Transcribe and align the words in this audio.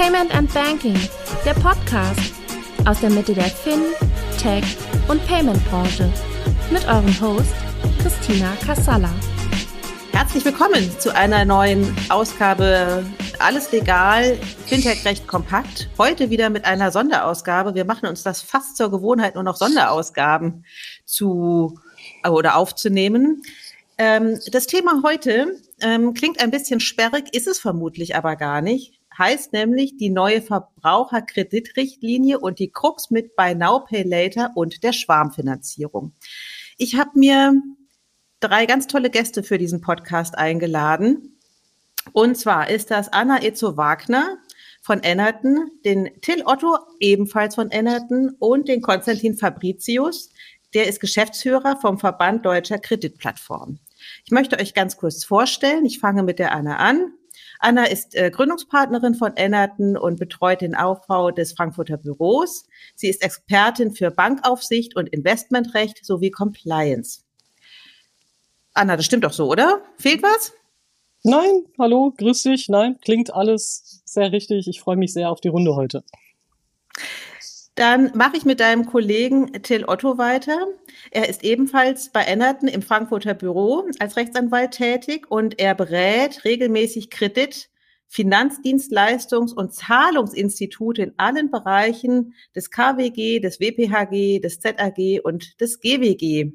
Payment 0.00 0.34
and 0.34 0.50
Banking, 0.54 0.98
der 1.44 1.52
Podcast 1.52 2.32
aus 2.86 3.00
der 3.00 3.10
Mitte 3.10 3.34
der 3.34 3.44
Fin, 3.44 3.82
Tech 4.40 4.64
und 5.08 5.22
Payment 5.26 5.62
Branche 5.68 6.10
mit 6.70 6.82
eurem 6.88 7.20
Host 7.20 7.52
Christina 8.00 8.56
Kassala. 8.64 9.10
Herzlich 10.12 10.42
willkommen 10.46 10.90
zu 10.98 11.14
einer 11.14 11.44
neuen 11.44 11.94
Ausgabe 12.08 13.04
Alles 13.40 13.72
legal, 13.72 14.38
Fintech 14.64 15.04
recht 15.04 15.28
kompakt. 15.28 15.90
Heute 15.98 16.30
wieder 16.30 16.48
mit 16.48 16.64
einer 16.64 16.90
Sonderausgabe. 16.90 17.74
Wir 17.74 17.84
machen 17.84 18.08
uns 18.08 18.22
das 18.22 18.40
fast 18.40 18.78
zur 18.78 18.90
Gewohnheit, 18.90 19.34
nur 19.34 19.44
noch 19.44 19.56
Sonderausgaben 19.56 20.64
zu 21.04 21.78
oder 22.26 22.56
aufzunehmen. 22.56 23.42
Ähm, 23.98 24.38
das 24.50 24.66
Thema 24.66 25.02
heute 25.04 25.58
ähm, 25.82 26.14
klingt 26.14 26.40
ein 26.40 26.50
bisschen 26.50 26.80
sperrig, 26.80 27.34
ist 27.34 27.46
es 27.46 27.58
vermutlich 27.58 28.16
aber 28.16 28.36
gar 28.36 28.62
nicht. 28.62 28.99
Heißt 29.20 29.52
nämlich 29.52 29.98
die 29.98 30.08
neue 30.08 30.40
Verbraucherkreditrichtlinie 30.40 32.40
und 32.40 32.58
die 32.58 32.70
Krux 32.70 33.10
mit 33.10 33.36
Buy 33.36 33.54
Now 33.54 33.84
Pay 33.84 34.04
Later 34.04 34.52
und 34.54 34.82
der 34.82 34.94
Schwarmfinanzierung. 34.94 36.14
Ich 36.78 36.96
habe 36.96 37.18
mir 37.18 37.52
drei 38.40 38.64
ganz 38.64 38.86
tolle 38.86 39.10
Gäste 39.10 39.42
für 39.42 39.58
diesen 39.58 39.82
Podcast 39.82 40.38
eingeladen. 40.38 41.38
Und 42.12 42.38
zwar 42.38 42.70
ist 42.70 42.90
das 42.90 43.12
Anna 43.12 43.42
Ezzo-Wagner 43.42 44.38
von 44.80 45.02
Ennerton, 45.02 45.70
den 45.84 46.08
Till 46.22 46.42
Otto 46.46 46.78
ebenfalls 46.98 47.56
von 47.56 47.70
Ennerton 47.70 48.34
und 48.38 48.68
den 48.68 48.80
Konstantin 48.80 49.36
Fabricius. 49.36 50.30
Der 50.72 50.88
ist 50.88 50.98
Geschäftsführer 50.98 51.76
vom 51.76 51.98
Verband 51.98 52.46
Deutscher 52.46 52.78
Kreditplattformen. 52.78 53.80
Ich 54.24 54.30
möchte 54.30 54.58
euch 54.58 54.72
ganz 54.72 54.96
kurz 54.96 55.24
vorstellen. 55.24 55.84
Ich 55.84 55.98
fange 55.98 56.22
mit 56.22 56.38
der 56.38 56.52
Anna 56.52 56.76
an. 56.76 57.12
Anna 57.60 57.84
ist 57.84 58.14
äh, 58.14 58.30
Gründungspartnerin 58.30 59.14
von 59.14 59.36
Ennerton 59.36 59.96
und 59.96 60.18
betreut 60.18 60.62
den 60.62 60.74
Aufbau 60.74 61.30
des 61.30 61.52
Frankfurter 61.52 61.98
Büros. 61.98 62.66
Sie 62.94 63.08
ist 63.08 63.22
Expertin 63.22 63.92
für 63.92 64.10
Bankaufsicht 64.10 64.96
und 64.96 65.08
Investmentrecht 65.10 66.04
sowie 66.04 66.30
Compliance. 66.30 67.20
Anna, 68.72 68.96
das 68.96 69.04
stimmt 69.04 69.24
doch 69.24 69.32
so, 69.32 69.46
oder? 69.46 69.82
Fehlt 69.98 70.22
was? 70.22 70.52
Nein, 71.22 71.64
hallo, 71.78 72.14
grüß 72.16 72.44
dich. 72.44 72.70
Nein, 72.70 72.96
klingt 73.02 73.34
alles 73.34 74.00
sehr 74.06 74.32
richtig. 74.32 74.66
Ich 74.66 74.80
freue 74.80 74.96
mich 74.96 75.12
sehr 75.12 75.30
auf 75.30 75.42
die 75.42 75.48
Runde 75.48 75.76
heute. 75.76 76.02
Dann 77.76 78.12
mache 78.14 78.36
ich 78.36 78.44
mit 78.44 78.60
deinem 78.60 78.84
Kollegen 78.86 79.52
Till 79.62 79.84
Otto 79.86 80.18
weiter. 80.18 80.66
Er 81.10 81.28
ist 81.28 81.44
ebenfalls 81.44 82.10
bei 82.10 82.22
Ennerton 82.22 82.68
im 82.68 82.82
Frankfurter 82.82 83.34
Büro 83.34 83.88
als 83.98 84.16
Rechtsanwalt 84.16 84.72
tätig 84.72 85.30
und 85.30 85.58
er 85.58 85.74
berät 85.74 86.44
regelmäßig 86.44 87.10
Kredit, 87.10 87.70
Finanzdienstleistungs- 88.12 89.54
und 89.54 89.72
Zahlungsinstitute 89.72 91.02
in 91.02 91.14
allen 91.16 91.50
Bereichen 91.50 92.34
des 92.56 92.70
KWG, 92.70 93.38
des 93.38 93.60
WPHG, 93.60 94.40
des 94.40 94.58
ZAG 94.58 95.20
und 95.22 95.60
des 95.60 95.80
GWG. 95.80 96.52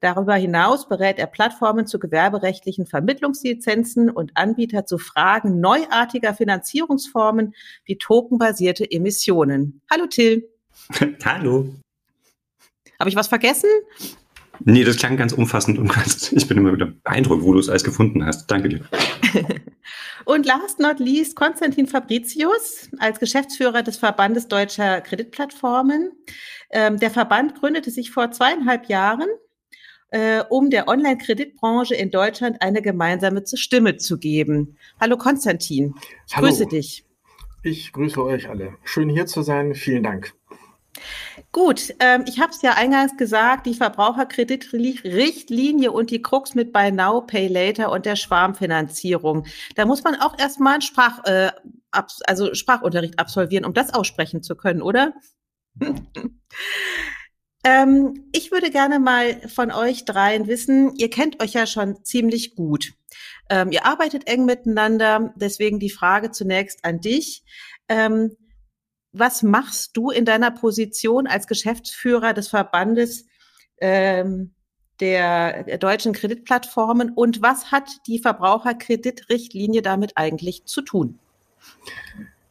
Darüber 0.00 0.34
hinaus 0.34 0.88
berät 0.88 1.18
er 1.18 1.26
Plattformen 1.26 1.86
zu 1.86 1.98
gewerberechtlichen 1.98 2.86
Vermittlungslizenzen 2.86 4.10
und 4.10 4.36
Anbieter 4.36 4.86
zu 4.86 4.98
Fragen 4.98 5.60
neuartiger 5.60 6.34
Finanzierungsformen 6.34 7.54
wie 7.84 7.98
tokenbasierte 7.98 8.90
Emissionen. 8.90 9.80
Hallo 9.90 10.06
Till. 10.06 10.48
Hallo. 11.24 11.74
Habe 12.98 13.10
ich 13.10 13.16
was 13.16 13.28
vergessen? 13.28 13.70
Nee, 14.64 14.84
das 14.84 14.96
klang 14.96 15.16
ganz 15.16 15.32
umfassend 15.32 15.78
und 15.78 15.88
ganz, 15.88 16.32
ich 16.32 16.48
bin 16.48 16.58
immer 16.58 16.72
wieder 16.72 16.86
beeindruckt, 16.86 17.44
wo 17.44 17.52
du 17.52 17.60
es 17.60 17.68
alles 17.68 17.84
gefunden 17.84 18.24
hast. 18.24 18.50
Danke 18.50 18.68
dir. 18.68 18.80
und 20.24 20.46
last 20.46 20.80
not 20.80 20.98
least 20.98 21.36
Konstantin 21.36 21.86
Fabricius 21.86 22.88
als 22.98 23.20
Geschäftsführer 23.20 23.82
des 23.82 23.98
Verbandes 23.98 24.48
Deutscher 24.48 25.00
Kreditplattformen. 25.00 26.10
Ähm, 26.70 26.98
der 26.98 27.10
Verband 27.10 27.54
gründete 27.54 27.90
sich 27.90 28.10
vor 28.10 28.32
zweieinhalb 28.32 28.88
Jahren 28.88 29.28
äh, 30.10 30.42
um 30.48 30.70
der 30.70 30.88
Online-Kreditbranche 30.88 31.94
in 31.94 32.10
Deutschland 32.10 32.62
eine 32.62 32.82
gemeinsame 32.82 33.44
Stimme 33.52 33.96
zu 33.96 34.18
geben. 34.18 34.76
Hallo 35.00 35.16
Konstantin, 35.16 35.94
ich 36.26 36.36
Hallo. 36.36 36.48
grüße 36.48 36.66
dich. 36.66 37.04
Ich 37.62 37.92
grüße 37.92 38.20
euch 38.22 38.48
alle. 38.48 38.74
Schön 38.84 39.08
hier 39.08 39.26
zu 39.26 39.42
sein. 39.42 39.74
Vielen 39.74 40.04
Dank. 40.04 40.32
Gut, 41.52 41.94
ähm, 42.00 42.24
ich 42.26 42.40
habe 42.40 42.50
es 42.52 42.62
ja 42.62 42.72
eingangs 42.74 43.16
gesagt, 43.16 43.66
die 43.66 43.74
Verbraucherkreditrichtlinie 43.74 45.92
und 45.92 46.10
die 46.10 46.22
Krux 46.22 46.54
mit 46.54 46.72
Buy 46.72 46.90
Now, 46.90 47.20
Pay 47.20 47.48
Later 47.48 47.92
und 47.92 48.06
der 48.06 48.16
Schwarmfinanzierung. 48.16 49.46
Da 49.76 49.84
muss 49.86 50.02
man 50.02 50.16
auch 50.16 50.36
erstmal 50.38 50.74
einen 50.74 50.82
Sprach, 50.82 51.24
äh, 51.24 51.52
also 51.90 52.54
Sprachunterricht 52.54 53.18
absolvieren, 53.18 53.64
um 53.64 53.74
das 53.74 53.94
aussprechen 53.94 54.42
zu 54.42 54.56
können, 54.56 54.82
oder? 54.82 55.14
Ähm, 57.64 58.28
ich 58.32 58.52
würde 58.52 58.70
gerne 58.70 58.98
mal 59.00 59.48
von 59.48 59.72
euch 59.72 60.04
dreien 60.04 60.46
wissen, 60.46 60.94
ihr 60.96 61.10
kennt 61.10 61.42
euch 61.42 61.52
ja 61.52 61.66
schon 61.66 62.04
ziemlich 62.04 62.54
gut. 62.54 62.92
Ähm, 63.50 63.72
ihr 63.72 63.84
arbeitet 63.84 64.28
eng 64.28 64.44
miteinander, 64.44 65.32
deswegen 65.36 65.78
die 65.78 65.90
Frage 65.90 66.30
zunächst 66.30 66.84
an 66.84 67.00
dich. 67.00 67.42
Ähm, 67.88 68.36
was 69.12 69.42
machst 69.42 69.96
du 69.96 70.10
in 70.10 70.24
deiner 70.24 70.50
Position 70.50 71.26
als 71.26 71.46
Geschäftsführer 71.46 72.34
des 72.34 72.48
Verbandes 72.48 73.26
ähm, 73.80 74.54
der 75.00 75.78
deutschen 75.78 76.12
Kreditplattformen 76.12 77.10
und 77.10 77.40
was 77.40 77.70
hat 77.70 77.88
die 78.06 78.18
Verbraucherkreditrichtlinie 78.18 79.82
damit 79.82 80.12
eigentlich 80.16 80.64
zu 80.64 80.82
tun? 80.82 81.18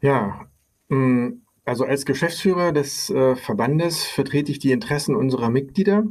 Ja, 0.01 0.47
mm, 0.89 1.41
also 1.67 1.83
als 1.83 2.05
Geschäftsführer 2.05 2.71
des 2.71 3.09
äh, 3.09 3.35
Verbandes 3.35 4.05
vertrete 4.05 4.53
ich 4.53 4.59
die 4.59 4.71
Interessen 4.71 5.17
unserer 5.17 5.49
Mitglieder 5.49 6.05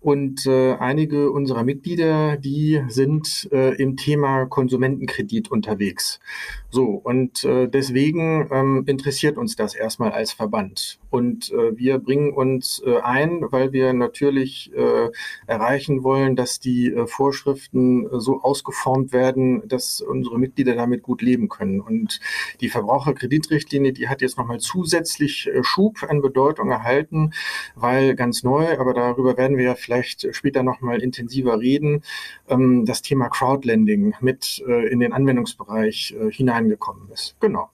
und 0.00 0.46
äh, 0.46 0.74
einige 0.74 1.32
unserer 1.32 1.64
Mitglieder, 1.64 2.36
die 2.36 2.80
sind 2.86 3.48
äh, 3.50 3.74
im 3.74 3.96
Thema 3.96 4.46
Konsumentenkredit 4.46 5.50
unterwegs. 5.50 6.20
So, 6.70 6.84
und 6.84 7.42
äh, 7.42 7.66
deswegen 7.66 8.48
ähm, 8.52 8.84
interessiert 8.86 9.36
uns 9.36 9.56
das 9.56 9.74
erstmal 9.74 10.12
als 10.12 10.30
Verband. 10.32 11.00
Und 11.10 11.50
äh, 11.50 11.76
wir 11.76 11.98
bringen 11.98 12.32
uns 12.32 12.80
äh, 12.86 13.00
ein, 13.00 13.42
weil 13.50 13.72
wir 13.72 13.92
natürlich 13.92 14.70
erreichen 15.46 16.04
wollen, 16.04 16.36
dass 16.36 16.60
die 16.60 16.94
Vorschriften 17.06 18.06
so 18.20 18.42
ausgeformt 18.42 19.12
werden, 19.12 19.66
dass 19.66 20.00
unsere 20.00 20.38
Mitglieder 20.38 20.74
damit 20.74 21.02
gut 21.02 21.22
leben 21.22 21.48
können. 21.48 21.80
Und 21.80 22.20
die 22.60 22.68
Verbraucherkreditrichtlinie, 22.68 23.92
die 23.92 24.08
hat 24.08 24.20
jetzt 24.20 24.38
nochmal 24.38 24.60
zusätzlich 24.60 24.99
äh, 25.02 25.62
Schub 25.62 26.02
an 26.08 26.22
Bedeutung 26.22 26.70
erhalten, 26.70 27.32
weil 27.74 28.14
ganz 28.14 28.42
neu, 28.42 28.78
aber 28.78 28.94
darüber 28.94 29.36
werden 29.36 29.56
wir 29.56 29.64
ja 29.64 29.74
vielleicht 29.74 30.34
später 30.34 30.62
nochmal 30.62 31.02
intensiver 31.02 31.60
reden, 31.60 32.02
ähm, 32.48 32.84
das 32.86 33.02
Thema 33.02 33.28
Crowdlending 33.28 34.14
mit 34.20 34.62
äh, 34.66 34.88
in 34.88 35.00
den 35.00 35.12
Anwendungsbereich 35.12 36.14
äh, 36.18 36.30
hineingekommen 36.30 37.10
ist. 37.12 37.36
Genau. 37.40 37.70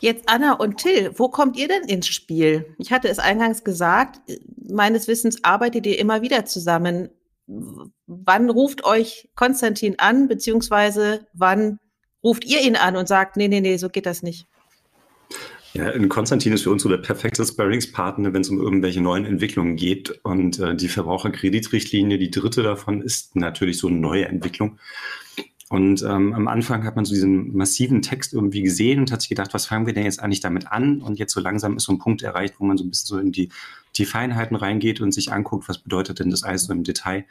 Jetzt 0.00 0.28
Anna 0.28 0.52
und 0.52 0.78
Till, 0.78 1.12
wo 1.16 1.28
kommt 1.28 1.56
ihr 1.56 1.66
denn 1.66 1.84
ins 1.84 2.08
Spiel? 2.08 2.74
Ich 2.78 2.92
hatte 2.92 3.08
es 3.08 3.18
eingangs 3.18 3.64
gesagt, 3.64 4.20
meines 4.68 5.08
Wissens 5.08 5.42
arbeitet 5.44 5.86
ihr 5.86 5.98
immer 5.98 6.20
wieder 6.20 6.44
zusammen. 6.44 7.08
Wann 8.06 8.50
ruft 8.50 8.84
euch 8.84 9.30
Konstantin 9.34 9.98
an, 9.98 10.28
beziehungsweise 10.28 11.26
wann 11.32 11.78
ruft 12.22 12.44
ihr 12.44 12.60
ihn 12.60 12.76
an 12.76 12.96
und 12.96 13.08
sagt, 13.08 13.36
nee, 13.36 13.48
nee, 13.48 13.60
nee, 13.60 13.76
so 13.76 13.88
geht 13.88 14.06
das 14.06 14.22
nicht? 14.22 14.46
Ja, 15.74 15.90
Konstantin 16.06 16.52
ist 16.52 16.62
für 16.62 16.70
uns 16.70 16.84
so 16.84 16.88
der 16.88 16.98
perfekte 16.98 17.44
Sparringspartner, 17.44 18.32
wenn 18.32 18.42
es 18.42 18.48
um 18.48 18.60
irgendwelche 18.60 19.00
neuen 19.00 19.24
Entwicklungen 19.24 19.74
geht. 19.74 20.20
Und 20.22 20.60
äh, 20.60 20.76
die 20.76 20.86
Verbraucherkreditrichtlinie, 20.86 22.16
die 22.16 22.30
dritte 22.30 22.62
davon, 22.62 23.02
ist 23.02 23.34
natürlich 23.34 23.78
so 23.78 23.88
eine 23.88 23.96
neue 23.96 24.26
Entwicklung. 24.26 24.78
Und 25.70 26.02
ähm, 26.02 26.32
am 26.32 26.46
Anfang 26.46 26.84
hat 26.84 26.94
man 26.94 27.04
so 27.04 27.12
diesen 27.12 27.56
massiven 27.56 28.02
Text 28.02 28.34
irgendwie 28.34 28.62
gesehen 28.62 29.00
und 29.00 29.10
hat 29.10 29.22
sich 29.22 29.30
gedacht, 29.30 29.52
was 29.52 29.66
fangen 29.66 29.86
wir 29.86 29.94
denn 29.94 30.04
jetzt 30.04 30.22
eigentlich 30.22 30.38
damit 30.38 30.70
an? 30.70 31.00
Und 31.00 31.18
jetzt 31.18 31.32
so 31.32 31.40
langsam 31.40 31.76
ist 31.76 31.84
so 31.84 31.92
ein 31.92 31.98
Punkt 31.98 32.22
erreicht, 32.22 32.54
wo 32.58 32.64
man 32.64 32.76
so 32.76 32.84
ein 32.84 32.90
bisschen 32.90 33.08
so 33.08 33.18
in 33.18 33.32
die, 33.32 33.48
die 33.96 34.04
Feinheiten 34.04 34.54
reingeht 34.54 35.00
und 35.00 35.10
sich 35.10 35.32
anguckt, 35.32 35.68
was 35.68 35.78
bedeutet 35.78 36.20
denn 36.20 36.30
das 36.30 36.44
alles 36.44 36.66
so 36.66 36.72
im 36.72 36.84
Detail. 36.84 37.24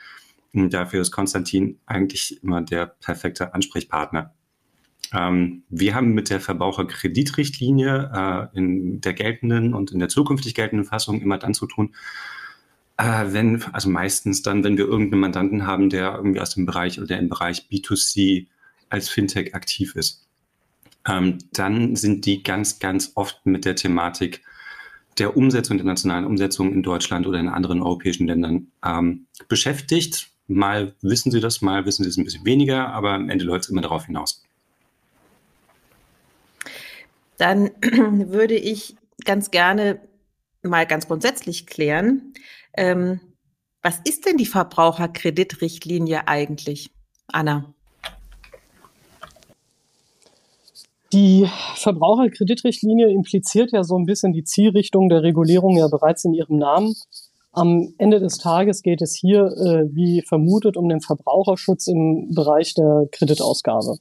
Und 0.53 0.73
dafür 0.73 0.99
ist 0.99 1.11
Konstantin 1.11 1.79
eigentlich 1.85 2.43
immer 2.43 2.61
der 2.61 2.87
perfekte 2.87 3.53
Ansprechpartner. 3.53 4.33
Ähm, 5.13 5.63
wir 5.69 5.95
haben 5.95 6.13
mit 6.13 6.29
der 6.29 6.39
Verbraucherkreditrichtlinie 6.39 8.11
äh, 8.53 8.57
in 8.57 9.01
der 9.01 9.13
geltenden 9.13 9.73
und 9.73 9.91
in 9.91 9.99
der 9.99 10.09
zukünftig 10.09 10.55
geltenden 10.55 10.85
Fassung 10.85 11.21
immer 11.21 11.37
dann 11.37 11.53
zu 11.53 11.67
tun, 11.67 11.93
äh, 12.97 13.25
wenn, 13.27 13.63
also 13.73 13.89
meistens 13.89 14.41
dann, 14.41 14.63
wenn 14.63 14.77
wir 14.77 14.85
irgendeinen 14.85 15.21
Mandanten 15.21 15.67
haben, 15.67 15.89
der 15.89 16.15
irgendwie 16.15 16.39
aus 16.39 16.53
dem 16.53 16.65
Bereich 16.65 16.99
oder 16.99 17.17
im 17.19 17.29
Bereich 17.29 17.67
B2C 17.71 18.47
als 18.89 19.09
Fintech 19.09 19.55
aktiv 19.55 19.95
ist, 19.95 20.27
ähm, 21.07 21.37
dann 21.53 21.95
sind 21.95 22.25
die 22.25 22.43
ganz, 22.43 22.79
ganz 22.79 23.11
oft 23.15 23.45
mit 23.45 23.65
der 23.65 23.75
Thematik 23.75 24.41
der 25.17 25.37
Umsetzung, 25.37 25.77
der 25.77 25.85
nationalen 25.85 26.25
Umsetzung 26.25 26.73
in 26.73 26.81
Deutschland 26.81 27.27
oder 27.27 27.39
in 27.39 27.49
anderen 27.49 27.81
europäischen 27.81 28.27
Ländern 28.27 28.67
ähm, 28.83 29.27
beschäftigt. 29.47 30.31
Mal 30.47 30.95
wissen 31.01 31.31
sie 31.31 31.39
das, 31.39 31.61
mal 31.61 31.85
wissen 31.85 32.03
sie 32.03 32.09
es 32.09 32.17
ein 32.17 32.23
bisschen 32.23 32.45
weniger, 32.45 32.89
aber 32.89 33.13
am 33.13 33.29
Ende 33.29 33.45
läuft 33.45 33.65
es 33.65 33.69
immer 33.69 33.81
darauf 33.81 34.05
hinaus. 34.05 34.43
Dann 37.37 37.71
würde 37.81 38.55
ich 38.55 38.95
ganz 39.25 39.51
gerne 39.51 39.99
mal 40.61 40.85
ganz 40.85 41.07
grundsätzlich 41.07 41.67
klären, 41.67 42.33
ähm, 42.75 43.19
was 43.81 43.99
ist 44.05 44.25
denn 44.25 44.37
die 44.37 44.45
Verbraucherkreditrichtlinie 44.45 46.27
eigentlich, 46.27 46.89
Anna? 47.27 47.73
Die 51.11 51.47
Verbraucherkreditrichtlinie 51.75 53.11
impliziert 53.11 53.71
ja 53.71 53.83
so 53.83 53.97
ein 53.97 54.05
bisschen 54.05 54.31
die 54.33 54.45
Zielrichtung 54.45 55.09
der 55.09 55.21
Regulierung 55.21 55.77
ja 55.77 55.87
bereits 55.87 56.25
in 56.25 56.33
ihrem 56.33 56.57
Namen. 56.57 56.95
Am 57.51 57.93
Ende 57.99 58.19
des 58.19 58.39
Tages 58.39 58.81
geht 58.81 59.01
es 59.01 59.15
hier, 59.15 59.45
äh, 59.45 59.93
wie 59.93 60.23
vermutet, 60.27 60.75
um 60.75 60.89
den 60.89 61.01
Verbraucherschutz 61.01 61.87
im 61.87 62.31
Bereich 62.33 62.73
der 62.73 63.07
Kreditausgabe. 63.11 63.97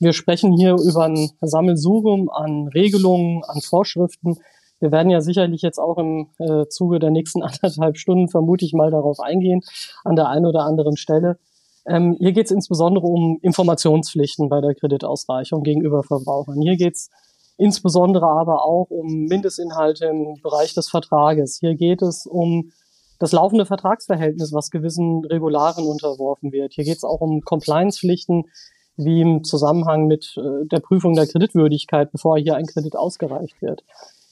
Wir 0.00 0.14
sprechen 0.14 0.56
hier 0.56 0.76
über 0.76 1.04
ein 1.04 1.30
Sammelsurium 1.42 2.30
an 2.30 2.68
Regelungen, 2.68 3.44
an 3.44 3.60
Vorschriften. 3.60 4.38
Wir 4.80 4.90
werden 4.92 5.10
ja 5.10 5.20
sicherlich 5.20 5.60
jetzt 5.60 5.78
auch 5.78 5.98
im 5.98 6.28
äh, 6.38 6.66
Zuge 6.68 6.98
der 6.98 7.10
nächsten 7.10 7.42
anderthalb 7.44 7.98
Stunden 7.98 8.28
vermute 8.28 8.64
ich 8.64 8.72
mal 8.72 8.90
darauf 8.90 9.20
eingehen, 9.20 9.60
an 10.02 10.16
der 10.16 10.28
einen 10.28 10.46
oder 10.46 10.64
anderen 10.64 10.96
Stelle. 10.96 11.38
Ähm, 11.86 12.16
hier 12.18 12.32
geht 12.32 12.46
es 12.46 12.50
insbesondere 12.50 13.06
um 13.06 13.38
Informationspflichten 13.42 14.48
bei 14.48 14.62
der 14.62 14.74
Kreditausreichung 14.74 15.62
gegenüber 15.62 16.02
Verbrauchern. 16.02 16.62
Hier 16.62 16.76
geht 16.76 16.94
es 16.94 17.10
insbesondere 17.58 18.26
aber 18.26 18.64
auch 18.64 18.86
um 18.88 19.26
Mindestinhalte 19.26 20.06
im 20.06 20.40
Bereich 20.42 20.72
des 20.72 20.88
Vertrages. 20.88 21.58
Hier 21.60 21.74
geht 21.74 22.00
es 22.00 22.24
um 22.24 22.72
das 23.18 23.32
laufende 23.32 23.66
Vertragsverhältnis, 23.66 24.54
was 24.54 24.70
gewissen 24.70 25.26
Regularen 25.26 25.84
unterworfen 25.84 26.52
wird. 26.52 26.72
Hier 26.72 26.84
geht 26.84 26.96
es 26.96 27.04
auch 27.04 27.20
um 27.20 27.42
Compliance-Pflichten, 27.42 28.44
wie 29.04 29.20
im 29.20 29.44
Zusammenhang 29.44 30.06
mit 30.06 30.34
äh, 30.36 30.66
der 30.66 30.80
Prüfung 30.80 31.14
der 31.14 31.26
Kreditwürdigkeit, 31.26 32.12
bevor 32.12 32.38
hier 32.38 32.56
ein 32.56 32.66
Kredit 32.66 32.96
ausgereicht 32.96 33.60
wird. 33.60 33.84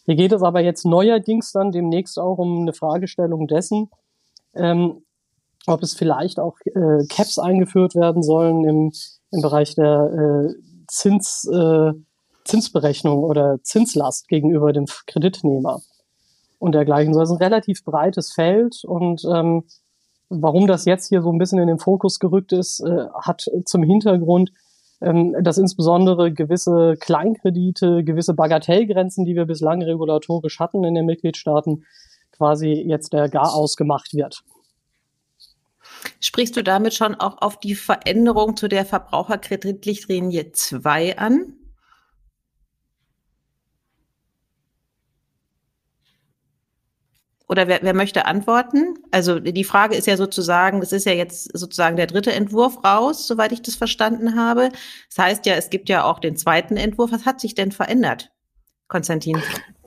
Hier 0.06 0.17
geht 0.17 0.32
es 0.32 0.43
aber 0.43 0.61
jetzt 0.61 0.87
neuerdings 0.87 1.53
dann 1.53 1.70
demnächst 1.70 2.19
auch 2.19 2.38
um 2.38 2.62
eine 2.62 2.73
Fragestellung 2.73 3.47
dessen, 3.47 3.91
ähm, 4.55 5.03
ob 5.67 5.82
es 5.82 5.94
vielleicht 5.94 6.41
auch 6.41 6.56
äh, 6.65 7.06
Caps 7.09 7.38
eingeführt 7.38 7.94
werden 7.94 8.23
sollen 8.23 8.65
im, 8.65 8.93
im 9.31 9.43
Bereich 9.43 9.75
der 9.75 10.49
äh, 10.49 10.55
Zins, 10.87 11.47
äh, 11.53 11.93
Zinsberechnung 12.44 13.23
oder 13.23 13.59
Zinslast 13.62 14.29
gegenüber 14.29 14.73
dem 14.73 14.87
Kreditnehmer 15.06 15.82
und 16.59 16.73
dergleichen. 16.73 17.12
So, 17.12 17.20
ist 17.20 17.31
ein 17.31 17.37
relativ 17.37 17.85
breites 17.85 18.32
Feld 18.32 18.82
und 18.85 19.23
ähm, 19.31 19.65
warum 20.28 20.66
das 20.66 20.84
jetzt 20.84 21.08
hier 21.08 21.22
so 21.22 21.30
ein 21.30 21.38
bisschen 21.38 21.58
in 21.58 21.69
den 21.69 21.78
Fokus 21.78 22.19
gerückt 22.19 22.52
ist, 22.52 22.80
äh, 22.80 23.06
hat 23.14 23.46
zum 23.64 23.82
Hintergrund, 23.82 24.52
ähm, 25.00 25.34
dass 25.42 25.58
insbesondere 25.58 26.32
gewisse 26.32 26.96
Kleinkredite, 26.98 28.04
gewisse 28.04 28.34
Bagatellgrenzen, 28.34 29.25
die 29.25 29.36
wir 29.36 29.46
bislang 29.46 29.82
regulatorisch 29.82 30.58
hatten 30.58 30.84
in 30.84 30.94
den 30.94 31.06
Mitgliedstaaten, 31.06 31.84
quasi 32.32 32.69
jetzt 32.69 33.12
der 33.12 33.28
gar 33.28 33.54
ausgemacht 33.54 34.14
wird. 34.14 34.42
Sprichst 36.20 36.56
du 36.56 36.62
damit 36.62 36.94
schon 36.94 37.14
auch 37.14 37.40
auf 37.40 37.58
die 37.58 37.74
Veränderung 37.74 38.56
zu 38.56 38.69
der 38.69 38.84
Verbraucherkreditrichtlinie 38.84 40.52
2 40.52 41.19
an? 41.19 41.54
Oder 47.48 47.66
wer, 47.66 47.80
wer 47.82 47.94
möchte 47.94 48.26
antworten? 48.26 48.98
Also 49.10 49.40
die 49.40 49.64
Frage 49.64 49.96
ist 49.96 50.06
ja 50.06 50.18
sozusagen, 50.18 50.82
es 50.82 50.92
ist 50.92 51.06
ja 51.06 51.12
jetzt 51.12 51.56
sozusagen 51.56 51.96
der 51.96 52.06
dritte 52.06 52.32
Entwurf 52.32 52.84
raus, 52.84 53.26
soweit 53.26 53.52
ich 53.52 53.62
das 53.62 53.74
verstanden 53.74 54.36
habe. 54.36 54.68
Das 55.08 55.24
heißt 55.24 55.46
ja, 55.46 55.54
es 55.54 55.70
gibt 55.70 55.88
ja 55.88 56.04
auch 56.04 56.18
den 56.18 56.36
zweiten 56.36 56.76
Entwurf. 56.76 57.10
Was 57.10 57.24
hat 57.24 57.40
sich 57.40 57.54
denn 57.54 57.72
verändert, 57.72 58.30
Konstantin? 58.86 59.40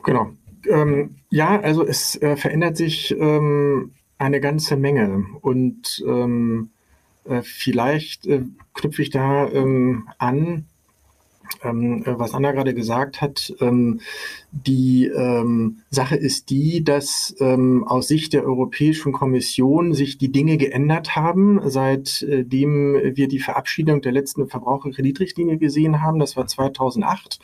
Genau. 0.03 0.31
Ähm, 0.67 1.17
ja, 1.29 1.59
also 1.61 1.85
es 1.85 2.19
äh, 2.21 2.35
verändert 2.35 2.77
sich 2.77 3.11
ähm, 3.11 3.93
eine 4.17 4.39
ganze 4.39 4.75
Menge. 4.75 5.25
Und 5.41 6.03
ähm, 6.07 6.71
äh, 7.25 7.43
vielleicht 7.43 8.25
äh, 8.25 8.41
knüpfe 8.73 9.03
ich 9.03 9.11
da 9.11 9.47
ähm, 9.47 10.09
an 10.17 10.65
ähm, 11.63 12.03
äh, 12.05 12.17
was 12.17 12.33
Anna 12.33 12.51
gerade 12.51 12.73
gesagt 12.73 13.21
hat. 13.21 13.53
Ähm, 13.59 14.01
die 14.51 15.05
ähm, 15.05 15.79
Sache 15.89 16.15
ist 16.15 16.49
die, 16.49 16.83
dass 16.83 17.35
ähm, 17.39 17.85
aus 17.87 18.07
Sicht 18.07 18.33
der 18.33 18.43
Europäischen 18.43 19.13
Kommission 19.13 19.93
sich 19.93 20.17
die 20.17 20.31
Dinge 20.31 20.57
geändert 20.57 21.15
haben, 21.15 21.61
seitdem 21.69 22.95
wir 23.15 23.27
die 23.27 23.39
Verabschiedung 23.39 24.01
der 24.01 24.11
letzten 24.11 24.47
Verbraucherkreditrichtlinie 24.47 25.57
gesehen 25.57 26.01
haben. 26.01 26.19
Das 26.19 26.35
war 26.35 26.47
2008. 26.47 27.39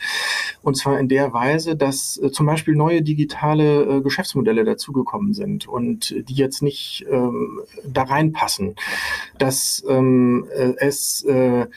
Und 0.62 0.75
zwar 0.75 1.00
in 1.00 1.07
der 1.07 1.33
Weise, 1.33 1.75
dass 1.75 2.18
äh, 2.18 2.31
zum 2.31 2.45
Beispiel 2.45 2.75
neue 2.75 3.01
digitale 3.01 3.98
äh, 3.98 4.01
Geschäftsmodelle 4.01 4.65
dazugekommen 4.65 5.33
sind 5.33 5.68
und 5.68 6.13
die 6.27 6.36
jetzt 6.36 6.62
nicht 6.62 7.06
ähm, 7.10 7.62
da 7.86 8.03
reinpassen. 8.03 8.75
Dass 9.38 9.83
ähm, 9.88 10.48
äh, 10.53 10.74
es 10.77 11.24
äh, 11.24 11.68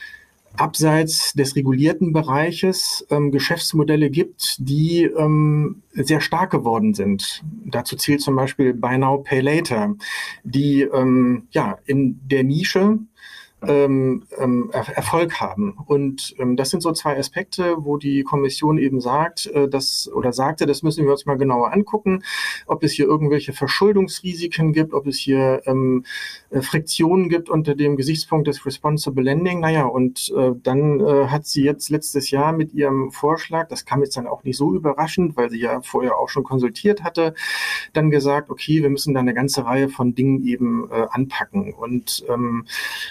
abseits 0.57 1.33
des 1.33 1.55
regulierten 1.55 2.13
Bereiches 2.13 3.05
ähm, 3.09 3.31
Geschäftsmodelle 3.31 4.09
gibt, 4.09 4.57
die 4.59 5.03
ähm, 5.03 5.81
sehr 5.93 6.21
stark 6.21 6.51
geworden 6.51 6.93
sind. 6.93 7.43
Dazu 7.65 7.95
zählt 7.95 8.21
zum 8.21 8.35
Beispiel 8.35 8.73
Buy 8.73 8.97
Now, 8.97 9.19
Pay 9.19 9.41
Later, 9.41 9.95
die 10.43 10.81
ähm, 10.81 11.47
ja 11.51 11.77
in 11.85 12.19
der 12.27 12.43
Nische 12.43 12.99
ähm, 13.67 14.23
ähm, 14.39 14.71
Erfolg 14.71 15.39
haben. 15.39 15.77
Und 15.85 16.33
ähm, 16.39 16.55
das 16.55 16.69
sind 16.71 16.81
so 16.81 16.91
zwei 16.93 17.17
Aspekte, 17.17 17.75
wo 17.79 17.97
die 17.97 18.23
Kommission 18.23 18.77
eben 18.77 18.99
sagt, 19.01 19.47
äh, 19.47 19.67
dass 19.67 20.09
oder 20.13 20.33
sagte, 20.33 20.65
das 20.65 20.81
müssen 20.83 21.05
wir 21.05 21.11
uns 21.11 21.25
mal 21.25 21.37
genauer 21.37 21.71
angucken, 21.71 22.23
ob 22.65 22.83
es 22.83 22.93
hier 22.93 23.05
irgendwelche 23.05 23.53
Verschuldungsrisiken 23.53 24.73
gibt, 24.73 24.93
ob 24.93 25.05
es 25.07 25.17
hier 25.17 25.61
ähm, 25.65 26.05
äh, 26.49 26.61
Friktionen 26.61 27.29
gibt 27.29 27.49
unter 27.49 27.75
dem 27.75 27.97
Gesichtspunkt 27.97 28.47
des 28.47 28.65
Responsible 28.65 29.23
Lending. 29.23 29.59
Naja, 29.59 29.85
und 29.85 30.33
äh, 30.35 30.51
dann 30.63 30.99
äh, 30.99 31.27
hat 31.27 31.45
sie 31.45 31.63
jetzt 31.63 31.89
letztes 31.89 32.31
Jahr 32.31 32.53
mit 32.53 32.73
ihrem 32.73 33.11
Vorschlag, 33.11 33.67
das 33.67 33.85
kam 33.85 34.01
jetzt 34.01 34.17
dann 34.17 34.27
auch 34.27 34.43
nicht 34.43 34.57
so 34.57 34.73
überraschend, 34.73 35.37
weil 35.37 35.49
sie 35.49 35.59
ja 35.59 35.81
vorher 35.81 36.17
auch 36.17 36.29
schon 36.29 36.43
konsultiert 36.43 37.03
hatte, 37.03 37.35
dann 37.93 38.09
gesagt, 38.09 38.49
okay, 38.49 38.81
wir 38.81 38.89
müssen 38.89 39.13
da 39.13 39.19
eine 39.19 39.33
ganze 39.33 39.65
Reihe 39.65 39.89
von 39.89 40.15
Dingen 40.15 40.43
eben 40.43 40.89
äh, 40.89 41.05
anpacken. 41.11 41.73
Und 41.73 42.25
ähm, 42.27 42.65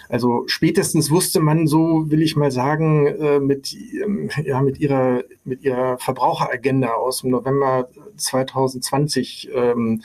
also 0.08 0.39
spätestens 0.46 1.10
wusste 1.10 1.40
man 1.40 1.66
so, 1.66 2.10
will 2.10 2.22
ich 2.22 2.36
mal 2.36 2.50
sagen, 2.50 3.06
äh, 3.06 3.40
mit, 3.40 3.76
ähm, 4.04 4.30
ja, 4.44 4.60
mit 4.60 4.78
ihrer, 4.78 5.22
mit 5.44 5.62
ihrer 5.62 5.98
Verbraucheragenda 5.98 6.92
aus 6.92 7.22
dem 7.22 7.30
November 7.30 7.88
2020, 8.16 9.50
ähm, 9.54 10.02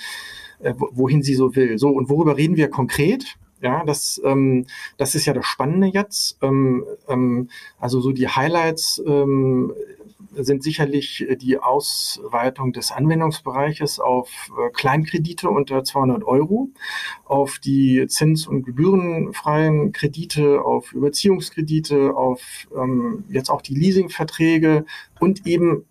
äh, 0.59 0.73
wohin 0.77 1.23
sie 1.23 1.35
so 1.35 1.55
will. 1.55 1.77
So, 1.77 1.89
und 1.89 2.09
worüber 2.09 2.37
reden 2.37 2.55
wir 2.55 2.69
konkret? 2.69 3.37
Ja, 3.61 3.83
das, 3.83 4.21
ähm, 4.23 4.65
das 4.97 5.15
ist 5.15 5.25
ja 5.25 5.33
das 5.33 5.45
Spannende 5.45 5.87
jetzt. 5.87 6.37
Ähm, 6.41 6.85
ähm, 7.07 7.49
also 7.79 8.01
so 8.01 8.11
die 8.11 8.27
Highlights 8.27 9.01
ähm, 9.05 9.73
sind 10.37 10.63
sicherlich 10.63 11.27
äh, 11.27 11.35
die 11.35 11.57
Ausweitung 11.59 12.73
des 12.73 12.91
Anwendungsbereiches 12.91 13.99
auf 13.99 14.51
äh, 14.57 14.69
Kleinkredite 14.71 15.49
unter 15.49 15.83
200 15.83 16.23
Euro, 16.23 16.69
auf 17.25 17.59
die 17.59 18.05
zins- 18.07 18.47
und 18.47 18.63
gebührenfreien 18.63 19.91
Kredite, 19.91 20.63
auf 20.63 20.93
Überziehungskredite, 20.93 22.15
auf 22.15 22.67
ähm, 22.75 23.25
jetzt 23.29 23.49
auch 23.49 23.61
die 23.61 23.75
Leasingverträge 23.75 24.85
und 25.19 25.45
eben 25.45 25.85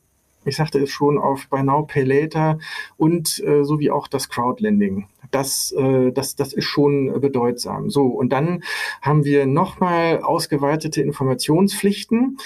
ich 0.45 0.57
sagte 0.57 0.79
es 0.79 0.91
schon, 0.91 1.19
auf 1.19 1.49
Buy 1.49 1.63
Now, 1.63 1.85
Pay 1.85 2.05
Later 2.05 2.59
und 2.97 3.43
äh, 3.45 3.65
sowie 3.65 3.91
auch 3.91 4.09
das 4.09 4.29
Crowdlending. 4.29 5.09
Das, 5.31 5.73
äh, 5.73 6.13
das, 6.13 6.37
das 6.37 6.53
ist 6.53 6.67
schon 6.67 7.21
bedeutsam. 7.21 7.91
So, 7.91 8.07
und 8.07 8.31
dann 8.31 8.63
haben 9.01 9.25
wir 9.25 9.47
nochmal 9.47 10.21
ausgeweitete 10.21 11.03
Informationspflichten. 11.03 12.39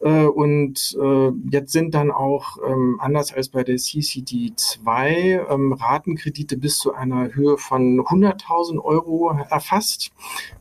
Äh, 0.00 0.26
und 0.26 0.96
äh, 1.00 1.30
jetzt 1.50 1.72
sind 1.72 1.94
dann 1.94 2.10
auch, 2.10 2.58
ähm, 2.66 2.98
anders 3.00 3.32
als 3.32 3.48
bei 3.48 3.64
der 3.64 3.76
CCD 3.76 4.52
2, 4.54 5.46
ähm, 5.50 5.72
Ratenkredite 5.72 6.56
bis 6.56 6.78
zu 6.78 6.94
einer 6.94 7.34
Höhe 7.34 7.56
von 7.56 8.00
100.000 8.00 8.78
Euro 8.84 9.30
erfasst. 9.50 10.10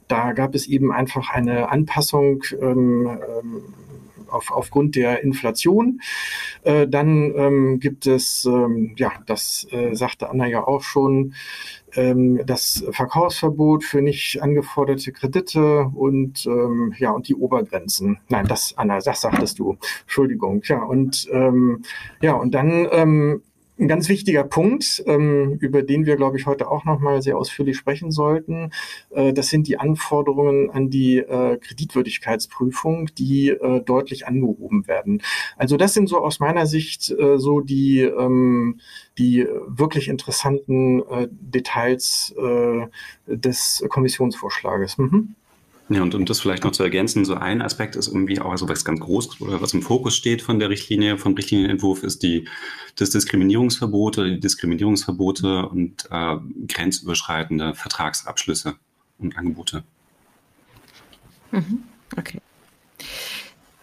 Da 0.08 0.34
gab 0.34 0.56
es 0.56 0.68
eben 0.68 0.92
einfach 0.92 1.30
eine 1.32 1.70
Anpassung 1.70 2.44
ähm, 2.62 3.18
auf, 4.36 4.52
aufgrund 4.52 4.96
der 4.96 5.24
Inflation. 5.24 6.02
Äh, 6.64 6.88
dann 6.88 7.34
ähm, 7.36 7.80
gibt 7.80 8.08
es, 8.08 8.46
ähm, 8.46 8.96
ja, 8.98 9.12
das 9.26 9.68
äh, 9.72 9.94
sagte 9.96 10.30
Anna 10.30 10.46
ja 10.48 10.66
auch 10.66 10.82
schon, 10.82 11.34
ähm, 11.96 12.42
das 12.46 12.84
Verkaufsverbot 12.92 13.84
für 13.84 14.02
nicht 14.02 14.42
angeforderte 14.42 15.12
Kredite 15.12 15.90
und 15.94 16.46
ähm, 16.46 16.94
ja 16.98 17.12
und 17.12 17.28
die 17.28 17.36
Obergrenzen. 17.36 18.20
Nein, 18.30 18.48
das 18.48 18.74
Anna, 18.78 19.00
das 19.00 19.22
sagtest 19.22 19.60
du. 19.60 19.78
Entschuldigung. 20.02 20.62
Ja 20.66 20.84
und 20.84 21.28
ähm, 21.32 21.84
ja 22.22 22.34
und 22.34 22.54
dann 22.54 22.88
ähm, 22.92 23.42
ein 23.78 23.88
ganz 23.88 24.08
wichtiger 24.10 24.44
Punkt, 24.44 25.04
ähm, 25.06 25.58
über 25.60 25.82
den 25.82 26.06
wir, 26.06 26.16
glaube 26.16 26.38
ich, 26.38 26.46
heute 26.46 26.70
auch 26.70 26.86
noch 26.86 27.00
mal 27.00 27.22
sehr 27.22 27.38
ausführlich 27.38 27.78
sprechen 27.78 28.12
sollten. 28.12 28.72
Äh, 29.10 29.34
das 29.34 29.50
sind 29.50 29.68
die 29.68 29.78
Anforderungen 29.78 30.70
an 30.70 30.90
die 30.90 31.18
äh, 31.18 31.58
Kreditwürdigkeitsprüfung, 31.58 33.10
die 33.18 33.50
äh, 33.50 33.82
deutlich 33.82 34.28
angehoben 34.28 34.88
werden. 34.88 35.22
Also 35.58 35.78
das 35.78 35.94
sind 35.94 36.08
so 36.08 36.20
aus 36.20 36.40
meiner 36.40 36.66
Sicht 36.66 37.12
äh, 37.12 37.38
so 37.38 37.60
die, 37.60 38.02
ähm, 38.02 38.80
die 39.18 39.46
wirklich 39.68 40.08
interessanten 40.08 41.02
äh, 41.10 41.28
Details 41.30 42.34
äh, 42.38 42.88
des 43.28 43.84
Kommissionsvorschlages. 43.90 44.98
Mhm. 44.98 45.36
Ja, 45.88 46.02
und 46.02 46.16
um 46.16 46.26
das 46.26 46.40
vielleicht 46.40 46.64
noch 46.64 46.72
zu 46.72 46.82
ergänzen, 46.82 47.26
so 47.26 47.36
ein 47.36 47.62
Aspekt 47.62 47.96
ist 47.96 48.08
irgendwie 48.08 48.40
auch, 48.42 48.50
also 48.50 48.68
was 48.68 48.84
ganz 48.84 49.00
groß 49.02 49.40
oder 49.42 49.62
was 49.62 49.74
im 49.74 49.84
Fokus 49.84 50.16
steht 50.16 50.42
von 50.42 50.58
der 50.58 50.70
Richtlinie, 50.70 51.20
vom 51.20 51.36
Richtlinienentwurf, 51.36 52.02
ist 52.02 52.24
die, 52.24 52.48
das 52.96 53.12
Diskriminierungsverbot 53.12 54.18
oder 54.18 54.30
die 54.30 54.40
Diskriminierungsverbote 54.40 55.68
und 55.68 56.08
äh, 56.10 56.38
grenzüberschreitende 56.68 57.76
Vertragsabschlüsse 57.76 58.76
und 59.20 59.38
Angebote. 59.38 59.84
Mhm. 61.52 61.84
Okay. 62.18 62.40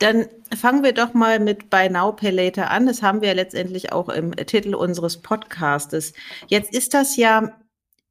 Dann 0.01 0.27
fangen 0.57 0.83
wir 0.83 0.95
doch 0.95 1.15
mal 1.15 1.39
mit 1.39 1.71
Buy 1.71 1.89
Now 1.89 2.11
Pay 2.11 2.31
Later 2.31 2.73
an. 2.73 2.87
Das 2.87 3.03
haben 3.03 3.23
wir 3.23 3.33
letztendlich 3.35 3.93
auch 3.93 4.09
im 4.09 4.35
Titel 4.35 4.75
unseres 4.75 5.23
Podcastes. 5.23 6.13
Jetzt 6.49 6.75
ist 6.75 6.95
das 6.95 7.17
ja 7.17 7.53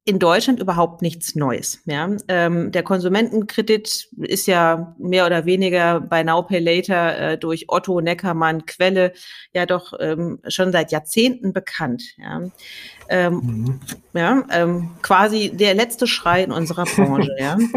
in 0.03 0.17
Deutschland 0.17 0.59
überhaupt 0.59 1.03
nichts 1.03 1.35
Neues. 1.35 1.79
Ja? 1.85 2.09
Ähm, 2.27 2.71
der 2.71 2.81
Konsumentenkredit 2.81 4.09
ist 4.17 4.47
ja 4.47 4.95
mehr 4.97 5.27
oder 5.27 5.45
weniger 5.45 6.01
bei 6.01 6.23
Now 6.23 6.41
Pay 6.41 6.59
Later 6.59 7.19
äh, 7.19 7.37
durch 7.37 7.65
Otto 7.67 8.01
Neckermann 8.01 8.65
Quelle 8.65 9.13
ja 9.53 9.67
doch 9.67 9.93
ähm, 9.99 10.39
schon 10.47 10.71
seit 10.71 10.91
Jahrzehnten 10.91 11.53
bekannt. 11.53 12.03
Ja, 12.17 12.41
ähm, 13.09 13.33
mhm. 13.33 13.79
ja 14.15 14.43
ähm, 14.49 14.89
quasi 15.03 15.51
der 15.53 15.75
letzte 15.75 16.07
Schrei 16.07 16.43
in 16.43 16.51
unserer 16.51 16.85
Branche. 16.85 17.31
ja. 17.37 17.57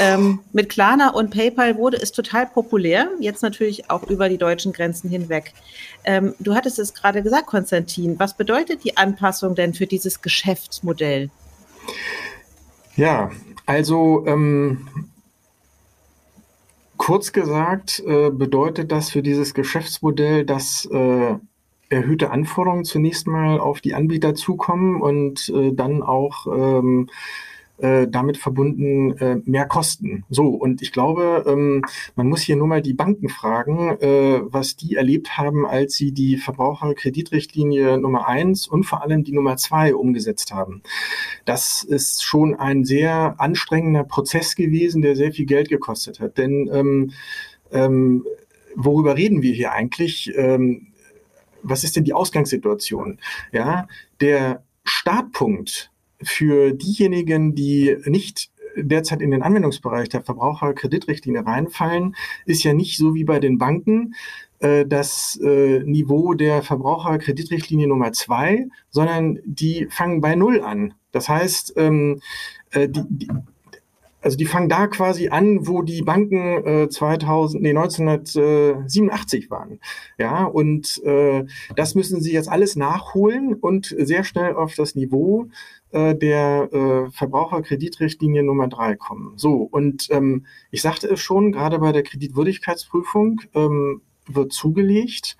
Ähm, 0.00 0.40
mit 0.52 0.68
Klarna 0.68 1.10
und 1.10 1.30
PayPal 1.30 1.76
wurde 1.76 1.96
es 1.96 2.12
total 2.12 2.46
populär, 2.46 3.08
jetzt 3.20 3.42
natürlich 3.42 3.90
auch 3.90 4.02
über 4.04 4.28
die 4.28 4.38
deutschen 4.38 4.72
Grenzen 4.72 5.10
hinweg. 5.10 5.52
Ähm, 6.04 6.34
du 6.40 6.54
hattest 6.54 6.78
es 6.78 6.94
gerade 6.94 7.22
gesagt, 7.22 7.46
Konstantin. 7.46 8.18
Was 8.18 8.36
bedeutet 8.36 8.84
die 8.84 8.96
Anpassung 8.96 9.54
denn 9.54 9.74
für 9.74 9.86
dieses 9.86 10.22
Geschäftsmodell? 10.22 11.30
Ja, 12.96 13.30
also 13.66 14.24
ähm, 14.26 14.88
kurz 16.96 17.32
gesagt 17.32 18.02
äh, 18.06 18.30
bedeutet 18.30 18.92
das 18.92 19.10
für 19.10 19.22
dieses 19.22 19.54
Geschäftsmodell, 19.54 20.44
dass 20.44 20.86
äh, 20.86 21.34
erhöhte 21.88 22.30
Anforderungen 22.30 22.84
zunächst 22.84 23.26
mal 23.26 23.60
auf 23.60 23.80
die 23.80 23.94
Anbieter 23.94 24.34
zukommen 24.34 25.00
und 25.00 25.48
äh, 25.50 25.72
dann 25.72 26.02
auch 26.02 26.46
ähm, 26.46 27.08
äh, 27.82 28.06
damit 28.08 28.36
verbunden 28.36 29.16
äh, 29.18 29.36
mehr 29.44 29.66
Kosten. 29.66 30.24
So, 30.30 30.46
und 30.46 30.82
ich 30.82 30.92
glaube, 30.92 31.44
ähm, 31.46 31.84
man 32.14 32.28
muss 32.28 32.42
hier 32.42 32.56
nur 32.56 32.68
mal 32.68 32.80
die 32.80 32.94
Banken 32.94 33.28
fragen, 33.28 33.90
äh, 34.00 34.40
was 34.44 34.76
die 34.76 34.94
erlebt 34.94 35.36
haben, 35.36 35.66
als 35.66 35.94
sie 35.94 36.12
die 36.12 36.36
Verbraucherkreditrichtlinie 36.36 37.98
Nummer 37.98 38.28
eins 38.28 38.68
und 38.68 38.84
vor 38.84 39.02
allem 39.02 39.24
die 39.24 39.32
Nummer 39.32 39.56
zwei 39.56 39.94
umgesetzt 39.94 40.52
haben. 40.52 40.82
Das 41.44 41.82
ist 41.82 42.22
schon 42.22 42.54
ein 42.54 42.84
sehr 42.84 43.34
anstrengender 43.38 44.04
Prozess 44.04 44.54
gewesen, 44.54 45.02
der 45.02 45.16
sehr 45.16 45.32
viel 45.32 45.46
Geld 45.46 45.68
gekostet 45.68 46.20
hat. 46.20 46.38
Denn 46.38 46.70
ähm, 46.72 47.10
ähm, 47.72 48.24
worüber 48.76 49.16
reden 49.16 49.42
wir 49.42 49.52
hier 49.52 49.72
eigentlich? 49.72 50.32
Ähm, 50.36 50.88
was 51.62 51.84
ist 51.84 51.96
denn 51.96 52.04
die 52.04 52.12
Ausgangssituation? 52.12 53.18
Ja, 53.52 53.86
der 54.20 54.64
Startpunkt 54.84 55.91
für 56.24 56.72
diejenigen, 56.72 57.54
die 57.54 57.96
nicht 58.06 58.50
derzeit 58.76 59.20
in 59.20 59.30
den 59.30 59.42
Anwendungsbereich 59.42 60.08
der 60.08 60.22
Verbraucherkreditrichtlinie 60.22 61.44
reinfallen, 61.46 62.16
ist 62.46 62.62
ja 62.62 62.72
nicht 62.72 62.96
so 62.96 63.14
wie 63.14 63.24
bei 63.24 63.38
den 63.38 63.58
Banken 63.58 64.14
äh, 64.60 64.86
das 64.86 65.38
äh, 65.42 65.80
Niveau 65.84 66.34
der 66.34 66.62
Verbraucherkreditrichtlinie 66.62 67.88
Nummer 67.88 68.12
zwei, 68.12 68.66
sondern 68.90 69.38
die 69.44 69.86
fangen 69.90 70.20
bei 70.20 70.34
Null 70.34 70.62
an. 70.62 70.94
Das 71.10 71.28
heißt, 71.28 71.74
ähm, 71.76 72.20
äh, 72.70 72.88
die, 72.88 73.02
die, 73.08 73.28
also 74.22 74.36
die 74.36 74.46
fangen 74.46 74.68
da 74.68 74.86
quasi 74.86 75.28
an, 75.28 75.66
wo 75.66 75.82
die 75.82 76.02
Banken 76.02 76.64
äh, 76.64 76.88
2000, 76.88 77.62
nee, 77.62 77.70
1987 77.70 79.50
waren. 79.50 79.80
Ja, 80.16 80.44
und 80.44 81.02
äh, 81.04 81.44
das 81.76 81.94
müssen 81.94 82.20
sie 82.20 82.32
jetzt 82.32 82.48
alles 82.48 82.76
nachholen 82.76 83.54
und 83.54 83.94
sehr 83.98 84.24
schnell 84.24 84.54
auf 84.54 84.74
das 84.74 84.94
Niveau 84.94 85.48
äh, 85.90 86.14
der 86.14 86.72
äh, 86.72 87.10
Verbraucherkreditrichtlinie 87.10 88.42
Nummer 88.42 88.68
drei 88.68 88.94
kommen. 88.94 89.34
So, 89.36 89.54
und 89.56 90.08
ähm, 90.10 90.46
ich 90.70 90.82
sagte 90.82 91.08
es 91.08 91.20
schon, 91.20 91.52
gerade 91.52 91.80
bei 91.80 91.92
der 91.92 92.04
Kreditwürdigkeitsprüfung 92.04 93.40
ähm, 93.54 94.02
wird 94.26 94.52
zugelegt. 94.52 95.36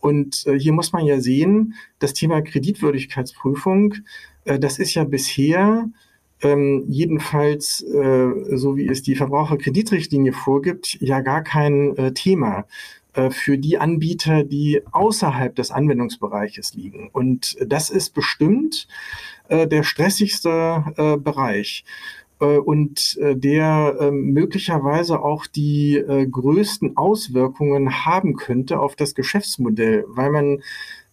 Und 0.00 0.46
äh, 0.46 0.58
hier 0.58 0.72
muss 0.72 0.92
man 0.92 1.06
ja 1.06 1.20
sehen, 1.20 1.74
das 1.98 2.14
Thema 2.14 2.42
Kreditwürdigkeitsprüfung, 2.42 3.94
äh, 4.44 4.58
das 4.58 4.78
ist 4.78 4.94
ja 4.94 5.04
bisher 5.04 5.88
ähm, 6.44 6.84
jedenfalls, 6.88 7.82
äh, 7.82 8.56
so 8.56 8.76
wie 8.76 8.86
es 8.86 9.02
die 9.02 9.16
Verbraucherkreditrichtlinie 9.16 10.32
vorgibt, 10.32 10.98
ja 11.00 11.20
gar 11.20 11.42
kein 11.42 11.96
äh, 11.96 12.12
Thema 12.12 12.66
äh, 13.14 13.30
für 13.30 13.56
die 13.56 13.78
Anbieter, 13.78 14.44
die 14.44 14.82
außerhalb 14.92 15.56
des 15.56 15.70
Anwendungsbereiches 15.70 16.74
liegen. 16.74 17.08
Und 17.12 17.56
das 17.66 17.88
ist 17.88 18.10
bestimmt 18.10 18.86
äh, 19.48 19.66
der 19.66 19.82
stressigste 19.82 20.84
äh, 20.96 21.16
Bereich 21.16 21.84
und 22.40 23.16
der 23.20 23.96
äh, 23.98 24.10
möglicherweise 24.10 25.20
auch 25.20 25.46
die 25.46 26.02
größten 26.30 26.96
Auswirkungen 26.96 28.04
haben 28.04 28.34
könnte 28.34 28.80
auf 28.80 28.96
das 28.96 29.14
Geschäftsmodell, 29.14 30.04
weil 30.08 30.30
man 30.30 30.62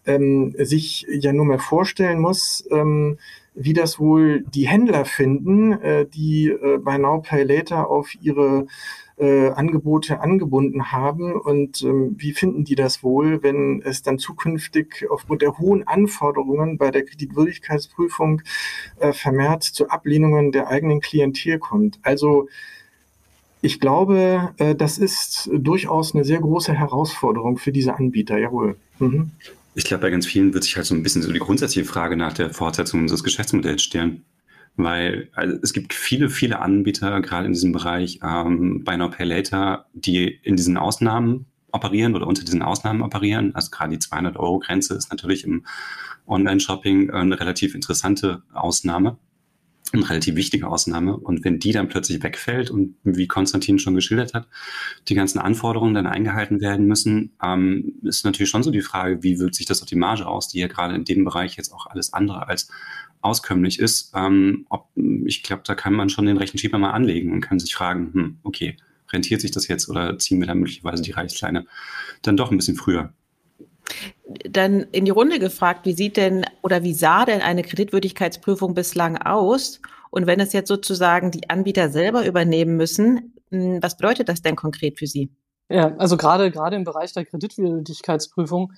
ähm, 0.06 0.54
sich 0.58 1.06
ja 1.10 1.32
nur 1.32 1.46
mal 1.46 1.60
vorstellen 1.60 2.20
muss, 2.20 2.68
ähm, 2.72 3.18
wie 3.54 3.74
das 3.74 4.00
wohl 4.00 4.42
die 4.42 4.68
Händler 4.68 5.06
finden, 5.06 5.74
äh, 5.74 6.06
die 6.06 6.50
äh, 6.50 6.78
bei 6.78 6.98
Now 6.98 7.22
Pay 7.22 7.44
Later 7.44 7.90
auf 7.90 8.16
ihre 8.22 8.66
äh, 9.18 9.50
Angebote 9.50 10.20
angebunden 10.20 10.92
haben 10.92 11.34
und 11.34 11.84
ähm, 11.84 12.16
wie 12.18 12.34
finden 12.34 12.64
die 12.64 12.76
das 12.76 13.04
wohl, 13.04 13.44
wenn 13.44 13.82
es 13.84 14.02
dann 14.02 14.18
zukünftig 14.18 15.06
aufgrund 15.10 15.42
der 15.42 15.60
hohen 15.60 15.88
Anforderungen 15.88 16.78
bei 16.78 16.92
der 16.92 17.06
Kreditwürdigkeitsprüfung 17.06 18.42
äh, 19.00 19.14
vermehrt 19.14 19.64
zu 19.64 19.90
Ablehnungen 19.90 20.52
der 20.52 20.70
eigenen 20.70 21.02
Klientel 21.02 21.60
kommt. 21.60 22.00
Also 22.02 22.48
ich 23.62 23.80
glaube, 23.80 24.54
äh, 24.58 24.74
das 24.74 24.98
ist 24.98 25.50
durchaus 25.54 26.16
eine 26.16 26.24
sehr 26.24 26.40
große 26.40 26.74
Herausforderung 26.74 27.58
für 27.58 27.72
diese 27.72 27.96
Anbieter, 27.96 28.40
jawohl. 28.40 28.78
Mhm. 28.98 29.32
Ich 29.74 29.86
glaube, 29.86 30.02
bei 30.02 30.10
ganz 30.10 30.26
vielen 30.26 30.54
wird 30.54 30.64
sich 30.64 30.76
halt 30.76 30.86
so 30.86 30.94
ein 30.94 31.04
bisschen 31.04 31.22
so 31.22 31.32
die 31.32 31.40
grundsätzliche 31.40 31.88
Frage 31.88 32.18
nach 32.18 32.34
der 32.34 32.54
Fortsetzung 32.54 33.02
unseres 33.02 33.24
Geschäftsmodells 33.24 33.82
stellen. 33.82 34.26
Weil 34.76 35.30
also 35.34 35.58
es 35.62 35.74
gibt 35.74 35.94
viele, 35.94 36.30
viele 36.30 36.60
Anbieter, 36.60 37.22
gerade 37.22 37.46
in 37.46 37.54
diesem 37.54 37.72
Bereich 37.72 38.20
ähm, 38.24 38.84
Buy 38.84 38.98
Now 38.98 39.10
Pay 39.10 39.26
Later, 39.26 39.86
die 39.94 40.28
in 40.28 40.56
diesen 40.56 40.78
Ausnahmen 40.78 41.46
operieren 41.72 42.16
oder 42.16 42.28
unter 42.28 42.44
diesen 42.44 42.62
Ausnahmen 42.62 43.02
operieren. 43.02 43.56
Also 43.56 43.70
gerade 43.72 43.98
die 43.98 44.02
200-Euro-Grenze 44.04 44.94
ist 44.96 45.12
natürlich 45.12 45.44
im 45.46 45.66
Online-Shopping 46.28 47.10
eine 47.12 47.40
relativ 47.40 47.76
interessante 47.76 48.44
Ausnahme 48.54 49.18
eine 49.94 50.10
relativ 50.10 50.36
wichtige 50.36 50.68
Ausnahme. 50.68 51.18
Und 51.18 51.44
wenn 51.44 51.60
die 51.60 51.72
dann 51.72 51.90
plötzlich 51.90 52.22
wegfällt 52.24 52.70
und 52.70 52.96
wie 53.04 53.28
Konstantin 53.28 53.80
schon 53.80 53.96
geschildert 53.96 54.34
hat, 54.34 54.48
die 55.08 55.16
ganzen 55.16 55.40
Anforderungen 55.40 55.94
dann 55.94 56.08
eingehalten 56.08 56.62
werden 56.62 56.86
müssen, 56.86 57.34
ähm, 57.44 57.94
ist 58.04 58.26
natürlich 58.26 58.50
schon 58.50 58.64
so 58.64 58.72
die 58.72 58.82
Frage, 58.82 59.24
wie 59.24 59.40
wirkt 59.40 59.56
sich 59.56 59.66
das 59.66 59.82
auf 59.82 59.88
die 59.88 59.96
Marge 59.96 60.26
aus, 60.26 60.48
die 60.48 60.60
ja 60.60 60.68
gerade 60.68 60.96
in 60.96 61.06
dem 61.06 61.26
Bereich 61.26 61.56
jetzt 61.56 61.74
auch 61.74 61.88
alles 61.88 62.14
andere 62.14 62.48
als 62.48 62.70
auskömmlich 63.22 63.80
ist. 63.80 64.12
Ähm, 64.16 64.66
ob, 64.70 64.90
ich 65.26 65.44
glaube, 65.44 65.64
da 65.66 65.76
kann 65.76 65.94
man 65.94 66.10
schon 66.10 66.26
den 66.26 66.38
Rechenschieber 66.38 66.78
mal 66.78 66.92
anlegen 66.92 67.32
und 67.32 67.42
kann 67.42 67.60
sich 67.60 67.76
fragen, 67.76 68.14
hm, 68.14 68.40
okay, 68.44 68.78
rentiert 69.12 69.42
sich 69.42 69.52
das 69.52 69.68
jetzt 69.68 69.90
oder 69.90 70.18
ziehen 70.18 70.40
wir 70.40 70.48
dann 70.48 70.60
möglicherweise 70.60 71.04
die 71.04 71.12
Reichsleine 71.12 71.66
dann 72.22 72.38
doch 72.38 72.52
ein 72.52 72.58
bisschen 72.58 72.76
früher? 72.76 73.14
Dann 74.50 74.82
in 74.92 75.06
die 75.06 75.12
Runde 75.12 75.40
gefragt, 75.40 75.86
wie 75.86 75.94
sieht 75.94 76.18
denn 76.18 76.46
oder 76.62 76.84
wie 76.84 76.94
sah 76.94 77.26
denn 77.26 77.42
eine 77.42 77.64
Kreditwürdigkeitsprüfung 77.64 78.74
bislang 78.74 79.18
aus? 79.18 79.82
Und 80.10 80.28
wenn 80.28 80.40
es 80.40 80.54
jetzt 80.54 80.68
sozusagen 80.68 81.32
die 81.32 81.50
Anbieter 81.50 81.90
selber 81.90 82.26
übernehmen 82.26 82.76
müssen, 82.76 83.34
hm, 83.50 83.82
was 83.82 83.98
bedeutet 83.98 84.30
das 84.30 84.42
denn 84.42 84.56
konkret 84.56 85.00
für 85.00 85.08
Sie? 85.08 85.32
Ja, 85.70 85.96
also 85.98 86.18
gerade 86.18 86.52
gerade 86.52 86.76
im 86.76 86.84
Bereich 86.84 87.14
der 87.14 87.26
Kreditwürdigkeitsprüfung 87.26 88.74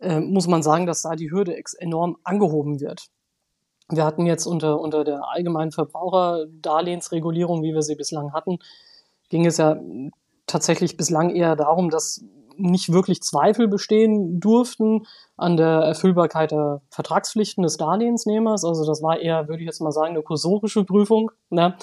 äh, 0.00 0.20
muss 0.20 0.46
man 0.46 0.62
sagen, 0.62 0.86
dass 0.86 1.02
da 1.02 1.16
die 1.16 1.30
Hürde 1.30 1.56
enorm 1.78 2.18
angehoben 2.24 2.80
wird. 2.80 3.06
Wir 3.88 4.04
hatten 4.04 4.26
jetzt 4.26 4.46
unter, 4.46 4.80
unter 4.80 5.04
der 5.04 5.28
allgemeinen 5.28 5.72
Verbraucherdarlehensregulierung, 5.72 7.62
wie 7.62 7.72
wir 7.72 7.82
sie 7.82 7.94
bislang 7.94 8.32
hatten, 8.32 8.58
ging 9.28 9.46
es 9.46 9.56
ja 9.58 9.80
tatsächlich 10.46 10.96
bislang 10.96 11.30
eher 11.34 11.56
darum, 11.56 11.90
dass 11.90 12.24
nicht 12.58 12.92
wirklich 12.92 13.22
Zweifel 13.22 13.68
bestehen 13.68 14.40
durften 14.40 15.06
an 15.36 15.56
der 15.56 15.80
Erfüllbarkeit 15.80 16.50
der 16.50 16.80
Vertragspflichten 16.90 17.62
des 17.62 17.76
Darlehensnehmers. 17.76 18.64
Also 18.64 18.86
das 18.86 19.02
war 19.02 19.18
eher, 19.18 19.48
würde 19.48 19.62
ich 19.62 19.66
jetzt 19.66 19.80
mal 19.80 19.92
sagen, 19.92 20.10
eine 20.10 20.22
kursorische 20.22 20.84
Prüfung. 20.84 21.30
Ne? 21.50 21.74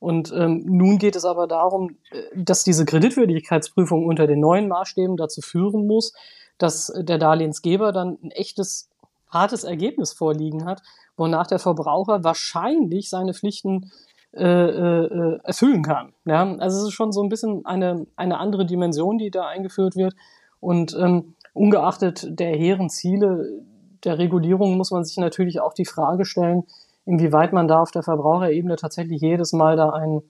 Und 0.00 0.32
ähm, 0.32 0.62
nun 0.66 0.98
geht 0.98 1.16
es 1.16 1.24
aber 1.24 1.46
darum, 1.46 1.96
äh, 2.10 2.22
dass 2.34 2.64
diese 2.64 2.84
Kreditwürdigkeitsprüfung 2.84 4.06
unter 4.06 4.26
den 4.26 4.40
neuen 4.40 4.68
Maßstäben 4.68 5.16
dazu 5.16 5.40
führen 5.40 5.86
muss, 5.86 6.12
dass 6.58 6.92
der 6.96 7.18
Darlehensgeber 7.18 7.92
dann 7.92 8.18
ein 8.22 8.30
echtes, 8.30 8.90
hartes 9.28 9.64
Ergebnis 9.64 10.12
vorliegen 10.12 10.66
hat, 10.66 10.82
wonach 11.16 11.46
der 11.46 11.58
Verbraucher 11.58 12.22
wahrscheinlich 12.22 13.08
seine 13.08 13.34
Pflichten 13.34 13.90
äh, 14.36 14.44
äh, 14.44 15.38
erfüllen 15.44 15.82
kann. 15.82 16.12
Ja, 16.24 16.56
also 16.58 16.78
es 16.78 16.84
ist 16.88 16.92
schon 16.92 17.12
so 17.12 17.22
ein 17.22 17.28
bisschen 17.28 17.64
eine, 17.66 18.06
eine 18.16 18.38
andere 18.38 18.66
Dimension, 18.66 19.18
die 19.18 19.30
da 19.30 19.46
eingeführt 19.46 19.96
wird. 19.96 20.14
Und 20.60 20.96
ähm, 20.98 21.34
ungeachtet 21.52 22.38
der 22.38 22.56
hehren 22.56 22.90
Ziele 22.90 23.64
der 24.04 24.18
Regulierung 24.18 24.76
muss 24.76 24.90
man 24.90 25.04
sich 25.04 25.16
natürlich 25.16 25.60
auch 25.60 25.74
die 25.74 25.86
Frage 25.86 26.24
stellen, 26.24 26.64
inwieweit 27.06 27.52
man 27.52 27.68
da 27.68 27.80
auf 27.80 27.90
der 27.90 28.02
Verbraucherebene 28.02 28.76
tatsächlich 28.76 29.20
jedes 29.20 29.52
Mal 29.52 29.76
da 29.76 29.90
einen, 29.90 30.22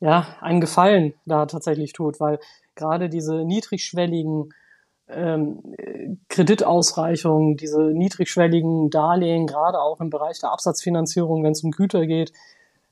ja, 0.00 0.26
einen 0.40 0.60
Gefallen 0.60 1.14
da 1.24 1.46
tatsächlich 1.46 1.92
tut, 1.92 2.20
weil 2.20 2.38
gerade 2.74 3.08
diese 3.08 3.44
niedrigschwelligen 3.44 4.52
ähm, 5.08 5.62
Kreditausreichungen, 6.28 7.56
diese 7.56 7.80
niedrigschwelligen 7.80 8.90
Darlehen, 8.90 9.46
gerade 9.46 9.80
auch 9.80 10.00
im 10.00 10.10
Bereich 10.10 10.40
der 10.40 10.52
Absatzfinanzierung, 10.52 11.44
wenn 11.44 11.52
es 11.52 11.62
um 11.62 11.70
Güter 11.70 12.06
geht, 12.06 12.32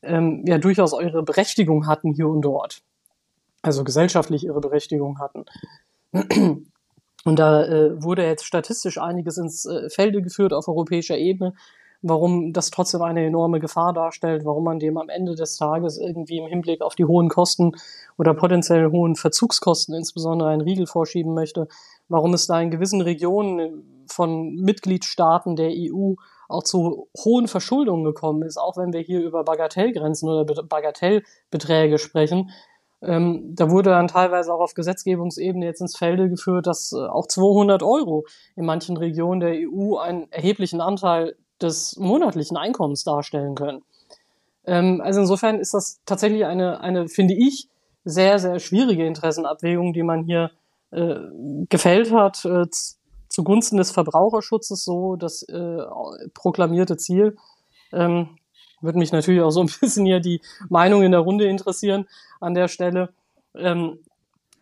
ähm, 0.07 0.45
ja 0.47 0.59
durchaus 0.59 0.93
eure 0.93 1.23
Berechtigung 1.23 1.87
hatten 1.87 2.13
hier 2.13 2.29
und 2.29 2.43
dort. 2.43 2.83
Also 3.63 3.85
gesellschaftlich 3.85 4.45
ihre 4.45 4.61
Berechtigung 4.61 5.19
hatten. 5.19 5.45
Und 7.25 7.39
da 7.39 7.65
äh, 7.65 8.03
wurde 8.03 8.25
jetzt 8.25 8.45
statistisch 8.45 8.99
einiges 8.99 9.39
ins 9.39 9.65
äh, 9.65 9.89
Felde 9.89 10.21
geführt 10.21 10.53
auf 10.53 10.69
europäischer 10.69 11.17
Ebene, 11.17 11.55
warum 12.03 12.53
das 12.53 12.71
trotzdem 12.71 13.01
eine 13.01 13.25
enorme 13.25 13.61
Gefahr 13.61 13.95
darstellt, 13.95 14.45
warum 14.45 14.65
man 14.65 14.79
dem 14.79 14.99
am 14.99 15.09
Ende 15.09 15.35
des 15.35 15.57
Tages 15.57 15.99
irgendwie 15.99 16.37
im 16.37 16.47
Hinblick 16.47 16.83
auf 16.83 16.95
die 16.95 17.07
hohen 17.07 17.31
Kosten 17.31 17.73
oder 18.19 18.35
potenziell 18.35 18.91
hohen 18.91 19.17
Verzugskosten 19.17 19.95
insbesondere 19.95 20.51
einen 20.51 20.61
Riegel 20.61 20.87
vorschieben 20.87 21.33
möchte, 21.33 21.67
warum 22.09 22.35
es 22.35 22.47
da 22.47 22.61
in 22.61 22.71
gewissen 22.71 23.01
Regionen 23.01 24.05
von 24.07 24.55
Mitgliedstaaten 24.57 25.57
der 25.57 25.71
EU 25.71 26.15
auch 26.49 26.63
zu 26.63 27.09
hohen 27.17 27.49
Verschuldungen 27.49 28.05
gekommen 28.05 28.43
ist, 28.43 28.59
auch 28.59 28.77
wenn 28.77 28.93
wir 28.93 29.01
hier 29.01 29.21
über 29.21 29.45
Bagatellgrenzen 29.45 30.29
oder 30.29 30.63
Bagatellbeträge 30.63 31.99
sprechen. 31.99 32.51
Ähm, 33.03 33.55
da 33.55 33.71
wurde 33.71 33.91
dann 33.91 34.09
teilweise 34.09 34.53
auch 34.53 34.61
auf 34.61 34.75
Gesetzgebungsebene 34.75 35.67
jetzt 35.67 35.81
ins 35.81 35.97
Felde 35.97 36.29
geführt, 36.29 36.67
dass 36.67 36.93
äh, 36.93 37.07
auch 37.07 37.27
200 37.27 37.83
Euro 37.83 38.25
in 38.57 38.65
manchen 38.65 38.97
Regionen 38.97 39.41
der 39.41 39.55
EU 39.55 39.97
einen 39.97 40.31
erheblichen 40.33 40.81
Anteil 40.81 41.37
des 41.61 41.97
monatlichen 41.99 42.57
Einkommens 42.57 43.05
darstellen 43.05 43.55
können. 43.55 43.83
Ähm, 44.65 45.01
also 45.03 45.21
insofern 45.21 45.59
ist 45.61 45.75
das 45.75 46.01
tatsächlich 46.07 46.47
eine, 46.47 46.81
eine, 46.81 47.09
finde 47.09 47.35
ich, 47.35 47.69
sehr, 48.05 48.39
sehr 48.39 48.59
schwierige 48.59 49.07
Interessenabwägung, 49.07 49.93
die 49.93 50.03
man 50.03 50.25
hier 50.25 50.51
äh, 50.91 51.17
gefällt 51.69 52.13
hat, 52.13 52.45
äh, 52.45 52.67
zugunsten 53.35 53.77
des 53.77 53.91
Verbraucherschutzes 53.91 54.85
so 54.85 55.17
das 55.17 55.43
äh, 55.43 55.83
proklamierte 56.33 56.97
Ziel. 56.97 57.37
Ähm, 57.93 58.39
würde 58.81 58.99
mich 58.99 59.13
natürlich 59.13 59.41
auch 59.41 59.51
so 59.51 59.61
ein 59.61 59.71
bisschen 59.81 60.07
hier 60.07 60.21
die 60.21 60.41
Meinung 60.69 61.03
in 61.03 61.13
der 61.13 61.21
Runde 61.21 61.47
interessieren 61.47 62.07
an 62.41 62.55
der 62.55 62.69
Stelle, 62.69 63.13
ähm, 63.55 63.99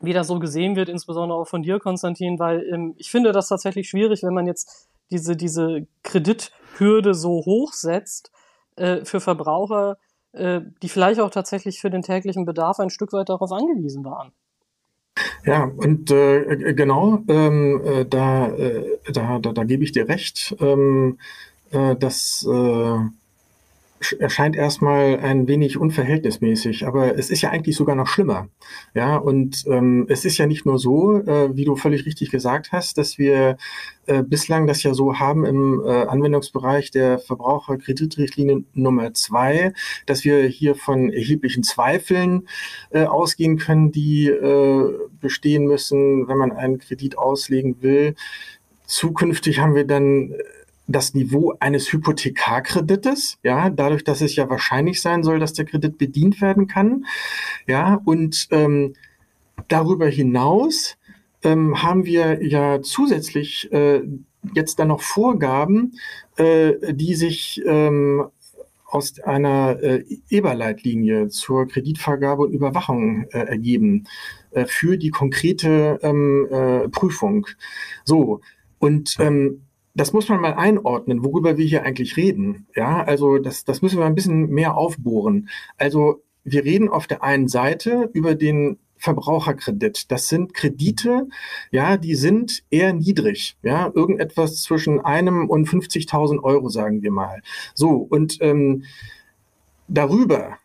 wie 0.01 0.13
das 0.13 0.27
so 0.27 0.39
gesehen 0.39 0.75
wird, 0.75 0.89
insbesondere 0.89 1.39
auch 1.39 1.49
von 1.49 1.63
dir, 1.63 1.79
Konstantin, 1.79 2.39
weil 2.39 2.63
ähm, 2.73 2.95
ich 2.97 3.11
finde 3.11 3.33
das 3.33 3.49
tatsächlich 3.49 3.89
schwierig, 3.89 4.23
wenn 4.23 4.35
man 4.35 4.47
jetzt 4.47 4.89
diese, 5.11 5.37
diese 5.37 5.87
Kredithürde 6.03 7.15
so 7.15 7.45
hoch 7.45 7.73
setzt 7.73 8.33
äh, 8.77 9.05
für 9.05 9.21
Verbraucher, 9.21 9.99
äh, 10.33 10.63
die 10.83 10.89
vielleicht 10.89 11.21
auch 11.21 11.31
tatsächlich 11.31 11.81
für 11.81 11.91
den 11.91 12.03
täglichen 12.03 12.47
Bedarf 12.47 12.81
ein 12.81 12.91
Stück 12.91 13.13
weit 13.13 13.29
darauf 13.29 13.53
angewiesen 13.53 14.05
waren. 14.05 14.33
Ja, 15.45 15.65
und 15.65 16.11
äh, 16.11 16.75
genau, 16.75 17.23
ähm, 17.29 17.81
äh, 17.85 18.05
da, 18.05 18.49
äh, 18.49 18.99
da, 19.13 19.39
da, 19.39 19.53
da 19.53 19.65
gebe 19.65 19.85
ich 19.85 19.93
dir 19.93 20.09
recht, 20.09 20.55
ähm, 20.61 21.19
äh, 21.71 21.97
dass 21.97 22.47
äh, 22.51 22.99
erscheint 24.19 24.57
erstmal 24.57 25.19
ein 25.21 25.49
wenig 25.49 25.79
unverhältnismäßig, 25.79 26.87
aber 26.87 27.17
es 27.19 27.31
ist 27.31 27.43
ja 27.43 27.51
eigentlich 27.51 27.77
sogar 27.77 27.95
noch 27.95 28.07
schlimmer. 28.07 28.49
Ja, 28.95 29.17
und 29.17 29.65
ähm, 29.67 30.07
es 30.09 30.25
ist 30.25 30.39
ja 30.39 30.47
nicht 30.47 30.67
nur 30.67 30.79
so, 30.79 31.19
äh, 31.19 31.55
wie 31.57 31.65
du 31.65 31.77
völlig 31.77 32.07
richtig 32.07 32.31
gesagt 32.31 32.73
hast, 32.73 32.99
dass 32.99 33.19
wir 33.19 33.57
äh, 34.07 34.23
bislang 34.23 34.67
das 34.67 34.83
ja 34.83 34.95
so 34.95 35.19
haben 35.19 35.45
im 35.45 35.83
äh, 35.85 35.89
Anwendungsbereich 35.89 36.91
der 36.91 37.19
Verbraucherkreditrichtlinie 37.19 38.65
Nummer 38.75 39.15
zwei, 39.15 39.73
dass 40.07 40.25
wir 40.25 40.43
hier 40.47 40.75
von 40.75 41.13
erheblichen 41.13 41.63
Zweifeln 41.63 42.49
äh, 42.91 43.05
ausgehen 43.05 43.59
können, 43.59 43.93
die 43.93 44.27
äh, 44.27 44.93
bestehen 45.21 45.67
müssen, 45.67 46.27
wenn 46.27 46.39
man 46.39 46.53
einen 46.53 46.79
Kredit 46.79 47.17
auslegen 47.17 47.81
will. 47.81 48.15
Zukünftig 48.87 49.61
haben 49.61 49.75
wir 49.75 49.87
dann 49.87 50.35
das 50.87 51.15
Niveau 51.15 51.55
eines 51.61 51.93
Hypothekarkredites, 51.93 53.39
ja, 53.43 53.71
dadurch, 53.71 54.05
dass 54.05 54.21
es 54.21 54.37
ja 54.37 54.51
wahrscheinlich 54.51 55.01
sein 55.01 55.23
soll, 55.23 55.39
dass 55.39 55.53
der 55.53 55.65
Kredit 55.65 55.99
bedient 55.99 56.41
werden 56.41 56.67
kann, 56.67 57.07
ja, 57.67 58.01
und 58.05 58.49
ähm, 58.51 58.95
darüber 59.69 60.09
hinaus 60.09 60.97
ähm, 61.43 61.83
haben 61.83 62.05
wir 62.05 62.45
ja 62.45 62.83
zusätzlich 62.83 63.71
äh, 63.73 64.03
jetzt 64.55 64.79
dann 64.79 64.89
noch 64.89 65.03
Vorgaben, 65.03 65.95
äh, 66.37 66.93
die 66.93 67.15
sich 67.15 67.63
ähm, 67.65 68.25
aus 68.87 69.19
einer 69.21 69.83
äh, 69.83 70.05
EBA-Leitlinie 70.29 71.29
zur 71.29 71.67
Kreditvergabe 71.67 72.43
und 72.43 72.53
Überwachung 72.53 73.25
äh, 73.31 73.39
ergeben 73.39 74.05
äh, 74.51 74.67
für 74.67 74.99
die 74.99 75.11
konkrete 75.11 75.99
ähm, 76.03 76.47
äh, 76.51 76.89
Prüfung. 76.89 77.47
So, 78.05 78.41
und 78.79 79.17
ähm, 79.19 79.63
das 79.95 80.13
muss 80.13 80.29
man 80.29 80.41
mal 80.41 80.55
einordnen, 80.55 81.25
worüber 81.25 81.59
wir 81.59 81.67
hier 81.67 81.85
eigentlich 81.85 82.17
reden. 82.17 82.67
Ja, 82.75 83.03
also 83.03 83.39
das, 83.39 83.65
das 83.65 83.83
müssen 83.83 83.99
wir 83.99 84.07
ein 84.07 84.15
bisschen 84.15 84.49
mehr 84.49 84.77
aufbohren. 84.77 85.49
Also 85.77 86.23
wir 86.45 86.65
reden 86.65 86.89
auf 86.89 87.07
der 87.07 87.23
einen 87.23 87.49
Seite 87.49 88.11
über 88.13 88.35
den 88.35 88.79
Verbraucherkredit. 88.97 90.11
Das 90.11 90.29
sind 90.29 90.55
Kredite, 90.55 91.29
ja, 91.73 91.97
die 91.97 92.15
sind 92.15 92.63
eher 92.71 92.93
niedrig, 92.93 93.57
ja, 93.63 93.91
irgendetwas 93.93 94.63
zwischen 94.63 95.01
einem 95.01 95.51
und 95.51 95.69
50.000 95.69 96.43
Euro, 96.43 96.69
sagen 96.69 97.03
wir 97.03 97.11
mal. 97.11 97.43
So, 97.75 97.97
und 97.97 98.39
ähm, 98.41 98.85
darüber 99.89 100.59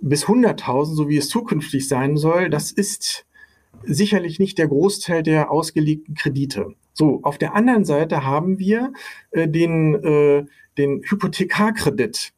bis 0.00 0.24
100.000, 0.24 0.94
so 0.94 1.08
wie 1.08 1.18
es 1.18 1.28
zukünftig 1.28 1.86
sein 1.86 2.16
soll, 2.16 2.48
das 2.48 2.72
ist 2.72 3.26
sicherlich 3.84 4.38
nicht 4.38 4.58
der 4.58 4.68
Großteil 4.68 5.22
der 5.22 5.50
ausgelegten 5.50 6.14
Kredite. 6.14 6.74
So, 6.92 7.20
auf 7.22 7.38
der 7.38 7.54
anderen 7.54 7.84
Seite 7.84 8.24
haben 8.24 8.58
wir 8.58 8.92
äh, 9.30 9.48
den, 9.48 9.94
äh, 9.94 10.44
den 10.76 11.02
Hypothekarkredit. 11.02 12.32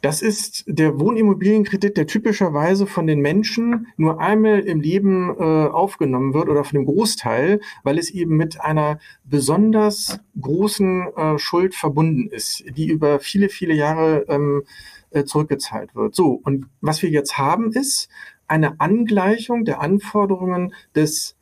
Das 0.00 0.22
ist 0.22 0.62
der 0.68 1.00
Wohnimmobilienkredit, 1.00 1.96
der 1.96 2.06
typischerweise 2.06 2.86
von 2.86 3.08
den 3.08 3.18
Menschen 3.18 3.88
nur 3.96 4.20
einmal 4.20 4.60
im 4.60 4.80
Leben 4.80 5.30
äh, 5.30 5.42
aufgenommen 5.42 6.34
wird 6.34 6.48
oder 6.48 6.62
von 6.62 6.78
dem 6.78 6.86
Großteil, 6.86 7.60
weil 7.82 7.98
es 7.98 8.10
eben 8.10 8.36
mit 8.36 8.60
einer 8.60 9.00
besonders 9.24 10.20
großen 10.40 11.08
äh, 11.16 11.38
Schuld 11.38 11.74
verbunden 11.74 12.28
ist, 12.28 12.62
die 12.76 12.86
über 12.86 13.18
viele, 13.18 13.48
viele 13.48 13.74
Jahre 13.74 14.24
ähm, 14.28 14.62
äh, 15.10 15.24
zurückgezahlt 15.24 15.96
wird. 15.96 16.14
So, 16.14 16.40
und 16.44 16.66
was 16.80 17.02
wir 17.02 17.10
jetzt 17.10 17.36
haben, 17.36 17.72
ist 17.72 18.08
eine 18.48 18.80
Angleichung 18.80 19.64
der 19.64 19.80
Anforderungen 19.80 20.74
des 20.94 21.36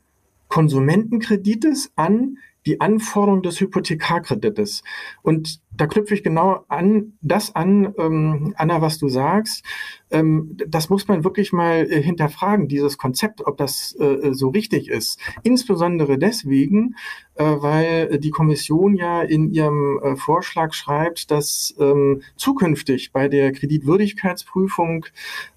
Konsumentenkredites 0.49 1.93
an 1.97 2.39
die 2.67 2.81
Anforderung 2.81 3.43
des 3.43 3.61
Hypothekarkredites. 3.61 4.83
Und 5.23 5.61
da 5.73 5.87
knüpfe 5.87 6.15
ich 6.15 6.23
genau 6.23 6.65
an 6.69 7.13
das 7.21 7.55
an, 7.55 7.95
ähm, 7.99 8.55
Anna, 8.57 8.81
was 8.83 8.99
du 8.99 9.09
sagst. 9.09 9.65
Ähm, 10.11 10.57
das 10.67 10.89
muss 10.91 11.07
man 11.07 11.23
wirklich 11.25 11.53
mal 11.53 11.87
äh, 11.91 12.03
hinterfragen, 12.03 12.67
dieses 12.67 12.99
Konzept, 12.99 13.47
ob 13.47 13.57
das 13.57 13.95
äh, 13.99 14.33
so 14.33 14.49
richtig 14.49 14.89
ist. 14.89 15.21
Insbesondere 15.43 16.19
deswegen, 16.19 16.97
äh, 17.37 17.45
weil 17.45 18.19
die 18.19 18.31
Kommission 18.31 18.97
ja 18.97 19.23
in 19.23 19.53
ihrem 19.53 20.01
äh, 20.03 20.17
Vorschlag 20.17 20.73
schreibt, 20.73 21.31
dass 21.31 21.75
ähm, 21.79 22.23
zukünftig 22.37 23.13
bei 23.13 23.29
der 23.29 23.53
Kreditwürdigkeitsprüfung 23.53 25.07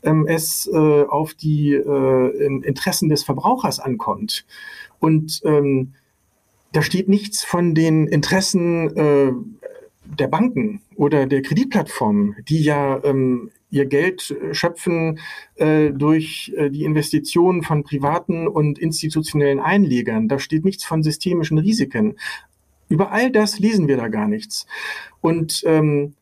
ähm, 0.03 0.27
es 0.27 0.69
äh, 0.71 1.03
auf 1.03 1.33
die 1.33 1.73
äh, 1.73 2.45
Interessen 2.63 3.09
des 3.09 3.23
Verbrauchers 3.23 3.79
ankommt. 3.79 4.45
Und 4.99 5.41
ähm, 5.45 5.93
da 6.71 6.81
steht 6.81 7.09
nichts 7.09 7.43
von 7.43 7.73
den 7.73 8.07
Interessen 8.07 8.95
äh, 8.95 9.31
der 10.03 10.27
Banken 10.27 10.81
oder 10.95 11.25
der 11.25 11.41
Kreditplattformen, 11.41 12.35
die 12.47 12.61
ja 12.61 13.03
ähm, 13.03 13.51
ihr 13.71 13.85
Geld 13.85 14.35
schöpfen 14.51 15.19
äh, 15.55 15.91
durch 15.91 16.51
äh, 16.55 16.69
die 16.69 16.83
Investitionen 16.83 17.61
von 17.61 17.83
privaten 17.83 18.47
und 18.47 18.79
institutionellen 18.79 19.59
Einlegern. 19.59 20.27
Da 20.27 20.39
steht 20.39 20.65
nichts 20.65 20.83
von 20.83 21.03
systemischen 21.03 21.57
Risiken. 21.57 22.17
Über 22.87 23.11
all 23.11 23.31
das 23.31 23.59
lesen 23.59 23.87
wir 23.87 23.97
da 23.97 24.07
gar 24.07 24.27
nichts. 24.27 24.65
Und 25.21 25.61
ähm, 25.65 26.15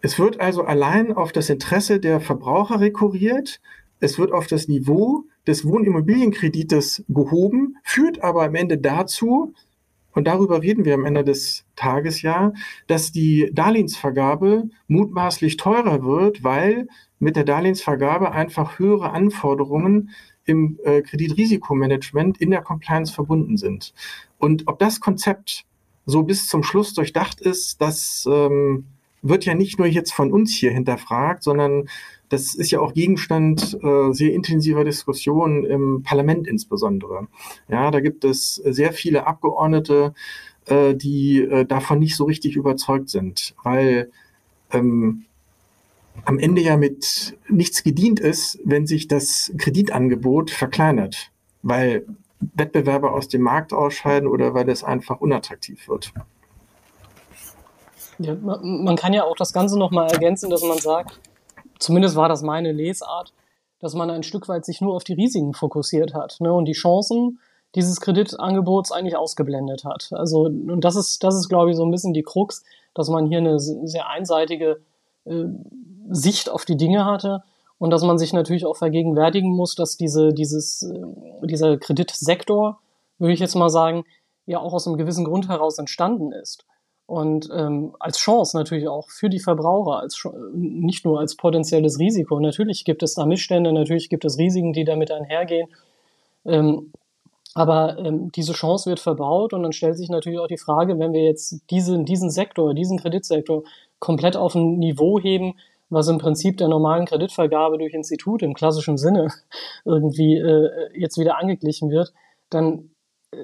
es 0.00 0.18
wird 0.18 0.40
also 0.40 0.64
allein 0.64 1.12
auf 1.12 1.32
das 1.32 1.50
Interesse 1.50 2.00
der 2.00 2.20
Verbraucher 2.20 2.80
rekurriert. 2.80 3.60
Es 4.00 4.18
wird 4.18 4.32
auf 4.32 4.46
das 4.46 4.68
Niveau 4.68 5.24
des 5.48 5.64
Wohnimmobilienkredites 5.64 7.04
gehoben, 7.08 7.78
führt 7.82 8.22
aber 8.22 8.44
am 8.44 8.54
Ende 8.54 8.78
dazu, 8.78 9.54
und 10.12 10.24
darüber 10.26 10.62
reden 10.62 10.84
wir 10.84 10.94
am 10.94 11.04
Ende 11.04 11.22
des 11.22 11.64
Tages 11.76 12.22
ja, 12.22 12.52
dass 12.86 13.12
die 13.12 13.50
Darlehensvergabe 13.52 14.68
mutmaßlich 14.88 15.56
teurer 15.56 16.02
wird, 16.02 16.42
weil 16.42 16.88
mit 17.18 17.36
der 17.36 17.44
Darlehensvergabe 17.44 18.32
einfach 18.32 18.78
höhere 18.78 19.10
Anforderungen 19.12 20.10
im 20.44 20.78
äh, 20.82 21.02
Kreditrisikomanagement 21.02 22.38
in 22.38 22.50
der 22.50 22.62
Compliance 22.62 23.12
verbunden 23.12 23.56
sind. 23.56 23.94
Und 24.38 24.66
ob 24.66 24.78
das 24.78 25.00
Konzept 25.00 25.64
so 26.04 26.22
bis 26.22 26.48
zum 26.48 26.62
Schluss 26.62 26.94
durchdacht 26.94 27.40
ist, 27.40 27.80
das 27.80 28.26
ähm, 28.28 28.86
wird 29.22 29.44
ja 29.44 29.54
nicht 29.54 29.78
nur 29.78 29.88
jetzt 29.88 30.12
von 30.12 30.32
uns 30.32 30.54
hier 30.54 30.70
hinterfragt, 30.70 31.42
sondern 31.42 31.88
das 32.28 32.54
ist 32.54 32.70
ja 32.70 32.80
auch 32.80 32.92
Gegenstand 32.92 33.78
äh, 33.82 34.12
sehr 34.12 34.32
intensiver 34.34 34.84
Diskussionen 34.84 35.64
im 35.64 36.02
Parlament 36.02 36.46
insbesondere. 36.46 37.28
Ja, 37.68 37.90
da 37.90 38.00
gibt 38.00 38.24
es 38.24 38.56
sehr 38.56 38.92
viele 38.92 39.26
Abgeordnete, 39.26 40.14
äh, 40.66 40.94
die 40.94 41.40
äh, 41.40 41.64
davon 41.64 41.98
nicht 41.98 42.16
so 42.16 42.24
richtig 42.24 42.56
überzeugt 42.56 43.08
sind, 43.08 43.54
weil 43.62 44.10
ähm, 44.72 45.24
am 46.24 46.38
Ende 46.38 46.60
ja 46.60 46.76
mit 46.76 47.38
nichts 47.48 47.82
gedient 47.82 48.20
ist, 48.20 48.58
wenn 48.64 48.86
sich 48.86 49.08
das 49.08 49.52
Kreditangebot 49.56 50.50
verkleinert, 50.50 51.30
weil 51.62 52.06
Wettbewerber 52.40 53.12
aus 53.12 53.28
dem 53.28 53.42
Markt 53.42 53.72
ausscheiden 53.72 54.28
oder 54.28 54.54
weil 54.54 54.68
es 54.68 54.84
einfach 54.84 55.20
unattraktiv 55.20 55.88
wird. 55.88 56.12
Ja, 58.18 58.34
man 58.34 58.96
kann 58.96 59.12
ja 59.12 59.24
auch 59.24 59.36
das 59.36 59.52
Ganze 59.52 59.78
nochmal 59.78 60.10
ergänzen, 60.10 60.50
dass 60.50 60.62
man 60.62 60.78
sagt, 60.78 61.20
zumindest 61.78 62.16
war 62.16 62.28
das 62.28 62.42
meine 62.42 62.72
Lesart, 62.72 63.32
dass 63.78 63.94
man 63.94 64.10
ein 64.10 64.24
Stück 64.24 64.48
weit 64.48 64.64
sich 64.64 64.80
nur 64.80 64.94
auf 64.94 65.04
die 65.04 65.12
Risiken 65.12 65.54
fokussiert 65.54 66.14
hat 66.14 66.38
ne, 66.40 66.52
und 66.52 66.64
die 66.64 66.72
Chancen 66.72 67.38
dieses 67.74 68.00
Kreditangebots 68.00 68.90
eigentlich 68.90 69.16
ausgeblendet 69.16 69.84
hat. 69.84 70.08
Also, 70.12 70.46
und 70.46 70.80
das 70.82 70.96
ist, 70.96 71.22
das 71.22 71.36
ist, 71.36 71.48
glaube 71.48 71.70
ich, 71.70 71.76
so 71.76 71.84
ein 71.84 71.90
bisschen 71.90 72.14
die 72.14 72.22
Krux, 72.22 72.64
dass 72.94 73.08
man 73.08 73.26
hier 73.26 73.38
eine 73.38 73.60
sehr 73.60 74.08
einseitige 74.08 74.80
äh, 75.24 75.44
Sicht 76.10 76.50
auf 76.50 76.64
die 76.64 76.76
Dinge 76.76 77.04
hatte 77.04 77.44
und 77.78 77.90
dass 77.90 78.02
man 78.02 78.18
sich 78.18 78.32
natürlich 78.32 78.66
auch 78.66 78.76
vergegenwärtigen 78.76 79.54
muss, 79.54 79.76
dass 79.76 79.96
diese, 79.96 80.32
dieses, 80.32 80.82
äh, 80.82 81.46
dieser 81.46 81.76
Kreditsektor, 81.76 82.80
würde 83.18 83.34
ich 83.34 83.40
jetzt 83.40 83.54
mal 83.54 83.68
sagen, 83.68 84.04
ja 84.46 84.58
auch 84.58 84.72
aus 84.72 84.88
einem 84.88 84.96
gewissen 84.96 85.26
Grund 85.26 85.48
heraus 85.48 85.78
entstanden 85.78 86.32
ist 86.32 86.64
und 87.08 87.48
ähm, 87.54 87.96
als 87.98 88.18
Chance 88.18 88.54
natürlich 88.54 88.86
auch 88.86 89.08
für 89.08 89.30
die 89.30 89.40
Verbraucher, 89.40 89.98
als 90.00 90.28
nicht 90.52 91.06
nur 91.06 91.20
als 91.20 91.36
potenzielles 91.36 91.98
Risiko. 91.98 92.38
Natürlich 92.38 92.84
gibt 92.84 93.02
es 93.02 93.14
da 93.14 93.24
Missstände, 93.24 93.72
natürlich 93.72 94.10
gibt 94.10 94.26
es 94.26 94.36
Risiken, 94.36 94.74
die 94.74 94.84
damit 94.84 95.10
einhergehen. 95.10 95.68
Ähm, 96.44 96.92
aber 97.54 97.96
ähm, 97.98 98.30
diese 98.32 98.52
Chance 98.52 98.90
wird 98.90 99.00
verbaut 99.00 99.54
und 99.54 99.62
dann 99.62 99.72
stellt 99.72 99.96
sich 99.96 100.10
natürlich 100.10 100.38
auch 100.38 100.48
die 100.48 100.58
Frage, 100.58 100.98
wenn 100.98 101.14
wir 101.14 101.22
jetzt 101.22 101.62
diese, 101.70 101.98
diesen 102.04 102.30
Sektor, 102.30 102.74
diesen 102.74 102.98
Kreditsektor 102.98 103.62
komplett 104.00 104.36
auf 104.36 104.54
ein 104.54 104.78
Niveau 104.78 105.18
heben, 105.18 105.54
was 105.88 106.08
im 106.08 106.18
Prinzip 106.18 106.58
der 106.58 106.68
normalen 106.68 107.06
Kreditvergabe 107.06 107.78
durch 107.78 107.94
Institut 107.94 108.42
im 108.42 108.52
klassischen 108.52 108.98
Sinne 108.98 109.32
irgendwie 109.86 110.36
äh, 110.36 110.90
jetzt 110.94 111.16
wieder 111.16 111.38
angeglichen 111.38 111.90
wird, 111.90 112.12
dann 112.50 112.90
äh, 113.30 113.38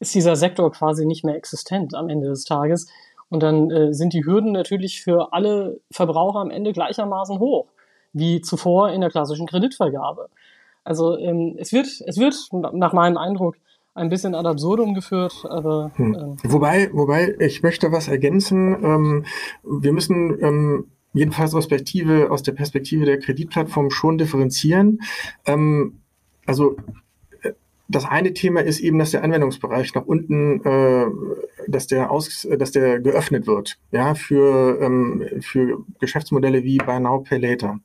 ist 0.00 0.14
dieser 0.14 0.36
Sektor 0.36 0.70
quasi 0.72 1.06
nicht 1.06 1.24
mehr 1.24 1.36
existent 1.36 1.94
am 1.94 2.08
Ende 2.08 2.28
des 2.28 2.44
Tages. 2.44 2.88
Und 3.28 3.42
dann 3.42 3.70
äh, 3.70 3.92
sind 3.92 4.12
die 4.12 4.24
Hürden 4.24 4.52
natürlich 4.52 5.02
für 5.02 5.32
alle 5.32 5.80
Verbraucher 5.90 6.38
am 6.38 6.50
Ende 6.50 6.72
gleichermaßen 6.72 7.38
hoch, 7.38 7.66
wie 8.12 8.40
zuvor 8.40 8.90
in 8.90 9.00
der 9.00 9.10
klassischen 9.10 9.46
Kreditvergabe. 9.46 10.28
Also 10.84 11.18
ähm, 11.18 11.56
es 11.58 11.72
wird, 11.72 11.88
es 12.06 12.18
wird 12.18 12.36
nach 12.52 12.92
meinem 12.92 13.16
Eindruck 13.16 13.56
ein 13.94 14.08
bisschen 14.10 14.34
ad 14.34 14.46
absurdum 14.46 14.94
geführt, 14.94 15.44
aber 15.48 15.90
hm. 15.96 16.14
ähm, 16.14 16.36
wobei, 16.44 16.90
wobei 16.92 17.34
ich 17.40 17.62
möchte 17.62 17.90
was 17.90 18.08
ergänzen. 18.08 18.84
Ähm, 18.84 19.24
wir 19.64 19.92
müssen 19.92 20.38
ähm, 20.40 20.84
jedenfalls 21.12 21.54
aus, 21.54 21.66
Perspektive, 21.66 22.30
aus 22.30 22.42
der 22.42 22.52
Perspektive 22.52 23.06
der 23.06 23.18
Kreditplattform 23.18 23.90
schon 23.90 24.18
differenzieren. 24.18 25.00
Ähm, 25.46 26.00
also 26.44 26.76
das 27.88 28.04
eine 28.04 28.34
Thema 28.34 28.60
ist 28.60 28.80
eben, 28.80 28.98
dass 28.98 29.12
der 29.12 29.22
Anwendungsbereich 29.22 29.94
nach 29.94 30.06
unten, 30.06 30.64
äh, 30.64 31.06
dass 31.68 31.86
der 31.86 32.10
aus, 32.10 32.46
dass 32.58 32.72
der 32.72 33.00
geöffnet 33.00 33.46
wird, 33.46 33.78
ja, 33.92 34.14
für, 34.14 34.80
ähm, 34.80 35.24
für 35.40 35.84
Geschäftsmodelle 36.00 36.64
wie 36.64 36.78
Buy 36.78 37.00
Now 37.00 37.20
Pay 37.20 37.38
Later. 37.38 37.78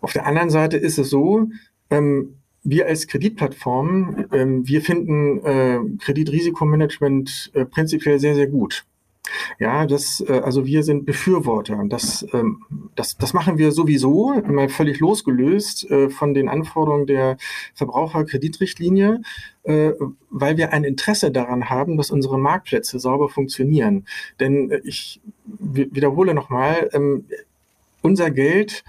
Auf 0.00 0.12
der 0.12 0.26
anderen 0.26 0.50
Seite 0.50 0.76
ist 0.76 0.98
es 0.98 1.10
so, 1.10 1.48
ähm, 1.90 2.36
wir 2.62 2.86
als 2.86 3.06
Kreditplattform, 3.06 4.26
ähm, 4.32 4.66
wir 4.66 4.82
finden 4.82 5.44
äh, 5.44 5.78
Kreditrisikomanagement 5.98 7.50
äh, 7.54 7.64
prinzipiell 7.64 8.18
sehr, 8.18 8.34
sehr 8.34 8.48
gut. 8.48 8.84
Ja, 9.58 9.86
das, 9.86 10.24
äh, 10.26 10.40
also 10.44 10.66
wir 10.66 10.82
sind 10.82 11.06
Befürworter. 11.06 11.82
Das, 11.88 12.26
ähm, 12.32 12.62
das, 12.94 13.16
das 13.16 13.32
machen 13.32 13.58
wir 13.58 13.72
sowieso, 13.72 14.34
mal 14.46 14.68
völlig 14.68 15.00
losgelöst 15.00 15.90
äh, 15.90 16.08
von 16.10 16.34
den 16.34 16.48
Anforderungen 16.48 17.06
der 17.06 17.36
Verbraucherkreditrichtlinie, 17.74 19.22
äh, 19.64 19.92
weil 20.30 20.56
wir 20.56 20.72
ein 20.72 20.84
Interesse 20.84 21.30
daran 21.30 21.70
haben, 21.70 21.96
dass 21.96 22.10
unsere 22.10 22.38
Marktplätze 22.38 22.98
sauber 22.98 23.28
funktionieren. 23.28 24.06
Denn 24.40 24.72
ich 24.84 25.20
wiederhole 25.44 26.34
nochmal, 26.34 26.90
ähm, 26.92 27.24
unser 28.02 28.30
Geld 28.30 28.84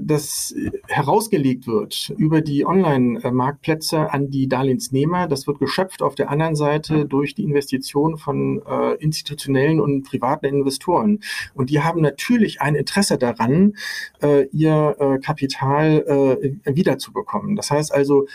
das 0.00 0.54
herausgelegt 0.88 1.66
wird 1.66 2.12
über 2.16 2.40
die 2.40 2.66
Online-Marktplätze 2.66 4.12
an 4.12 4.30
die 4.30 4.48
Darlehensnehmer. 4.48 5.28
Das 5.28 5.46
wird 5.46 5.60
geschöpft 5.60 6.02
auf 6.02 6.14
der 6.14 6.30
anderen 6.30 6.56
Seite 6.56 7.06
durch 7.06 7.34
die 7.34 7.44
Investition 7.44 8.18
von 8.18 8.62
äh, 8.66 8.94
institutionellen 8.94 9.80
und 9.80 10.02
privaten 10.02 10.46
Investoren. 10.46 11.20
Und 11.54 11.70
die 11.70 11.80
haben 11.80 12.00
natürlich 12.00 12.60
ein 12.60 12.74
Interesse 12.74 13.18
daran, 13.18 13.74
äh, 14.22 14.46
ihr 14.52 14.96
äh, 14.98 15.18
Kapital 15.18 16.58
äh, 16.64 16.76
wiederzubekommen. 16.76 17.56
Das 17.56 17.70
heißt 17.70 17.92
also, 17.94 18.26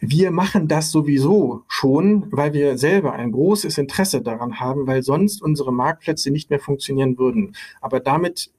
wir 0.00 0.30
machen 0.30 0.68
das 0.68 0.90
sowieso 0.90 1.62
schon, 1.68 2.26
weil 2.30 2.52
wir 2.52 2.76
selber 2.76 3.12
ein 3.12 3.32
großes 3.32 3.78
Interesse 3.78 4.20
daran 4.20 4.60
haben, 4.60 4.86
weil 4.86 5.02
sonst 5.02 5.42
unsere 5.42 5.72
Marktplätze 5.72 6.30
nicht 6.30 6.50
mehr 6.50 6.60
funktionieren 6.60 7.16
würden. 7.16 7.54
Aber 7.80 8.00
damit 8.00 8.50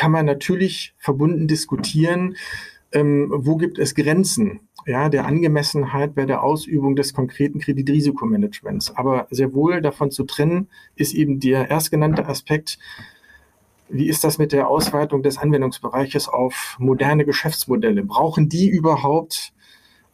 kann 0.00 0.12
man 0.12 0.24
natürlich 0.24 0.94
verbunden 0.96 1.46
diskutieren, 1.46 2.34
ähm, 2.90 3.30
wo 3.30 3.56
gibt 3.56 3.78
es 3.78 3.94
Grenzen 3.94 4.60
ja, 4.86 5.10
der 5.10 5.26
Angemessenheit 5.26 6.14
bei 6.14 6.24
der 6.24 6.42
Ausübung 6.42 6.96
des 6.96 7.12
konkreten 7.12 7.60
Kreditrisikomanagements. 7.60 8.96
Aber 8.96 9.26
sehr 9.30 9.52
wohl 9.52 9.82
davon 9.82 10.10
zu 10.10 10.24
trennen 10.24 10.68
ist 10.96 11.12
eben 11.12 11.38
der 11.38 11.68
erstgenannte 11.68 12.24
Aspekt, 12.24 12.78
wie 13.90 14.08
ist 14.08 14.24
das 14.24 14.38
mit 14.38 14.52
der 14.52 14.68
Ausweitung 14.68 15.22
des 15.22 15.36
Anwendungsbereiches 15.36 16.30
auf 16.30 16.76
moderne 16.78 17.26
Geschäftsmodelle? 17.26 18.02
Brauchen 18.02 18.48
die 18.48 18.70
überhaupt 18.70 19.52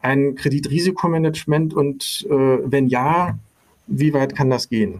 ein 0.01 0.35
Kreditrisikomanagement 0.35 1.73
und 1.73 2.27
äh, 2.29 2.33
wenn 2.33 2.87
ja, 2.87 3.39
wie 3.87 4.13
weit 4.13 4.35
kann 4.35 4.49
das 4.49 4.67
gehen? 4.67 4.99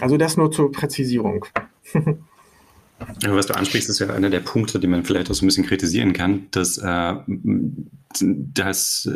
Also 0.00 0.16
das 0.16 0.36
nur 0.36 0.52
zur 0.52 0.70
Präzisierung. 0.70 1.46
Was 3.26 3.46
du 3.46 3.56
ansprichst, 3.56 3.88
ist 3.88 4.00
ja 4.00 4.08
einer 4.10 4.30
der 4.30 4.40
Punkte, 4.40 4.80
die 4.80 4.86
man 4.86 5.04
vielleicht 5.04 5.30
auch 5.30 5.34
so 5.34 5.44
ein 5.44 5.48
bisschen 5.48 5.66
kritisieren 5.66 6.12
kann, 6.12 6.46
dass, 6.50 6.78
äh, 6.78 7.14
dass 8.18 9.08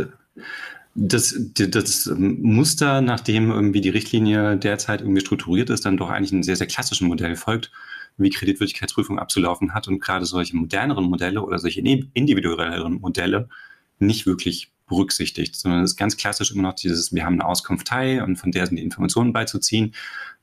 das, 0.95 1.35
das 1.57 2.13
Muster, 2.17 3.01
nachdem 3.01 3.51
irgendwie 3.51 3.81
die 3.81 3.89
Richtlinie 3.89 4.57
derzeit 4.57 5.01
irgendwie 5.01 5.21
strukturiert 5.21 5.71
ist, 5.71 5.85
dann 5.85 5.97
doch 5.97 6.11
eigentlich 6.11 6.33
ein 6.33 6.43
sehr, 6.43 6.57
sehr 6.57 6.67
klassischen 6.67 7.09
Modell 7.09 7.35
folgt, 7.37 7.73
wie 8.19 8.31
Kreditwürdigkeitsprüfung 8.31 9.19
abzulaufen 9.19 9.75
hat 9.75 9.89
und 9.89 10.01
gerade 10.01 10.27
solche 10.27 10.57
moderneren 10.57 11.05
Modelle 11.05 11.43
oder 11.43 11.59
solche 11.59 11.81
individuelleren 11.81 13.01
Modelle 13.01 13.49
nicht 13.99 14.27
wirklich 14.27 14.73
berücksichtigt, 14.87 15.55
sondern 15.55 15.83
es 15.83 15.93
ist 15.93 15.97
ganz 15.97 16.17
klassisch 16.17 16.53
immer 16.53 16.63
noch 16.63 16.75
dieses, 16.75 17.15
wir 17.15 17.25
haben 17.25 17.35
eine 17.35 17.47
Auskunftei 17.47 18.23
und 18.23 18.37
von 18.37 18.53
der 18.53 18.67
sind 18.67 18.77
die 18.77 18.83
Informationen 18.83 19.33
beizuziehen 19.33 19.95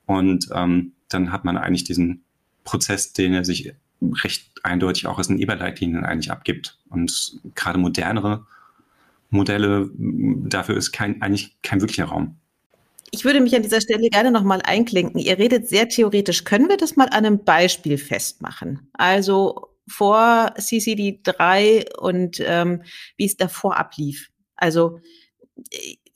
und 0.06 0.50
ähm, 0.54 0.94
dann 1.10 1.32
hat 1.32 1.46
man 1.46 1.58
eigentlich 1.58 1.84
diesen 1.84 2.24
Prozess, 2.70 3.14
den 3.14 3.34
er 3.34 3.46
sich 3.46 3.74
recht 4.24 4.50
eindeutig 4.64 5.08
auch 5.08 5.20
aus 5.20 5.28
den 5.28 5.40
Eberleitlinien 5.40 6.06
eigentlich 6.06 6.32
abgibt. 6.32 6.78
Und 6.90 7.40
gerade 7.56 7.80
modernere 7.80 8.46
Modelle, 9.30 9.90
dafür 9.96 10.78
ist 10.78 10.92
kein, 10.92 11.22
eigentlich 11.22 11.58
kein 11.62 11.82
wirklicher 11.82 12.06
Raum. 12.06 12.38
Ich 13.12 13.26
würde 13.26 13.42
mich 13.42 13.56
an 13.56 13.64
dieser 13.64 13.82
Stelle 13.82 14.10
gerne 14.10 14.32
nochmal 14.32 14.62
einklinken. 14.64 15.20
Ihr 15.20 15.38
redet 15.38 15.68
sehr 15.68 15.90
theoretisch. 15.90 16.44
Können 16.44 16.70
wir 16.70 16.78
das 16.78 16.96
mal 16.96 17.06
an 17.06 17.26
einem 17.26 17.44
Beispiel 17.44 17.98
festmachen? 17.98 18.90
Also 18.94 19.70
vor 19.88 20.54
CCD 20.58 21.20
3 21.24 21.86
und 21.98 22.40
ähm, 22.46 22.84
wie 23.18 23.26
es 23.26 23.38
davor 23.38 23.78
ablief. 23.78 24.30
Also 24.56 25.00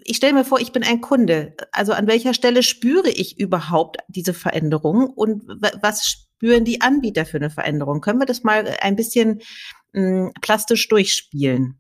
ich 0.06 0.18
stelle 0.18 0.34
mir 0.34 0.46
vor, 0.46 0.60
ich 0.60 0.72
bin 0.72 0.84
ein 0.84 1.02
Kunde. 1.02 1.56
Also 1.72 1.94
an 1.94 2.08
welcher 2.08 2.34
Stelle 2.34 2.62
spüre 2.62 3.10
ich 3.10 3.40
überhaupt 3.40 3.98
diese 4.08 4.34
Veränderung 4.34 5.08
und 5.08 5.44
was 5.82 6.23
spüren 6.44 6.66
die 6.66 6.82
Anbieter 6.82 7.26
für 7.26 7.38
eine 7.38 7.50
Veränderung? 7.50 8.02
Können 8.02 8.20
wir 8.20 8.26
das 8.26 8.44
mal 8.44 8.68
ein 8.82 8.98
bisschen 8.98 9.40
mh, 9.94 10.02
hm, 10.02 10.32
plastisch 10.42 10.90
durchspielen? 10.90 11.80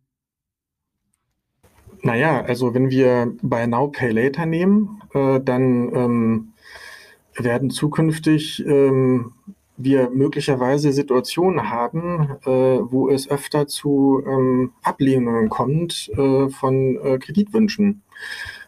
Naja, 2.02 2.42
also 2.42 2.74
wenn 2.74 2.90
wir 2.90 3.36
bei 3.42 3.68
Now 3.68 3.90
Pay 3.90 4.12
Later 4.12 4.46
nehmen, 4.46 5.02
äh, 5.14 5.42
dann 5.42 5.94
ähm, 5.94 6.54
werden 7.36 7.72
zukünftig 7.72 8.66
ähm, 8.66 9.34
wir 9.76 10.10
möglicherweise 10.12 10.94
Situationen 10.94 11.70
haben, 11.70 12.38
äh, 12.46 12.50
wo 12.50 13.10
es 13.10 13.30
öfter 13.30 13.68
zu 13.68 14.24
ähm, 14.26 14.72
Ablehnungen 14.82 15.50
kommt 15.50 16.10
äh, 16.16 16.48
von 16.48 16.98
äh, 17.04 17.18
Kreditwünschen. 17.20 18.04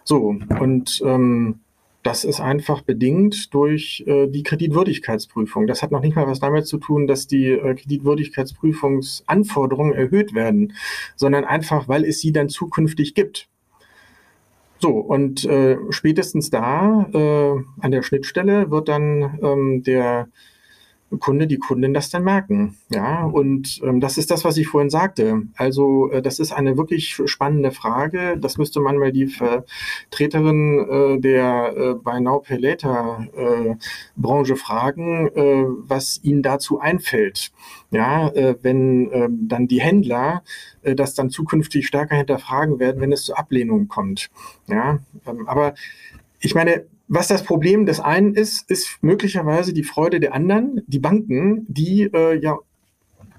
So, 0.03 0.36
und 0.60 1.01
ähm, 1.05 1.62
das 2.05 2.23
ist 2.23 2.39
einfach 2.39 2.81
bedingt 2.81 3.53
durch 3.55 4.03
äh, 4.05 4.27
die 4.27 4.43
Kreditwürdigkeitsprüfung. 4.43 5.65
Das 5.65 5.81
hat 5.81 5.91
noch 5.91 6.01
nicht 6.01 6.15
mal 6.15 6.27
was 6.27 6.39
damit 6.39 6.67
zu 6.67 6.77
tun, 6.77 7.07
dass 7.07 7.25
die 7.25 7.47
äh, 7.47 7.73
Kreditwürdigkeitsprüfungsanforderungen 7.73 9.95
erhöht 9.95 10.35
werden, 10.35 10.73
sondern 11.15 11.45
einfach, 11.45 11.87
weil 11.87 12.05
es 12.05 12.21
sie 12.21 12.31
dann 12.31 12.47
zukünftig 12.47 13.15
gibt. 13.15 13.49
So, 14.77 14.91
und 14.91 15.45
äh, 15.45 15.77
spätestens 15.89 16.51
da 16.51 17.09
äh, 17.11 17.55
an 17.81 17.89
der 17.89 18.03
Schnittstelle 18.03 18.69
wird 18.69 18.87
dann 18.87 19.39
ähm, 19.41 19.81
der 19.81 20.27
Kunde, 21.19 21.47
die 21.47 21.57
Kundin 21.57 21.93
das 21.93 22.09
dann 22.09 22.23
merken. 22.23 22.77
Ja, 22.89 23.25
und 23.25 23.79
ähm, 23.83 23.99
das 24.01 24.17
ist 24.17 24.31
das, 24.31 24.43
was 24.43 24.57
ich 24.57 24.67
vorhin 24.67 24.89
sagte. 24.89 25.43
Also 25.55 26.09
äh, 26.11 26.21
das 26.21 26.39
ist 26.39 26.51
eine 26.51 26.77
wirklich 26.77 27.21
spannende 27.25 27.71
Frage. 27.71 28.37
Das 28.39 28.57
müsste 28.57 28.79
man 28.79 28.97
mal 28.97 29.11
die 29.11 29.27
Vertreterin 29.27 30.79
äh, 30.89 31.19
der 31.19 31.73
äh, 31.77 31.93
Buy 31.93 32.21
Now 32.21 32.39
Pay 32.39 32.57
Later 32.57 33.27
äh, 33.35 33.75
Branche 34.15 34.55
fragen, 34.55 35.27
äh, 35.35 35.65
was 35.87 36.19
ihnen 36.23 36.41
dazu 36.41 36.79
einfällt. 36.79 37.51
Ja, 37.91 38.29
äh, 38.29 38.55
wenn 38.61 39.11
äh, 39.11 39.29
dann 39.29 39.67
die 39.67 39.81
Händler 39.81 40.43
äh, 40.81 40.95
das 40.95 41.13
dann 41.13 41.29
zukünftig 41.29 41.87
stärker 41.87 42.15
hinterfragen 42.15 42.79
werden, 42.79 42.99
wenn 42.99 43.11
es 43.11 43.23
zu 43.23 43.35
Ablehnungen 43.35 43.87
kommt. 43.87 44.29
Ja, 44.67 44.99
ähm, 45.27 45.47
aber 45.47 45.75
ich 46.39 46.55
meine, 46.55 46.85
was 47.07 47.27
das 47.27 47.43
Problem 47.43 47.85
des 47.85 47.99
einen 47.99 48.33
ist, 48.33 48.69
ist 48.69 48.97
möglicherweise 49.01 49.73
die 49.73 49.83
Freude 49.83 50.19
der 50.19 50.33
anderen. 50.33 50.81
Die 50.87 50.99
Banken, 50.99 51.65
die 51.67 52.03
äh, 52.03 52.39
ja 52.39 52.59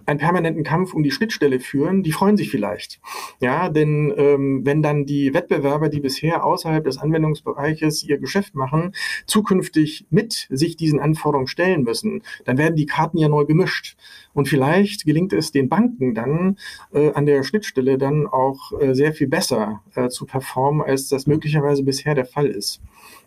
einen 0.06 0.20
permanenten 0.20 0.64
Kampf 0.64 0.94
um 0.94 1.02
die 1.02 1.10
Schnittstelle 1.10 1.60
führen, 1.60 2.02
die 2.02 2.12
freuen 2.12 2.36
sich 2.36 2.50
vielleicht. 2.50 3.00
Ja, 3.40 3.68
denn 3.68 4.14
ähm, 4.16 4.64
wenn 4.64 4.82
dann 4.82 5.04
die 5.04 5.34
Wettbewerber, 5.34 5.88
die 5.88 6.00
bisher 6.00 6.44
außerhalb 6.44 6.84
des 6.84 6.98
Anwendungsbereiches 6.98 8.04
ihr 8.04 8.18
Geschäft 8.18 8.54
machen, 8.54 8.94
zukünftig 9.26 10.06
mit 10.10 10.46
sich 10.50 10.76
diesen 10.76 11.00
Anforderungen 11.00 11.48
stellen 11.48 11.82
müssen, 11.82 12.22
dann 12.44 12.56
werden 12.56 12.76
die 12.76 12.86
Karten 12.86 13.18
ja 13.18 13.28
neu 13.28 13.44
gemischt. 13.44 13.96
Und 14.32 14.48
vielleicht 14.48 15.04
gelingt 15.04 15.32
es 15.32 15.50
den 15.50 15.68
Banken 15.68 16.14
dann 16.14 16.56
äh, 16.92 17.12
an 17.12 17.26
der 17.26 17.42
Schnittstelle 17.42 17.98
dann 17.98 18.26
auch 18.26 18.72
äh, 18.80 18.94
sehr 18.94 19.12
viel 19.12 19.26
besser 19.26 19.82
äh, 19.94 20.08
zu 20.08 20.24
performen, 20.24 20.82
als 20.82 21.08
das 21.08 21.26
möglicherweise 21.26 21.82
bisher 21.82 22.14
der 22.14 22.26
Fall 22.26 22.46
ist. 22.46 22.80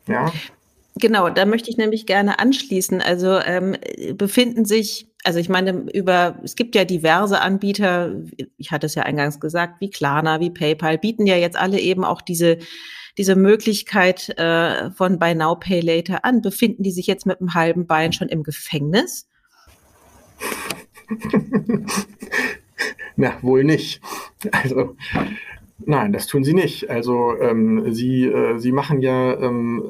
Ja. 0.07 0.31
Genau, 0.95 1.29
da 1.29 1.45
möchte 1.45 1.69
ich 1.69 1.77
nämlich 1.77 2.05
gerne 2.05 2.39
anschließen. 2.39 3.01
Also 3.01 3.39
ähm, 3.39 3.77
befinden 4.15 4.65
sich, 4.65 5.07
also 5.23 5.39
ich 5.39 5.47
meine, 5.47 5.85
über, 5.93 6.39
es 6.43 6.55
gibt 6.55 6.75
ja 6.75 6.83
diverse 6.83 7.39
Anbieter, 7.39 8.15
ich 8.57 8.71
hatte 8.71 8.87
es 8.87 8.95
ja 8.95 9.03
eingangs 9.03 9.39
gesagt, 9.39 9.79
wie 9.79 9.89
Klarna, 9.89 10.41
wie 10.41 10.49
PayPal, 10.49 10.97
bieten 10.97 11.25
ja 11.25 11.37
jetzt 11.37 11.57
alle 11.57 11.79
eben 11.79 12.03
auch 12.03 12.21
diese, 12.21 12.57
diese 13.17 13.35
Möglichkeit 13.35 14.29
äh, 14.37 14.91
von 14.91 15.19
Buy 15.19 15.35
Now, 15.35 15.55
Pay 15.55 15.79
Later 15.79 16.25
an. 16.25 16.41
Befinden 16.41 16.83
die 16.83 16.91
sich 16.91 17.07
jetzt 17.07 17.25
mit 17.25 17.39
einem 17.39 17.53
halben 17.53 17.87
Bein 17.87 18.11
schon 18.11 18.27
im 18.27 18.43
Gefängnis? 18.43 19.29
Na, 23.15 23.37
wohl 23.41 23.63
nicht. 23.63 24.01
Also 24.51 24.95
Nein, 25.85 26.11
das 26.11 26.27
tun 26.27 26.43
sie 26.43 26.53
nicht. 26.53 26.89
Also 26.89 27.37
ähm, 27.39 27.93
sie, 27.93 28.25
äh, 28.25 28.59
sie 28.59 28.71
machen 28.71 29.01
ja, 29.01 29.39
ähm, 29.39 29.83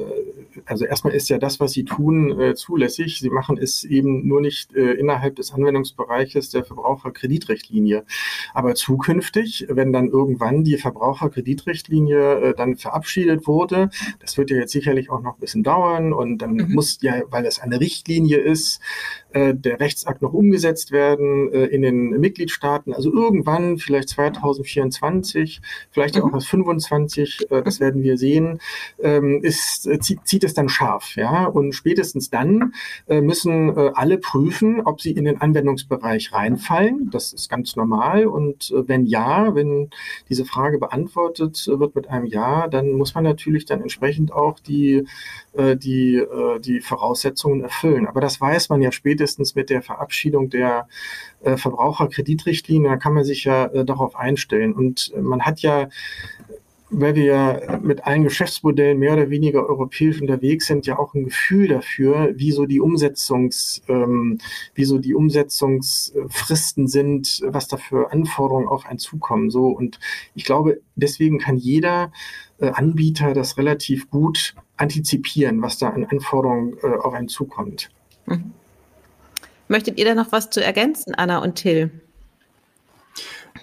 also 0.65 0.85
erstmal 0.85 1.13
ist 1.13 1.29
ja 1.29 1.37
das, 1.37 1.59
was 1.59 1.71
sie 1.71 1.83
tun, 1.83 2.39
äh, 2.39 2.55
zulässig. 2.55 3.19
Sie 3.19 3.29
machen 3.29 3.57
es 3.57 3.83
eben 3.83 4.27
nur 4.27 4.41
nicht 4.41 4.75
äh, 4.75 4.93
innerhalb 4.93 5.35
des 5.35 5.51
Anwendungsbereiches 5.51 6.49
der 6.51 6.63
Verbraucherkreditrichtlinie. 6.63 8.05
Aber 8.53 8.75
zukünftig, 8.75 9.67
wenn 9.69 9.91
dann 9.91 10.09
irgendwann 10.09 10.63
die 10.63 10.77
Verbraucherkreditrichtlinie 10.77 12.39
äh, 12.39 12.53
dann 12.55 12.75
verabschiedet 12.75 13.47
wurde, 13.47 13.89
das 14.19 14.37
wird 14.37 14.51
ja 14.51 14.57
jetzt 14.57 14.71
sicherlich 14.71 15.09
auch 15.09 15.21
noch 15.21 15.35
ein 15.35 15.39
bisschen 15.39 15.63
dauern 15.63 16.13
und 16.13 16.39
dann 16.39 16.53
mhm. 16.53 16.73
muss 16.73 16.99
ja, 17.01 17.21
weil 17.29 17.45
es 17.45 17.59
eine 17.59 17.79
Richtlinie 17.79 18.37
ist, 18.37 18.79
äh, 19.31 19.53
der 19.53 19.79
Rechtsakt 19.79 20.23
noch 20.23 20.33
umgesetzt 20.33 20.91
werden 20.91 21.53
äh, 21.53 21.65
in 21.65 21.83
den 21.83 22.19
Mitgliedstaaten. 22.19 22.93
Also 22.93 23.13
irgendwann, 23.13 23.77
vielleicht 23.77 24.09
2024, 24.09 25.61
vielleicht 25.91 26.15
mhm. 26.15 26.23
auch 26.23 26.33
erst 26.33 26.47
25, 26.47 27.51
äh, 27.51 27.61
das 27.61 27.79
werden 27.79 28.01
wir 28.01 28.17
sehen, 28.17 28.59
ähm, 28.99 29.41
ist, 29.43 29.85
äh, 29.85 29.99
zieht, 29.99 30.21
zieht 30.25 30.43
es 30.43 30.55
dann 30.55 30.67
scharf. 30.67 31.15
Ja? 31.15 31.45
Und 31.45 31.73
spätestens 31.73 32.31
dann 32.31 32.73
äh, 33.07 33.21
müssen 33.21 33.69
alle 33.69 34.17
prüfen, 34.17 34.81
ob 34.81 35.01
sie 35.01 35.11
in 35.11 35.25
den 35.25 35.41
Anwendungsbereich 35.41 36.33
reinfallen. 36.33 37.09
Das 37.11 37.33
ist 37.33 37.49
ganz 37.49 37.75
normal. 37.75 38.25
Und 38.25 38.73
wenn 38.75 39.05
ja, 39.05 39.53
wenn 39.53 39.89
diese 40.29 40.45
Frage 40.45 40.79
beantwortet 40.79 41.65
wird 41.67 41.95
mit 41.95 42.07
einem 42.07 42.25
Ja, 42.25 42.67
dann 42.67 42.93
muss 42.93 43.13
man 43.13 43.23
natürlich 43.23 43.65
dann 43.65 43.81
entsprechend 43.81 44.31
auch 44.31 44.59
die, 44.59 45.05
äh, 45.53 45.75
die, 45.75 46.15
äh, 46.15 46.59
die 46.59 46.79
Voraussetzungen 46.79 47.61
erfüllen. 47.61 48.07
Aber 48.07 48.21
das 48.21 48.39
weiß 48.39 48.69
man 48.69 48.81
ja 48.81 48.91
spätestens 48.91 49.55
mit 49.55 49.69
der 49.69 49.81
Verabschiedung 49.81 50.49
der 50.49 50.87
äh, 51.41 51.57
Verbraucherkreditrichtlinie, 51.57 52.89
da 52.89 52.97
kann 52.97 53.13
man 53.13 53.23
sich 53.23 53.45
ja 53.45 53.65
äh, 53.65 53.85
darauf 53.85 54.15
einstellen. 54.15 54.73
Und 54.73 55.11
äh, 55.15 55.21
man 55.21 55.41
hat 55.41 55.61
ja 55.61 55.89
weil 56.91 57.15
wir 57.15 57.23
ja 57.23 57.79
mit 57.81 58.05
allen 58.05 58.23
Geschäftsmodellen 58.23 58.97
mehr 58.97 59.13
oder 59.13 59.29
weniger 59.29 59.67
europäisch 59.67 60.21
unterwegs 60.21 60.65
sind, 60.65 60.87
ja 60.87 60.97
auch 60.97 61.13
ein 61.13 61.25
Gefühl 61.25 61.67
dafür, 61.67 62.31
wie 62.35 62.51
so 62.51 62.65
die 62.65 62.79
Umsetzungs, 62.79 63.81
ähm, 63.87 64.39
wie 64.73 64.85
so 64.85 64.97
die 64.97 65.13
Umsetzungsfristen 65.13 66.87
sind, 66.87 67.41
was 67.45 67.67
da 67.67 67.77
für 67.77 68.11
Anforderungen 68.11 68.67
auf 68.67 68.85
einen 68.85 68.99
zukommen. 68.99 69.49
So 69.49 69.67
und 69.67 69.99
ich 70.33 70.45
glaube, 70.45 70.81
deswegen 70.95 71.37
kann 71.37 71.57
jeder 71.57 72.11
äh, 72.59 72.69
Anbieter 72.69 73.33
das 73.33 73.57
relativ 73.57 74.09
gut 74.09 74.55
antizipieren, 74.79 75.61
was 75.61 75.77
da 75.77 75.89
an 75.89 76.05
Anforderungen 76.05 76.77
äh, 76.81 76.87
auf 76.87 77.13
einen 77.13 77.27
zukommt. 77.27 77.89
Mhm. 78.25 78.53
Möchtet 79.67 79.99
ihr 79.99 80.05
da 80.05 80.15
noch 80.15 80.31
was 80.31 80.49
zu 80.49 80.63
ergänzen, 80.63 81.13
Anna 81.15 81.39
und 81.39 81.55
Till? 81.55 81.91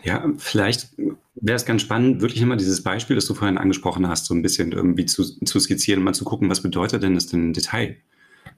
Ja, 0.05 0.25
vielleicht 0.39 0.91
wäre 1.35 1.57
es 1.57 1.67
ganz 1.67 1.83
spannend, 1.83 2.21
wirklich 2.21 2.41
immer 2.41 2.57
dieses 2.57 2.83
Beispiel, 2.83 3.17
das 3.17 3.27
du 3.27 3.35
vorhin 3.35 3.59
angesprochen 3.59 4.09
hast, 4.09 4.27
so 4.27 4.35
ein 4.35 4.43
bisschen 4.43 4.73
irgendwie 4.73 5.07
zu, 5.07 5.25
zu 5.25 5.59
skizzieren 5.59 6.01
und 6.01 6.05
mal 6.05 6.13
zu 6.13 6.25
gucken, 6.25 6.49
was 6.49 6.63
bedeutet 6.63 7.03
denn 7.03 7.15
das 7.15 7.27
denn 7.27 7.47
im 7.47 7.53
Detail? 7.53 7.97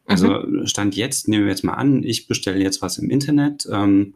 Also 0.07 0.29
mhm. 0.29 0.67
Stand 0.67 0.97
jetzt, 0.97 1.29
nehmen 1.29 1.45
wir 1.45 1.51
jetzt 1.51 1.65
mal 1.65 1.75
an, 1.75 2.03
ich 2.03 2.27
bestelle 2.27 2.63
jetzt 2.63 2.83
was 2.83 2.99
im 2.99 3.09
Internet, 3.09 3.69
ähm, 3.71 4.15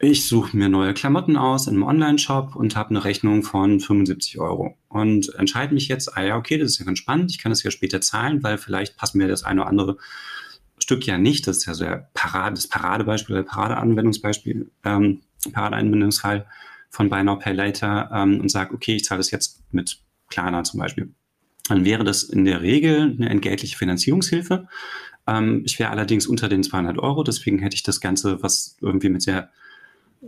ich 0.00 0.28
suche 0.28 0.56
mir 0.56 0.68
neue 0.68 0.94
Klamotten 0.94 1.36
aus 1.36 1.66
in 1.66 1.74
einem 1.74 1.82
Online-Shop 1.82 2.54
und 2.54 2.76
habe 2.76 2.90
eine 2.90 3.04
Rechnung 3.04 3.42
von 3.42 3.80
75 3.80 4.38
Euro 4.38 4.76
und 4.88 5.34
entscheide 5.34 5.74
mich 5.74 5.88
jetzt, 5.88 6.16
ah 6.16 6.22
ja, 6.22 6.36
okay, 6.36 6.56
das 6.56 6.70
ist 6.70 6.78
ja 6.78 6.84
ganz 6.84 6.98
spannend, 6.98 7.32
ich 7.32 7.38
kann 7.38 7.50
das 7.50 7.64
ja 7.64 7.70
später 7.70 8.00
zahlen, 8.00 8.42
weil 8.42 8.58
vielleicht 8.58 8.96
passt 8.96 9.16
mir 9.16 9.26
das 9.26 9.42
eine 9.42 9.62
oder 9.62 9.70
andere 9.70 9.96
Stück 10.78 11.04
ja 11.06 11.18
nicht. 11.18 11.46
Das 11.46 11.58
ist 11.58 11.66
ja 11.66 11.74
so 11.74 11.84
der 11.84 12.08
Parade, 12.14 12.54
das 12.54 12.68
Paradebeispiel, 12.68 13.36
der 13.36 13.42
Paradeanwendungsbeispiel, 13.42 14.70
ähm, 14.84 15.20
Paradeanwendungsfall 15.52 16.46
von 16.90 17.10
Buy 17.10 17.24
Now 17.24 17.36
Pay 17.36 17.54
Later 17.54 18.10
ähm, 18.12 18.40
und 18.40 18.50
sage, 18.50 18.74
okay, 18.74 18.96
ich 18.96 19.04
zahle 19.04 19.18
das 19.18 19.30
jetzt 19.30 19.62
mit 19.72 20.00
Klarna 20.30 20.62
zum 20.64 20.78
Beispiel. 20.78 21.12
Dann 21.68 21.84
wäre 21.84 22.04
das 22.04 22.22
in 22.22 22.44
der 22.44 22.62
Regel 22.62 23.16
eine 23.18 23.28
entgeltliche 23.28 23.76
Finanzierungshilfe. 23.76 24.68
Ähm, 25.26 25.62
ich 25.66 25.78
wäre 25.78 25.90
allerdings 25.90 26.26
unter 26.26 26.48
den 26.48 26.62
200 26.62 26.98
Euro, 26.98 27.24
deswegen 27.24 27.58
hätte 27.58 27.74
ich 27.74 27.82
das 27.82 28.00
Ganze, 28.00 28.42
was 28.42 28.76
irgendwie 28.80 29.10
mit 29.10 29.26
der 29.26 29.50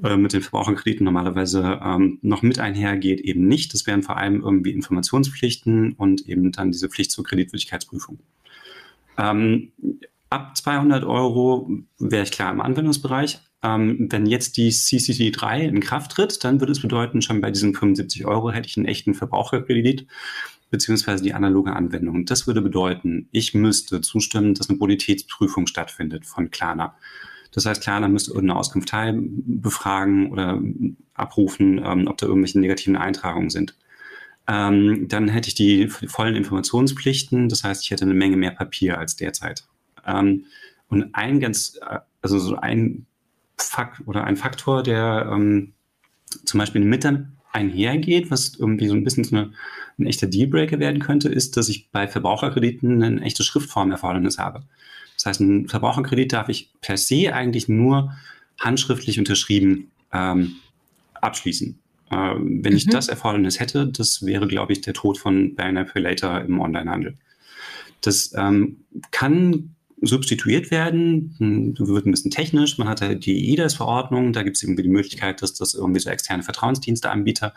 äh, 0.02 0.16
mit 0.16 0.32
den 0.32 0.42
Verbraucherkrediten 0.42 1.04
normalerweise 1.04 1.80
ähm, 1.82 2.18
noch 2.22 2.42
mit 2.42 2.58
einhergeht, 2.58 3.20
eben 3.20 3.46
nicht. 3.46 3.74
Das 3.74 3.86
wären 3.86 4.02
vor 4.02 4.16
allem 4.16 4.42
irgendwie 4.42 4.70
Informationspflichten 4.70 5.92
und 5.92 6.28
eben 6.28 6.52
dann 6.52 6.72
diese 6.72 6.88
Pflicht 6.88 7.10
zur 7.10 7.24
Kreditwürdigkeitsprüfung. 7.24 8.18
Ähm, 9.18 9.72
Ab 10.30 10.56
200 10.56 11.04
Euro 11.04 11.68
wäre 11.98 12.22
ich 12.22 12.30
klar 12.30 12.52
im 12.52 12.60
Anwendungsbereich. 12.60 13.40
Ähm, 13.64 14.06
wenn 14.10 14.26
jetzt 14.26 14.56
die 14.56 14.70
CCC 14.70 15.32
3 15.32 15.62
in 15.62 15.80
Kraft 15.80 16.12
tritt, 16.12 16.44
dann 16.44 16.60
würde 16.60 16.70
es 16.70 16.80
bedeuten, 16.80 17.20
schon 17.20 17.40
bei 17.40 17.50
diesen 17.50 17.74
75 17.74 18.26
Euro 18.26 18.52
hätte 18.52 18.68
ich 18.68 18.76
einen 18.76 18.86
echten 18.86 19.14
Verbraucherkredit. 19.14 20.06
beziehungsweise 20.70 21.24
die 21.24 21.34
analoge 21.34 21.74
Anwendung. 21.74 22.26
Das 22.26 22.46
würde 22.46 22.62
bedeuten, 22.62 23.28
ich 23.32 23.54
müsste 23.54 24.02
zustimmen, 24.02 24.54
dass 24.54 24.68
eine 24.68 24.78
Bonitätsprüfung 24.78 25.66
stattfindet 25.66 26.26
von 26.26 26.52
Klarna. 26.52 26.94
Das 27.52 27.66
heißt, 27.66 27.82
Klarna 27.82 28.08
müsste 28.08 28.32
irgendeine 28.32 28.58
Auskunft 28.58 28.92
befragen 29.22 30.30
oder 30.30 30.60
abrufen, 31.14 31.80
ähm, 31.84 32.06
ob 32.06 32.18
da 32.18 32.26
irgendwelche 32.26 32.60
negativen 32.60 32.96
Eintragungen 32.96 33.50
sind. 33.50 33.74
Ähm, 34.48 35.06
dann 35.08 35.28
hätte 35.28 35.48
ich 35.48 35.54
die 35.54 35.88
vollen 35.88 36.36
Informationspflichten. 36.36 37.48
Das 37.48 37.64
heißt, 37.64 37.84
ich 37.84 37.90
hätte 37.90 38.04
eine 38.04 38.14
Menge 38.14 38.36
mehr 38.36 38.50
Papier 38.52 38.98
als 38.98 39.16
derzeit. 39.16 39.64
Ähm, 40.06 40.46
und 40.88 41.14
ein 41.14 41.40
ganz, 41.40 41.78
äh, 41.86 41.98
also 42.22 42.38
so 42.38 42.56
ein 42.56 43.06
Fakt 43.56 44.06
oder 44.06 44.24
ein 44.24 44.36
Faktor, 44.36 44.82
der 44.82 45.30
ähm, 45.32 45.72
zum 46.44 46.58
Beispiel 46.58 46.82
mit 46.84 47.06
einhergeht, 47.52 48.30
was 48.30 48.54
irgendwie 48.56 48.88
so 48.88 48.94
ein 48.94 49.04
bisschen 49.04 49.24
so 49.24 49.36
eine, 49.36 49.52
ein 49.98 50.06
echter 50.06 50.26
Dealbreaker 50.26 50.78
werden 50.78 51.00
könnte, 51.00 51.28
ist, 51.28 51.56
dass 51.56 51.68
ich 51.68 51.90
bei 51.90 52.08
Verbraucherkrediten 52.08 53.02
ein 53.02 53.22
echtes 53.22 53.46
Schriftformerfordernis 53.46 54.38
habe. 54.38 54.62
Das 55.20 55.26
heißt, 55.26 55.40
ein 55.40 55.68
Verbraucherkredit 55.68 56.32
darf 56.32 56.48
ich 56.48 56.70
per 56.80 56.96
se 56.96 57.34
eigentlich 57.34 57.68
nur 57.68 58.16
handschriftlich 58.58 59.18
unterschrieben 59.18 59.90
ähm, 60.14 60.56
abschließen. 61.20 61.78
Äh, 62.10 62.16
wenn 62.16 62.72
mhm. 62.72 62.76
ich 62.78 62.86
das 62.86 63.08
Erfordernis 63.08 63.60
hätte, 63.60 63.86
das 63.86 64.24
wäre, 64.24 64.48
glaube 64.48 64.72
ich, 64.72 64.80
der 64.80 64.94
Tod 64.94 65.18
von 65.18 65.54
Buy 65.56 65.72
Now 65.72 65.84
Pay 65.84 66.00
Later 66.00 66.42
im 66.42 66.58
Onlinehandel. 66.58 67.18
Das 68.00 68.32
ähm, 68.34 68.78
kann 69.10 69.74
substituiert 70.00 70.70
werden, 70.70 71.34
hm, 71.36 71.74
wird 71.78 72.06
ein 72.06 72.12
bisschen 72.12 72.30
technisch. 72.30 72.78
Man 72.78 72.88
hat 72.88 73.02
ja 73.02 73.14
die 73.14 73.52
EIDAS-Verordnung, 73.52 74.32
da 74.32 74.42
gibt 74.42 74.56
es 74.56 74.62
irgendwie 74.62 74.84
die 74.84 74.88
Möglichkeit, 74.88 75.42
dass 75.42 75.52
das 75.52 75.74
irgendwie 75.74 76.00
so 76.00 76.08
externe 76.08 76.42
Vertrauensdiensteanbieter 76.42 77.52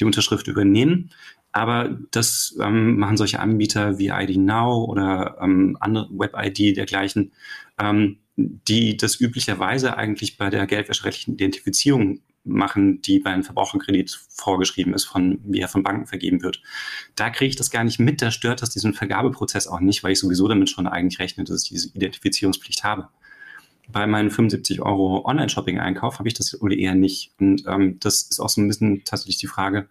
die 0.00 0.04
Unterschrift 0.04 0.48
übernehmen. 0.48 1.10
Aber 1.54 1.96
das 2.10 2.56
ähm, 2.60 2.98
machen 2.98 3.16
solche 3.16 3.38
Anbieter 3.38 3.96
wie 3.96 4.08
ID 4.08 4.38
Now 4.38 4.86
oder 4.86 5.38
ähm, 5.40 5.76
andere 5.78 6.08
Web-ID 6.10 6.76
dergleichen, 6.76 7.30
ähm, 7.78 8.18
die 8.34 8.96
das 8.96 9.20
üblicherweise 9.20 9.96
eigentlich 9.96 10.36
bei 10.36 10.50
der 10.50 10.66
geldwäscherechtlichen 10.66 11.34
Identifizierung 11.34 12.18
machen, 12.42 13.00
die 13.02 13.20
bei 13.20 13.30
einem 13.30 13.44
Verbraucherkredit 13.44 14.18
vorgeschrieben 14.30 14.94
ist, 14.94 15.04
von, 15.04 15.38
wie 15.44 15.60
er 15.60 15.68
von 15.68 15.84
Banken 15.84 16.08
vergeben 16.08 16.42
wird. 16.42 16.60
Da 17.14 17.30
kriege 17.30 17.50
ich 17.50 17.56
das 17.56 17.70
gar 17.70 17.84
nicht 17.84 18.00
mit, 18.00 18.20
da 18.20 18.32
stört 18.32 18.60
das 18.60 18.70
diesen 18.70 18.92
Vergabeprozess 18.92 19.68
auch 19.68 19.78
nicht, 19.78 20.02
weil 20.02 20.10
ich 20.10 20.18
sowieso 20.18 20.48
damit 20.48 20.70
schon 20.70 20.88
eigentlich 20.88 21.20
rechne, 21.20 21.44
dass 21.44 21.62
ich 21.62 21.68
diese 21.68 21.90
Identifizierungspflicht 21.94 22.82
habe. 22.82 23.10
Bei 23.86 24.08
meinem 24.08 24.32
75 24.32 24.82
Euro 24.82 25.24
Online-Shopping-Einkauf 25.24 26.18
habe 26.18 26.26
ich 26.26 26.34
das 26.34 26.60
wohl 26.60 26.76
eher 26.76 26.96
nicht. 26.96 27.30
Und 27.38 27.62
ähm, 27.68 28.00
das 28.00 28.22
ist 28.22 28.40
auch 28.40 28.48
so 28.48 28.60
ein 28.60 28.66
bisschen 28.66 29.04
tatsächlich 29.04 29.38
die 29.38 29.46
Frage, 29.46 29.88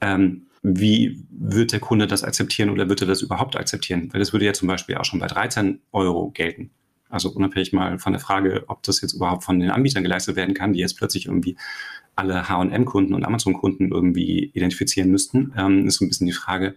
ähm, 0.00 0.46
wie 0.66 1.22
wird 1.30 1.72
der 1.72 1.78
Kunde 1.78 2.06
das 2.06 2.24
akzeptieren 2.24 2.70
oder 2.70 2.88
wird 2.88 3.02
er 3.02 3.06
das 3.06 3.20
überhaupt 3.20 3.54
akzeptieren? 3.54 4.08
Weil 4.12 4.20
das 4.20 4.32
würde 4.32 4.46
ja 4.46 4.54
zum 4.54 4.66
Beispiel 4.66 4.96
auch 4.96 5.04
schon 5.04 5.20
bei 5.20 5.26
13 5.26 5.80
Euro 5.92 6.30
gelten. 6.30 6.70
Also 7.10 7.28
unabhängig 7.28 7.74
mal 7.74 7.98
von 7.98 8.14
der 8.14 8.20
Frage, 8.20 8.64
ob 8.66 8.82
das 8.82 9.02
jetzt 9.02 9.12
überhaupt 9.12 9.44
von 9.44 9.60
den 9.60 9.70
Anbietern 9.70 10.02
geleistet 10.02 10.36
werden 10.36 10.54
kann, 10.54 10.72
die 10.72 10.80
jetzt 10.80 10.96
plötzlich 10.96 11.26
irgendwie 11.26 11.58
alle 12.16 12.48
H&M-Kunden 12.48 13.12
und 13.12 13.26
Amazon-Kunden 13.26 13.92
irgendwie 13.92 14.52
identifizieren 14.54 15.10
müssten, 15.10 15.52
ähm, 15.54 15.86
ist 15.86 15.98
so 15.98 16.06
ein 16.06 16.08
bisschen 16.08 16.26
die 16.26 16.32
Frage, 16.32 16.76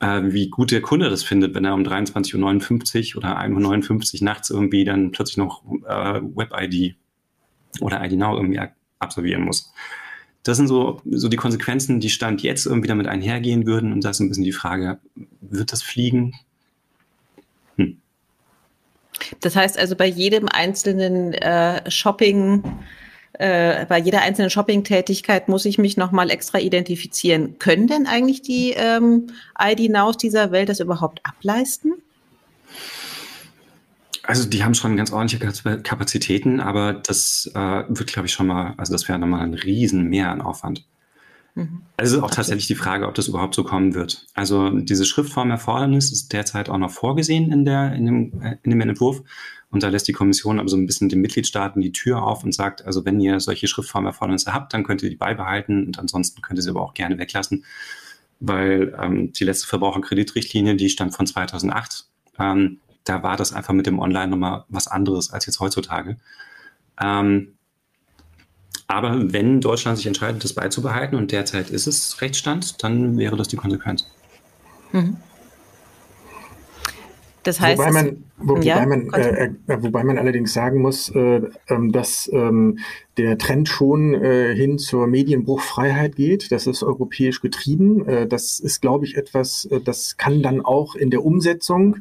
äh, 0.00 0.22
wie 0.24 0.48
gut 0.48 0.70
der 0.70 0.80
Kunde 0.80 1.10
das 1.10 1.22
findet, 1.22 1.54
wenn 1.54 1.66
er 1.66 1.74
um 1.74 1.82
23.59 1.82 3.14
Uhr 3.14 3.18
oder 3.18 3.38
1.59 3.38 4.20
Uhr 4.22 4.24
nachts 4.24 4.48
irgendwie 4.48 4.86
dann 4.86 5.10
plötzlich 5.10 5.36
noch 5.36 5.62
äh, 5.86 6.22
Web-ID 6.22 6.96
oder 7.80 8.02
ID 8.02 8.12
Now 8.12 8.36
irgendwie 8.36 8.60
absolvieren 8.98 9.42
muss 9.42 9.70
das 10.42 10.56
sind 10.56 10.66
so, 10.66 11.00
so 11.08 11.28
die 11.28 11.36
Konsequenzen, 11.36 12.00
die 12.00 12.10
Stand 12.10 12.42
jetzt 12.42 12.66
irgendwie 12.66 12.88
damit 12.88 13.06
einhergehen 13.06 13.66
würden. 13.66 13.92
Und 13.92 14.04
da 14.04 14.10
ist 14.10 14.20
ein 14.20 14.28
bisschen 14.28 14.44
die 14.44 14.52
Frage, 14.52 14.98
wird 15.40 15.72
das 15.72 15.82
fliegen? 15.82 16.34
Hm. 17.76 17.98
Das 19.40 19.54
heißt 19.54 19.78
also 19.78 19.94
bei 19.94 20.06
jedem 20.06 20.48
einzelnen 20.48 21.32
äh, 21.34 21.88
Shopping, 21.88 22.64
äh, 23.34 23.86
bei 23.86 23.98
jeder 23.98 24.22
einzelnen 24.22 24.50
Shopping-Tätigkeit 24.50 25.48
muss 25.48 25.64
ich 25.64 25.78
mich 25.78 25.96
nochmal 25.96 26.28
extra 26.30 26.58
identifizieren. 26.58 27.58
Können 27.60 27.86
denn 27.86 28.06
eigentlich 28.06 28.42
die 28.42 28.72
ähm, 28.72 29.28
ID-Nows 29.60 30.16
dieser 30.16 30.50
Welt 30.50 30.68
das 30.68 30.80
überhaupt 30.80 31.20
ableisten? 31.24 32.01
Also 34.24 34.48
die 34.48 34.62
haben 34.62 34.74
schon 34.74 34.96
ganz 34.96 35.12
ordentliche 35.12 35.78
Kapazitäten, 35.82 36.60
aber 36.60 36.92
das 36.92 37.50
äh, 37.54 37.84
wird, 37.88 38.12
glaube 38.12 38.26
ich, 38.26 38.32
schon 38.32 38.46
mal, 38.46 38.74
also 38.76 38.92
das 38.92 39.08
wäre 39.08 39.18
nochmal 39.18 39.42
ein 39.42 39.54
riesen 39.54 40.08
Mehr 40.08 40.30
an 40.30 40.40
Aufwand. 40.40 40.86
Mhm. 41.54 41.82
Also 41.96 42.22
auch 42.22 42.30
tatsächlich 42.30 42.66
die 42.66 42.74
Frage, 42.74 43.06
ob 43.08 43.14
das 43.14 43.28
überhaupt 43.28 43.54
so 43.54 43.64
kommen 43.64 43.94
wird. 43.94 44.26
Also 44.34 44.70
diese 44.70 45.04
Schriftformerfordernis 45.04 46.12
ist 46.12 46.32
derzeit 46.32 46.68
auch 46.68 46.78
noch 46.78 46.90
vorgesehen 46.90 47.52
in, 47.52 47.64
der, 47.64 47.92
in, 47.94 48.06
dem, 48.06 48.42
äh, 48.42 48.56
in 48.62 48.70
dem 48.70 48.80
Entwurf. 48.80 49.22
Und 49.70 49.82
da 49.82 49.88
lässt 49.88 50.06
die 50.06 50.12
Kommission 50.12 50.60
aber 50.60 50.68
so 50.68 50.76
ein 50.76 50.86
bisschen 50.86 51.08
den 51.08 51.20
Mitgliedstaaten 51.20 51.80
die 51.80 51.92
Tür 51.92 52.22
auf 52.22 52.44
und 52.44 52.52
sagt, 52.52 52.84
also 52.84 53.04
wenn 53.04 53.20
ihr 53.20 53.40
solche 53.40 53.66
Schriftformerfordernisse 53.66 54.52
habt, 54.52 54.74
dann 54.74 54.84
könnt 54.84 55.02
ihr 55.02 55.10
die 55.10 55.16
beibehalten 55.16 55.86
und 55.86 55.98
ansonsten 55.98 56.42
könnt 56.42 56.58
ihr 56.58 56.62
sie 56.62 56.70
aber 56.70 56.82
auch 56.82 56.94
gerne 56.94 57.18
weglassen, 57.18 57.64
weil 58.38 58.94
ähm, 59.00 59.32
die 59.32 59.44
letzte 59.44 59.66
Verbraucherkreditrichtlinie, 59.66 60.76
die 60.76 60.90
stammt 60.90 61.14
von 61.14 61.26
2008. 61.26 62.06
Ähm, 62.38 62.80
da 63.04 63.22
war 63.22 63.36
das 63.36 63.52
einfach 63.52 63.74
mit 63.74 63.86
dem 63.86 63.98
Online 63.98 64.28
nochmal 64.28 64.64
was 64.68 64.88
anderes 64.88 65.32
als 65.32 65.46
jetzt 65.46 65.60
heutzutage. 65.60 66.18
Ähm, 67.00 67.54
aber 68.86 69.32
wenn 69.32 69.60
Deutschland 69.60 69.96
sich 69.96 70.06
entscheidet, 70.06 70.44
das 70.44 70.52
beizubehalten 70.52 71.16
und 71.16 71.32
derzeit 71.32 71.70
ist 71.70 71.86
es 71.86 72.20
Rechtsstand, 72.20 72.82
dann 72.82 73.16
wäre 73.16 73.36
das 73.36 73.48
die 73.48 73.56
Konsequenz. 73.56 74.06
Mhm. 74.92 75.16
Das 77.42 77.60
heißt, 77.60 77.78
wobei 77.78 77.90
man, 77.90 78.24
wo, 78.38 78.56
ja, 78.58 78.76
wobei, 78.76 78.86
man 78.86 79.12
äh, 79.12 79.44
äh, 79.46 79.82
wobei 79.82 80.04
man 80.04 80.18
allerdings 80.18 80.52
sagen 80.52 80.80
muss, 80.80 81.08
äh, 81.14 81.42
ähm, 81.68 81.92
dass 81.92 82.30
ähm, 82.32 82.78
der 83.16 83.36
Trend 83.38 83.68
schon 83.68 84.14
äh, 84.14 84.54
hin 84.54 84.78
zur 84.78 85.06
Medienbruchfreiheit 85.06 86.16
geht. 86.16 86.52
Das 86.52 86.66
ist 86.66 86.82
europäisch 86.82 87.40
getrieben. 87.40 88.06
Äh, 88.06 88.26
das 88.26 88.60
ist, 88.60 88.80
glaube 88.80 89.06
ich, 89.06 89.16
etwas, 89.16 89.64
äh, 89.66 89.80
das 89.80 90.16
kann 90.16 90.42
dann 90.42 90.60
auch 90.60 90.94
in 90.94 91.10
der 91.10 91.24
Umsetzung 91.24 91.96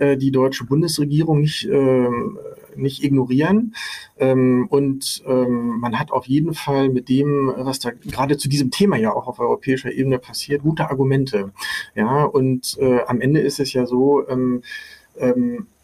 die 0.00 0.30
deutsche 0.30 0.64
Bundesregierung 0.64 1.40
nicht 1.40 1.64
ähm, 1.70 2.38
nicht 2.78 3.02
ignorieren. 3.02 3.74
Ähm, 4.18 4.66
und 4.70 5.22
ähm, 5.26 5.78
man 5.80 5.98
hat 5.98 6.10
auf 6.10 6.26
jeden 6.26 6.54
Fall 6.54 6.88
mit 6.88 7.08
dem, 7.08 7.52
was 7.56 7.78
da 7.78 7.90
gerade 7.90 8.36
zu 8.36 8.48
diesem 8.48 8.70
Thema 8.70 8.96
ja 8.96 9.12
auch 9.12 9.26
auf 9.26 9.38
europäischer 9.38 9.92
Ebene 9.92 10.18
passiert, 10.18 10.62
gute 10.62 10.90
Argumente. 10.90 11.52
Ja, 11.94 12.24
und 12.24 12.76
äh, 12.80 13.00
am 13.06 13.20
Ende 13.20 13.40
ist 13.40 13.60
es 13.60 13.72
ja 13.72 13.86
so, 13.86 14.26
ähm, 14.28 14.62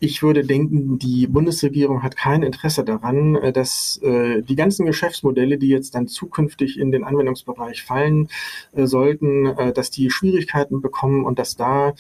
ich 0.05 0.23
würde 0.23 0.45
denken, 0.45 0.99
die 0.99 1.27
Bundesregierung 1.27 2.03
hat 2.03 2.17
kein 2.17 2.43
Interesse 2.43 2.85
daran, 2.85 3.37
äh, 3.37 3.53
dass 3.53 3.99
äh, 4.03 4.43
die 4.43 4.55
ganzen 4.55 4.85
Geschäftsmodelle, 4.85 5.57
die 5.57 5.69
jetzt 5.69 5.95
dann 5.95 6.09
zukünftig 6.09 6.79
in 6.79 6.93
den 6.93 7.05
Anwendungsbereich 7.05 7.83
fallen 7.83 8.29
äh, 8.73 8.87
sollten, 8.87 9.55
dass 9.75 9.91
die 9.91 10.11
Schwierigkeiten 10.11 10.81
bekommen 10.81 11.25
und 11.25 11.39
dass 11.39 11.57
da 11.57 11.95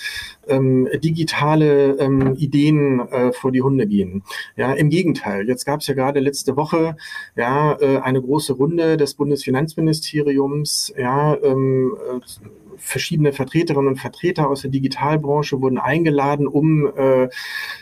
ähm, 0.47 0.89
digitale 1.03 1.97
ähm, 1.99 2.35
Ideen 2.37 3.03
vor 3.33 3.53
die 3.53 3.63
Hunde 3.63 3.87
gehen. 3.87 4.23
Ja, 4.57 4.73
im 4.73 4.91
Gegenteil. 4.91 5.49
Jetzt 5.49 5.65
gab 5.65 5.81
es 5.81 5.87
ja 5.87 5.95
gerade 5.95 6.21
letzte 6.21 6.57
Woche 6.57 6.97
ja 7.37 7.77
eine 7.77 8.21
große 8.21 8.55
Runde 8.55 8.97
des 8.97 9.15
Bundesfinanzministeriums. 9.15 10.93
Ja, 10.97 11.37
verschiedene 12.77 13.33
Vertreterinnen 13.33 13.89
und 13.89 14.01
Vertreter 14.01 14.49
aus 14.49 14.63
der 14.63 14.71
Digitalbranche 14.71 15.61
wurden 15.61 15.79
eingeladen, 15.79 16.47
um 16.47 16.93
äh, 16.97 17.29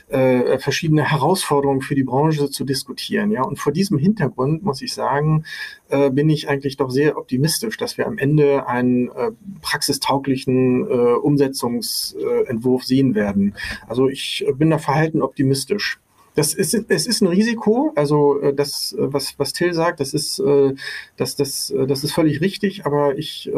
äh, 0.08 0.58
verschiedene 0.58 1.10
Herausforderungen 1.10 1.80
für 1.80 1.94
die 1.94 2.02
Branche 2.02 2.50
zu 2.50 2.64
diskutieren. 2.64 3.30
Ja, 3.30 3.42
und 3.42 3.58
vor 3.58 3.72
diesem 3.72 3.98
Hintergrund 3.98 4.62
muss 4.62 4.82
ich 4.82 4.94
sagen, 4.94 5.44
äh, 5.88 6.10
bin 6.10 6.28
ich 6.30 6.48
eigentlich 6.48 6.76
doch 6.76 6.90
sehr 6.90 7.16
optimistisch, 7.16 7.76
dass 7.76 7.98
wir 7.98 8.06
am 8.06 8.18
Ende 8.18 8.66
einen 8.66 9.08
äh, 9.08 9.32
praxistauglichen 9.60 10.86
äh, 10.86 11.14
Umsetzungsentwurf 11.14 12.84
sehen 12.84 13.14
werden. 13.14 13.54
Also 13.86 14.08
ich 14.08 14.44
bin 14.56 14.70
da 14.70 14.78
verhalten 14.78 15.22
optimistisch. 15.22 15.98
Das 16.34 16.54
ist, 16.54 16.74
es 16.88 17.06
ist 17.06 17.20
ein 17.20 17.26
Risiko, 17.26 17.92
also 17.94 18.40
äh, 18.40 18.54
das, 18.54 18.94
was, 18.98 19.38
was 19.38 19.52
Till 19.52 19.74
sagt, 19.74 20.00
das 20.00 20.14
ist, 20.14 20.38
äh, 20.38 20.74
das, 21.16 21.36
das, 21.36 21.72
das 21.86 22.04
ist 22.04 22.12
völlig 22.12 22.40
richtig, 22.40 22.86
aber 22.86 23.18
ich, 23.18 23.50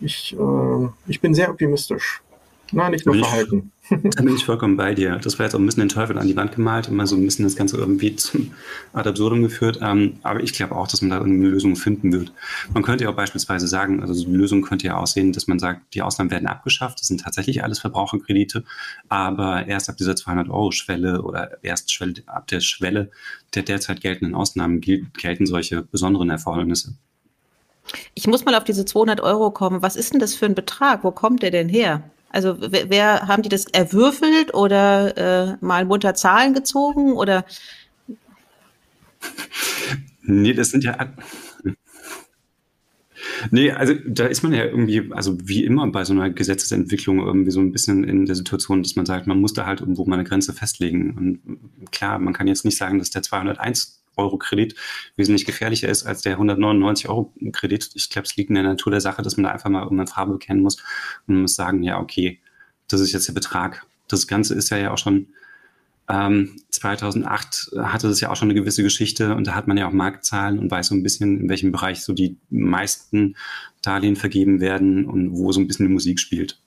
ich, 0.00 0.36
äh, 0.38 0.88
ich 1.06 1.20
bin 1.20 1.34
sehr 1.34 1.50
optimistisch. 1.50 2.22
Nein, 2.72 2.92
nicht 2.92 3.06
nur 3.06 3.16
verhalten. 3.16 3.70
Da 3.90 4.22
bin 4.22 4.34
ich 4.34 4.46
vollkommen 4.46 4.78
bei 4.78 4.94
dir. 4.94 5.18
Das 5.18 5.38
war 5.38 5.44
jetzt 5.44 5.54
auch 5.54 5.58
ein 5.58 5.66
bisschen 5.66 5.82
den 5.82 5.90
Teufel 5.90 6.18
an 6.18 6.26
die 6.26 6.36
Wand 6.36 6.54
gemalt 6.54 6.88
und 6.88 6.96
mal 6.96 7.06
so 7.06 7.16
ein 7.16 7.22
bisschen 7.22 7.44
das 7.44 7.54
Ganze 7.54 7.76
irgendwie 7.76 8.16
zum 8.16 8.52
Ad 8.94 9.06
absurdum 9.06 9.42
geführt. 9.42 9.80
Ähm, 9.82 10.14
aber 10.22 10.42
ich 10.42 10.54
glaube 10.54 10.74
auch, 10.74 10.88
dass 10.88 11.02
man 11.02 11.10
da 11.10 11.20
eine 11.20 11.34
Lösung 11.34 11.76
finden 11.76 12.10
wird. 12.10 12.32
Man 12.72 12.82
könnte 12.82 13.04
ja 13.04 13.10
auch 13.10 13.14
beispielsweise 13.14 13.68
sagen, 13.68 14.00
also 14.00 14.14
die 14.14 14.34
Lösung 14.34 14.62
könnte 14.62 14.86
ja 14.86 14.96
aussehen, 14.96 15.32
dass 15.32 15.48
man 15.48 15.58
sagt, 15.58 15.92
die 15.92 16.00
Ausnahmen 16.00 16.30
werden 16.30 16.48
abgeschafft. 16.48 16.98
Das 17.00 17.08
sind 17.08 17.20
tatsächlich 17.20 17.62
alles 17.62 17.78
Verbraucherkredite. 17.78 18.64
Aber 19.10 19.66
erst 19.66 19.90
ab 19.90 19.98
dieser 19.98 20.12
200-Euro-Schwelle 20.12 21.20
oder 21.20 21.62
erst 21.62 21.94
ab 22.26 22.46
der 22.46 22.60
Schwelle 22.60 23.10
der 23.54 23.64
derzeit 23.64 24.00
geltenden 24.00 24.34
Ausnahmen 24.34 24.80
gelten 24.80 25.44
solche 25.44 25.82
besonderen 25.82 26.30
Erfordernisse. 26.30 26.94
Ich 28.14 28.26
muss 28.26 28.44
mal 28.44 28.54
auf 28.54 28.64
diese 28.64 28.84
200 28.84 29.20
Euro 29.20 29.50
kommen. 29.50 29.82
Was 29.82 29.96
ist 29.96 30.12
denn 30.12 30.20
das 30.20 30.34
für 30.34 30.46
ein 30.46 30.54
Betrag? 30.54 31.04
Wo 31.04 31.10
kommt 31.10 31.42
der 31.42 31.50
denn 31.50 31.68
her? 31.68 32.02
Also 32.30 32.56
wer, 32.58 32.90
wer 32.90 33.28
haben 33.28 33.42
die 33.42 33.48
das 33.48 33.66
erwürfelt 33.66 34.54
oder 34.54 35.16
äh, 35.16 35.56
mal 35.60 35.84
munter 35.84 36.14
Zahlen 36.14 36.54
gezogen 36.54 37.12
oder? 37.12 37.44
Nee, 40.22 40.54
das 40.54 40.70
sind 40.70 40.84
ja 40.84 40.96
Nee, 43.50 43.70
also 43.72 43.94
da 44.06 44.26
ist 44.26 44.42
man 44.42 44.52
ja 44.52 44.64
irgendwie, 44.64 45.12
also 45.12 45.36
wie 45.44 45.64
immer 45.64 45.86
bei 45.88 46.04
so 46.04 46.12
einer 46.12 46.30
Gesetzesentwicklung 46.30 47.18
irgendwie 47.20 47.50
so 47.50 47.60
ein 47.60 47.72
bisschen 47.72 48.04
in 48.04 48.26
der 48.26 48.34
Situation, 48.34 48.82
dass 48.82 48.96
man 48.96 49.06
sagt, 49.06 49.26
man 49.26 49.40
muss 49.40 49.52
da 49.52 49.66
halt 49.66 49.80
irgendwo 49.80 50.04
mal 50.04 50.16
eine 50.16 50.24
Grenze 50.24 50.52
festlegen. 50.52 51.14
Und 51.16 51.90
klar, 51.90 52.18
man 52.18 52.34
kann 52.34 52.46
jetzt 52.46 52.64
nicht 52.64 52.76
sagen, 52.76 52.98
dass 52.98 53.10
der 53.10 53.22
201 53.22 54.03
Euro 54.16 54.38
Kredit 54.38 54.74
wesentlich 55.16 55.44
gefährlicher 55.44 55.88
ist 55.88 56.04
als 56.04 56.22
der 56.22 56.32
199 56.32 57.08
Euro 57.08 57.32
Kredit. 57.52 57.90
Ich 57.94 58.10
glaube, 58.10 58.26
es 58.26 58.36
liegt 58.36 58.50
in 58.50 58.54
der 58.54 58.64
Natur 58.64 58.90
der 58.90 59.00
Sache, 59.00 59.22
dass 59.22 59.36
man 59.36 59.44
da 59.44 59.50
einfach 59.50 59.70
mal 59.70 59.82
irgendeine 59.82 60.08
Farbe 60.08 60.32
bekennen 60.32 60.62
muss 60.62 60.82
und 61.26 61.40
muss 61.40 61.54
sagen, 61.54 61.82
ja, 61.82 62.00
okay, 62.00 62.40
das 62.88 63.00
ist 63.00 63.12
jetzt 63.12 63.28
der 63.28 63.32
Betrag. 63.32 63.86
Das 64.08 64.26
Ganze 64.26 64.54
ist 64.54 64.70
ja, 64.70 64.76
ja 64.76 64.92
auch 64.92 64.98
schon 64.98 65.28
ähm, 66.08 66.56
2008 66.70 67.70
hatte 67.78 68.08
das 68.08 68.20
ja 68.20 68.30
auch 68.30 68.36
schon 68.36 68.50
eine 68.50 68.58
gewisse 68.58 68.82
Geschichte 68.82 69.34
und 69.34 69.46
da 69.46 69.54
hat 69.54 69.66
man 69.66 69.78
ja 69.78 69.88
auch 69.88 69.92
Marktzahlen 69.92 70.58
und 70.58 70.70
weiß 70.70 70.88
so 70.88 70.94
ein 70.94 71.02
bisschen, 71.02 71.40
in 71.40 71.48
welchem 71.48 71.72
Bereich 71.72 72.02
so 72.02 72.12
die 72.12 72.36
meisten 72.50 73.36
Darlehen 73.80 74.16
vergeben 74.16 74.60
werden 74.60 75.06
und 75.06 75.32
wo 75.32 75.52
so 75.52 75.60
ein 75.60 75.66
bisschen 75.66 75.86
die 75.86 75.92
Musik 75.92 76.20
spielt. 76.20 76.60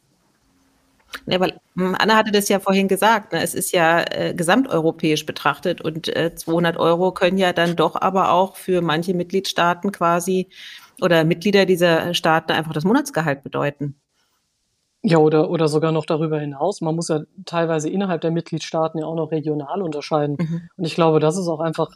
Ja, 1.25 1.39
weil 1.39 1.59
hm, 1.75 1.95
Anna 1.97 2.15
hatte 2.15 2.31
das 2.31 2.49
ja 2.49 2.59
vorhin 2.59 2.87
gesagt, 2.87 3.33
ne? 3.33 3.41
es 3.41 3.53
ist 3.53 3.71
ja 3.71 4.03
äh, 4.03 4.33
gesamteuropäisch 4.33 5.25
betrachtet 5.25 5.81
und 5.81 6.07
äh, 6.15 6.35
200 6.35 6.77
Euro 6.77 7.11
können 7.11 7.37
ja 7.37 7.53
dann 7.53 7.75
doch 7.75 7.95
aber 7.95 8.31
auch 8.31 8.55
für 8.55 8.81
manche 8.81 9.13
Mitgliedstaaten 9.13 9.91
quasi 9.91 10.49
oder 11.01 11.23
Mitglieder 11.23 11.65
dieser 11.65 12.13
Staaten 12.13 12.51
einfach 12.51 12.73
das 12.73 12.83
Monatsgehalt 12.83 13.43
bedeuten. 13.43 13.95
Ja, 15.03 15.19
oder, 15.19 15.49
oder 15.49 15.67
sogar 15.67 15.91
noch 15.91 16.05
darüber 16.05 16.39
hinaus. 16.39 16.81
Man 16.81 16.95
muss 16.95 17.07
ja 17.07 17.21
teilweise 17.45 17.89
innerhalb 17.89 18.21
der 18.21 18.31
Mitgliedstaaten 18.31 18.99
ja 18.99 19.05
auch 19.05 19.15
noch 19.15 19.31
regional 19.31 19.81
unterscheiden. 19.81 20.37
Mhm. 20.39 20.69
Und 20.75 20.85
ich 20.85 20.95
glaube, 20.95 21.19
das 21.19 21.37
ist 21.37 21.47
auch 21.47 21.59
einfach 21.59 21.95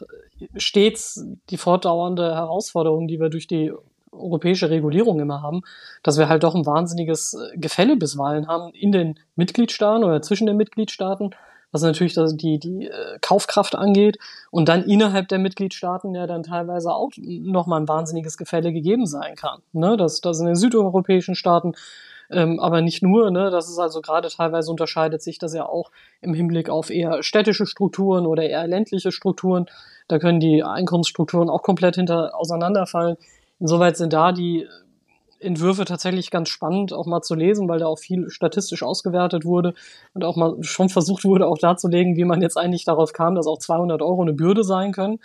stets 0.56 1.22
die 1.50 1.56
fortdauernde 1.56 2.34
Herausforderung, 2.34 3.08
die 3.08 3.20
wir 3.20 3.28
durch 3.28 3.46
die 3.46 3.72
europäische 4.12 4.70
Regulierung 4.70 5.20
immer 5.20 5.42
haben, 5.42 5.62
dass 6.02 6.18
wir 6.18 6.28
halt 6.28 6.42
doch 6.44 6.54
ein 6.54 6.66
wahnsinniges 6.66 7.36
Gefälle 7.54 7.96
bisweilen 7.96 8.46
haben 8.46 8.72
in 8.74 8.92
den 8.92 9.18
Mitgliedstaaten 9.36 10.04
oder 10.04 10.22
zwischen 10.22 10.46
den 10.46 10.56
Mitgliedstaaten, 10.56 11.30
was 11.72 11.82
natürlich 11.82 12.14
die, 12.36 12.58
die 12.58 12.86
äh, 12.86 13.18
Kaufkraft 13.22 13.74
angeht 13.74 14.18
und 14.50 14.68
dann 14.68 14.84
innerhalb 14.84 15.28
der 15.28 15.38
Mitgliedstaaten 15.38 16.14
ja 16.14 16.26
dann 16.26 16.42
teilweise 16.42 16.92
auch 16.92 17.10
nochmal 17.16 17.80
ein 17.80 17.88
wahnsinniges 17.88 18.36
Gefälle 18.36 18.72
gegeben 18.72 19.06
sein 19.06 19.34
kann. 19.34 19.60
Ne? 19.72 19.96
Dass, 19.96 20.20
dass 20.20 20.38
in 20.40 20.46
den 20.46 20.54
südeuropäischen 20.54 21.34
Staaten 21.34 21.74
ähm, 22.30 22.60
aber 22.60 22.80
nicht 22.80 23.02
nur, 23.02 23.30
ne? 23.30 23.50
Das 23.50 23.68
ist 23.68 23.78
also 23.78 24.00
gerade 24.00 24.28
teilweise 24.28 24.70
unterscheidet 24.70 25.22
sich 25.22 25.38
das 25.38 25.54
ja 25.54 25.66
auch 25.66 25.90
im 26.22 26.32
Hinblick 26.32 26.70
auf 26.70 26.88
eher 26.88 27.22
städtische 27.22 27.66
Strukturen 27.66 28.26
oder 28.26 28.44
eher 28.44 28.66
ländliche 28.66 29.12
Strukturen. 29.12 29.66
Da 30.08 30.18
können 30.18 30.40
die 30.40 30.62
Einkommensstrukturen 30.62 31.50
auch 31.50 31.62
komplett 31.62 31.96
hinter 31.96 32.34
auseinanderfallen. 32.34 33.16
Insoweit 33.62 33.96
sind 33.96 34.12
da 34.12 34.32
die 34.32 34.66
Entwürfe 35.38 35.84
tatsächlich 35.84 36.32
ganz 36.32 36.48
spannend 36.48 36.92
auch 36.92 37.06
mal 37.06 37.22
zu 37.22 37.36
lesen, 37.36 37.68
weil 37.68 37.78
da 37.78 37.86
auch 37.86 37.98
viel 37.98 38.28
statistisch 38.28 38.82
ausgewertet 38.82 39.44
wurde 39.44 39.74
und 40.14 40.24
auch 40.24 40.34
mal 40.34 40.56
schon 40.62 40.88
versucht 40.88 41.24
wurde, 41.24 41.46
auch 41.46 41.58
darzulegen, 41.58 42.16
wie 42.16 42.24
man 42.24 42.42
jetzt 42.42 42.58
eigentlich 42.58 42.84
darauf 42.84 43.12
kam, 43.12 43.36
dass 43.36 43.46
auch 43.46 43.58
200 43.58 44.02
Euro 44.02 44.22
eine 44.22 44.32
Bürde 44.32 44.64
sein 44.64 44.90
können. 44.92 45.20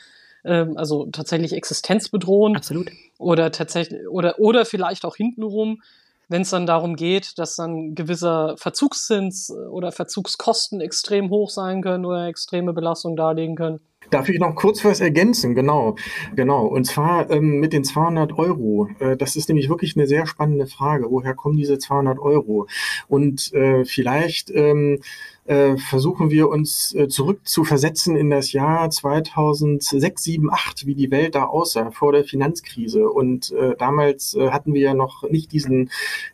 Ähm, 0.45 0.77
also 0.77 1.07
tatsächlich 1.07 1.53
existenzbedrohend. 1.53 2.57
Absolut. 2.57 2.91
Oder 3.17 3.51
tatsächlich, 3.51 4.07
oder, 4.07 4.39
oder 4.39 4.65
vielleicht 4.65 5.03
auch 5.03 5.15
hintenrum 5.15 5.81
wenn 6.29 6.41
es 6.41 6.49
dann 6.49 6.65
darum 6.65 6.95
geht, 6.95 7.37
dass 7.37 7.55
dann 7.55 7.95
gewisser 7.95 8.55
Verzugszins 8.57 9.49
oder 9.49 9.91
Verzugskosten 9.91 10.81
extrem 10.81 11.29
hoch 11.29 11.49
sein 11.49 11.81
können 11.81 12.05
oder 12.05 12.27
extreme 12.27 12.73
Belastung 12.73 13.15
darlegen 13.15 13.55
können. 13.55 13.79
Darf 14.09 14.29
ich 14.29 14.39
noch 14.39 14.55
kurz 14.55 14.85
was 14.85 15.01
ergänzen? 15.01 15.53
Genau, 15.53 15.95
genau. 16.35 16.65
Und 16.65 16.85
zwar 16.85 17.29
ähm, 17.29 17.59
mit 17.59 17.73
den 17.73 17.83
200 17.83 18.37
Euro. 18.37 18.87
Äh, 18.99 19.17
das 19.17 19.35
ist 19.35 19.49
nämlich 19.49 19.69
wirklich 19.69 19.95
eine 19.97 20.07
sehr 20.07 20.25
spannende 20.25 20.67
Frage. 20.67 21.07
Woher 21.09 21.33
kommen 21.33 21.57
diese 21.57 21.77
200 21.77 22.19
Euro? 22.19 22.67
Und 23.07 23.53
äh, 23.53 23.83
vielleicht 23.83 24.49
ähm, 24.51 24.99
äh, 25.47 25.77
versuchen 25.77 26.29
wir 26.29 26.49
uns 26.49 26.93
äh, 26.93 27.07
zurück 27.07 27.47
zu 27.47 27.63
versetzen 27.63 28.15
in 28.15 28.29
das 28.29 28.51
Jahr 28.51 28.89
2006, 28.89 30.23
7, 30.23 30.51
8, 30.51 30.85
wie 30.85 30.95
die 30.95 31.09
Welt 31.09 31.35
da 31.35 31.45
aussah 31.45 31.91
vor 31.91 32.11
der 32.11 32.25
Finanzkrise. 32.25 33.09
Und 33.09 33.51
äh, 33.51 33.75
damals 33.77 34.35
äh, 34.35 34.49
hatten 34.49 34.73
wir 34.73 34.81
ja 34.81 34.93
noch 34.93 35.23
nicht 35.29 35.51
diesen 35.53 35.89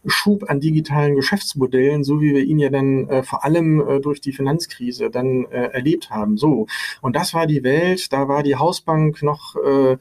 Schub 0.06 0.50
an 0.50 0.60
digitalen 0.60 1.16
Geschäftsmodellen, 1.16 2.04
so 2.04 2.22
wie 2.22 2.34
wir 2.34 2.44
ihn 2.44 2.60
ja 2.60 2.70
dann 2.70 3.08
äh, 3.08 3.24
vor 3.24 3.46
allem 3.46 3.82
äh, 3.88 4.00
durch 4.00 4.20
die 4.20 4.34
Finanzkrise 4.34 5.10
dann 5.10 5.46
äh, 5.46 5.68
erlebt 5.68 6.10
haben. 6.10 6.38
So. 6.38 6.66
Und 7.02 7.16
das 7.16 7.34
war 7.34 7.46
die 7.46 7.63
Welt, 7.64 8.14
da 8.14 8.28
war 8.28 8.44
die 8.44 8.56
Hausbank 8.56 9.24
noch 9.24 9.56
äh, 9.56 9.98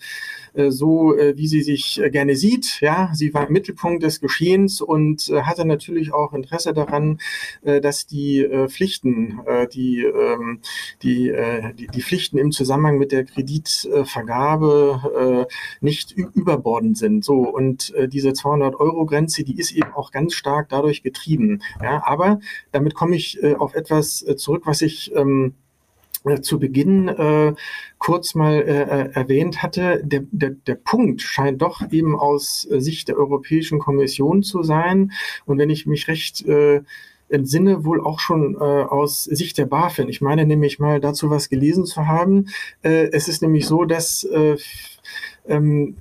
äh, 0.55 0.71
so, 0.71 1.17
äh, 1.17 1.37
wie 1.37 1.47
sie 1.47 1.63
sich 1.63 2.01
äh, 2.01 2.11
gerne 2.11 2.37
sieht. 2.37 2.81
Ja, 2.81 3.11
sie 3.15 3.33
war 3.35 3.47
im 3.47 3.53
Mittelpunkt 3.53 4.03
des 4.03 4.21
Geschehens 4.21 4.81
und 4.81 5.33
hatte 5.43 5.65
natürlich 5.65 6.13
auch 6.13 6.33
Interesse 6.33 6.73
daran, 6.73 7.19
dass 7.63 8.07
die 8.07 8.47
Pflichten, 8.69 9.41
die, 9.73 10.03
ähm, 10.03 10.61
die, 11.03 11.33
die, 11.79 11.87
die 11.87 12.03
Pflichten 12.03 12.39
im 12.39 12.53
Zusammenhang 12.53 12.99
mit 12.99 13.13
der 13.13 13.25
Kreditvergabe 13.25 15.47
nicht 15.81 16.13
überbordend 16.13 16.99
sind. 16.99 17.25
So 17.25 17.39
und 17.39 17.95
diese 18.09 18.33
200 18.33 18.75
Euro 18.75 19.07
Grenze, 19.07 19.45
die 19.45 19.59
ist 19.59 19.73
eben 19.73 19.93
auch 19.95 20.11
ganz 20.11 20.35
stark 20.35 20.69
dadurch 20.69 21.03
getrieben. 21.03 21.63
Ja, 21.83 22.03
aber 22.05 22.41
damit 22.73 22.95
komme 22.95 23.17
ich 23.17 23.43
auf 23.59 23.75
etwas 23.75 24.25
zurück, 24.37 24.63
was 24.67 24.83
ich 24.83 25.13
ähm, 25.15 25.43
äh, 25.43 25.53
zu 26.43 26.59
Beginn 26.59 27.09
äh, 27.09 27.55
kurz 27.99 28.35
mal 28.35 28.55
äh, 28.55 28.83
äh, 28.83 29.13
erwähnt 29.13 29.63
hatte, 29.63 30.01
der, 30.05 30.23
der, 30.31 30.51
der 30.51 30.75
Punkt 30.75 31.21
scheint 31.21 31.63
doch 31.63 31.83
eben 31.91 32.19
aus 32.19 32.63
Sicht 32.63 33.09
der 33.09 33.17
Europäischen 33.17 33.79
Kommission 33.79 34.43
zu 34.43 34.63
sein. 34.63 35.13
Und 35.47 35.59
wenn 35.59 35.71
ich 35.71 35.87
mich 35.87 36.09
recht 36.09 36.47
äh, 36.47 36.83
entsinne, 37.29 37.85
wohl 37.85 38.01
auch 38.01 38.21
schon 38.21 38.55
äh, 38.55 38.59
aus 38.59 39.25
Sicht 39.25 39.59
der 39.59 39.67
BaFin. 39.67 40.09
Ich 40.09 40.21
meine 40.21 40.45
nämlich 40.45 40.79
mal 40.79 41.01
dazu 41.01 41.31
was 41.31 41.49
gelesen 41.49 41.87
zu 41.87 42.07
haben. 42.07 42.49
Äh, 42.83 43.09
es 43.13 43.29
ist 43.29 43.43
nämlich 43.43 43.67
so, 43.67 43.85
dass 43.85 44.25
äh, 44.25 44.57
ähm, 45.49 45.97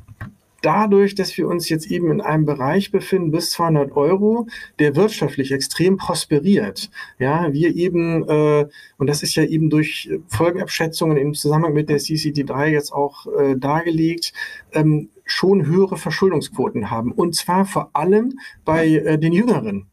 dadurch, 0.61 1.15
dass 1.15 1.37
wir 1.37 1.47
uns 1.47 1.69
jetzt 1.69 1.89
eben 1.89 2.11
in 2.11 2.21
einem 2.21 2.45
Bereich 2.45 2.91
befinden 2.91 3.31
bis 3.31 3.51
200 3.51 3.91
Euro, 3.95 4.47
der 4.79 4.95
wirtschaftlich 4.95 5.51
extrem 5.51 5.97
prosperiert, 5.97 6.89
ja, 7.19 7.51
wir 7.51 7.75
eben, 7.75 8.27
äh, 8.27 8.67
und 8.97 9.07
das 9.07 9.23
ist 9.23 9.35
ja 9.35 9.43
eben 9.43 9.69
durch 9.69 10.09
Folgenabschätzungen 10.27 11.17
im 11.17 11.33
Zusammenhang 11.33 11.73
mit 11.73 11.89
der 11.89 11.99
CCD3 11.99 12.67
jetzt 12.67 12.91
auch 12.91 13.27
äh, 13.27 13.55
dargelegt, 13.57 14.33
ähm, 14.73 15.09
schon 15.25 15.65
höhere 15.65 15.97
Verschuldungsquoten 15.97 16.91
haben. 16.91 17.11
Und 17.11 17.35
zwar 17.35 17.65
vor 17.65 17.89
allem 17.93 18.37
bei 18.65 18.87
äh, 18.87 19.17
den 19.17 19.33
Jüngeren. 19.33 19.87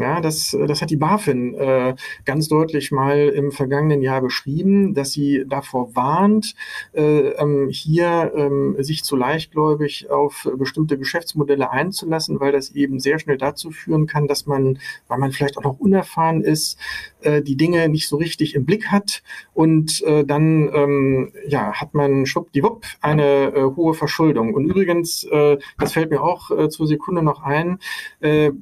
Ja, 0.00 0.22
das, 0.22 0.56
das 0.66 0.80
hat 0.80 0.88
die 0.88 0.96
BaFin 0.96 1.54
äh, 1.56 1.94
ganz 2.24 2.48
deutlich 2.48 2.90
mal 2.90 3.28
im 3.28 3.52
vergangenen 3.52 4.00
Jahr 4.00 4.22
beschrieben, 4.22 4.94
dass 4.94 5.12
sie 5.12 5.44
davor 5.46 5.94
warnt, 5.94 6.54
äh, 6.94 7.32
ähm, 7.32 7.68
hier 7.68 8.32
ähm, 8.34 8.76
sich 8.78 9.04
zu 9.04 9.14
leichtgläubig 9.14 10.08
auf 10.08 10.48
bestimmte 10.56 10.96
Geschäftsmodelle 10.96 11.70
einzulassen, 11.70 12.40
weil 12.40 12.50
das 12.50 12.70
eben 12.70 12.98
sehr 12.98 13.18
schnell 13.18 13.36
dazu 13.36 13.70
führen 13.70 14.06
kann, 14.06 14.26
dass 14.26 14.46
man, 14.46 14.78
weil 15.08 15.18
man 15.18 15.32
vielleicht 15.32 15.58
auch 15.58 15.64
noch 15.64 15.78
unerfahren 15.78 16.40
ist, 16.40 16.78
äh, 17.20 17.42
die 17.42 17.58
Dinge 17.58 17.86
nicht 17.90 18.08
so 18.08 18.16
richtig 18.16 18.54
im 18.54 18.64
Blick 18.64 18.86
hat 18.86 19.22
und 19.52 20.02
äh, 20.04 20.24
dann 20.24 20.70
ähm, 20.72 21.32
ja, 21.46 21.74
hat 21.74 21.92
man 21.92 22.24
schwuppdiwupp 22.24 22.86
eine 23.02 23.52
äh, 23.54 23.62
hohe 23.76 23.92
Verschuldung. 23.92 24.54
Und 24.54 24.64
übrigens, 24.64 25.24
äh, 25.24 25.58
das 25.78 25.92
fällt 25.92 26.10
mir 26.10 26.22
auch 26.22 26.50
äh, 26.50 26.70
zur 26.70 26.86
Sekunde 26.86 27.22
noch 27.22 27.42
ein, 27.42 27.78
äh, 28.20 28.52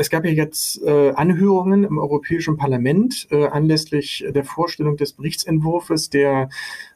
es 0.00 0.08
gab 0.08 0.24
ja 0.24 0.30
jetzt 0.30 0.82
äh, 0.82 1.10
Anhörungen 1.10 1.84
im 1.84 1.98
Europäischen 1.98 2.56
Parlament 2.56 3.28
äh, 3.30 3.46
anlässlich 3.46 4.24
der 4.28 4.44
Vorstellung 4.44 4.96
des 4.96 5.12
Berichtsentwurfs 5.12 6.08
der 6.08 6.48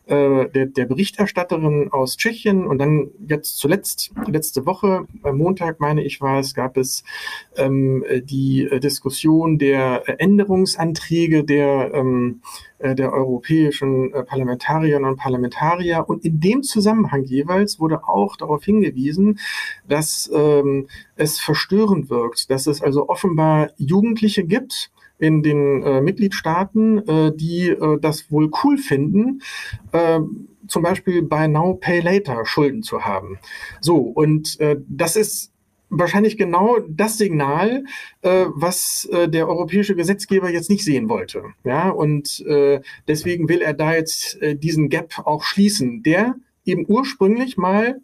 äh, 0.06 0.48
der, 0.50 0.66
der 0.66 0.84
Berichterstatterin 0.86 1.90
aus 1.90 2.16
Tschechien. 2.16 2.66
Und 2.66 2.78
dann 2.78 3.10
jetzt 3.26 3.58
zuletzt, 3.58 4.12
letzte 4.26 4.66
Woche, 4.66 5.06
am 5.22 5.38
Montag 5.38 5.80
meine 5.80 6.04
ich 6.04 6.20
war 6.20 6.38
es, 6.40 6.54
gab 6.54 6.76
es 6.76 7.04
ähm, 7.56 8.04
die 8.24 8.68
Diskussion 8.82 9.58
der 9.58 10.02
Änderungsanträge 10.20 11.44
der, 11.44 11.92
ähm, 11.94 12.42
äh, 12.78 12.94
der 12.94 13.12
europäischen 13.12 14.12
äh, 14.12 14.22
Parlamentarierinnen 14.24 15.08
und 15.08 15.16
Parlamentarier. 15.16 16.04
Und 16.06 16.24
in 16.24 16.38
dem 16.38 16.62
Zusammenhang 16.62 17.24
jeweils 17.24 17.80
wurde 17.80 18.06
auch 18.06 18.36
darauf 18.36 18.62
hingewiesen, 18.64 19.38
dass 19.88 20.30
ähm, 20.34 20.88
es 21.16 21.40
verstörend 21.40 22.10
wirkt, 22.10 22.50
dass 22.50 22.66
es 22.66 22.82
also 22.82 23.08
offenbar 23.08 23.70
Jugendliche 23.78 24.44
gibt, 24.44 24.90
in 25.18 25.42
den 25.42 25.82
äh, 25.82 26.00
Mitgliedstaaten, 26.00 27.08
äh, 27.08 27.32
die 27.34 27.68
äh, 27.68 27.98
das 28.00 28.30
wohl 28.30 28.50
cool 28.62 28.78
finden, 28.78 29.40
äh, 29.92 30.20
zum 30.66 30.82
Beispiel 30.82 31.22
bei 31.22 31.46
Now 31.46 31.74
Pay 31.74 32.00
Later 32.00 32.44
Schulden 32.46 32.82
zu 32.82 33.04
haben. 33.04 33.38
So, 33.80 33.96
und 33.96 34.58
äh, 34.60 34.76
das 34.88 35.16
ist 35.16 35.52
wahrscheinlich 35.90 36.36
genau 36.36 36.78
das 36.88 37.18
Signal, 37.18 37.84
äh, 38.22 38.46
was 38.54 39.08
äh, 39.12 39.28
der 39.28 39.48
europäische 39.48 39.94
Gesetzgeber 39.94 40.50
jetzt 40.50 40.70
nicht 40.70 40.84
sehen 40.84 41.08
wollte. 41.08 41.44
Ja, 41.64 41.90
und 41.90 42.44
äh, 42.46 42.80
deswegen 43.06 43.48
will 43.48 43.60
er 43.60 43.74
da 43.74 43.94
jetzt 43.94 44.40
äh, 44.42 44.56
diesen 44.56 44.88
Gap 44.88 45.18
auch 45.24 45.44
schließen, 45.44 46.02
der 46.02 46.34
eben 46.64 46.84
ursprünglich 46.88 47.56
mal 47.56 48.00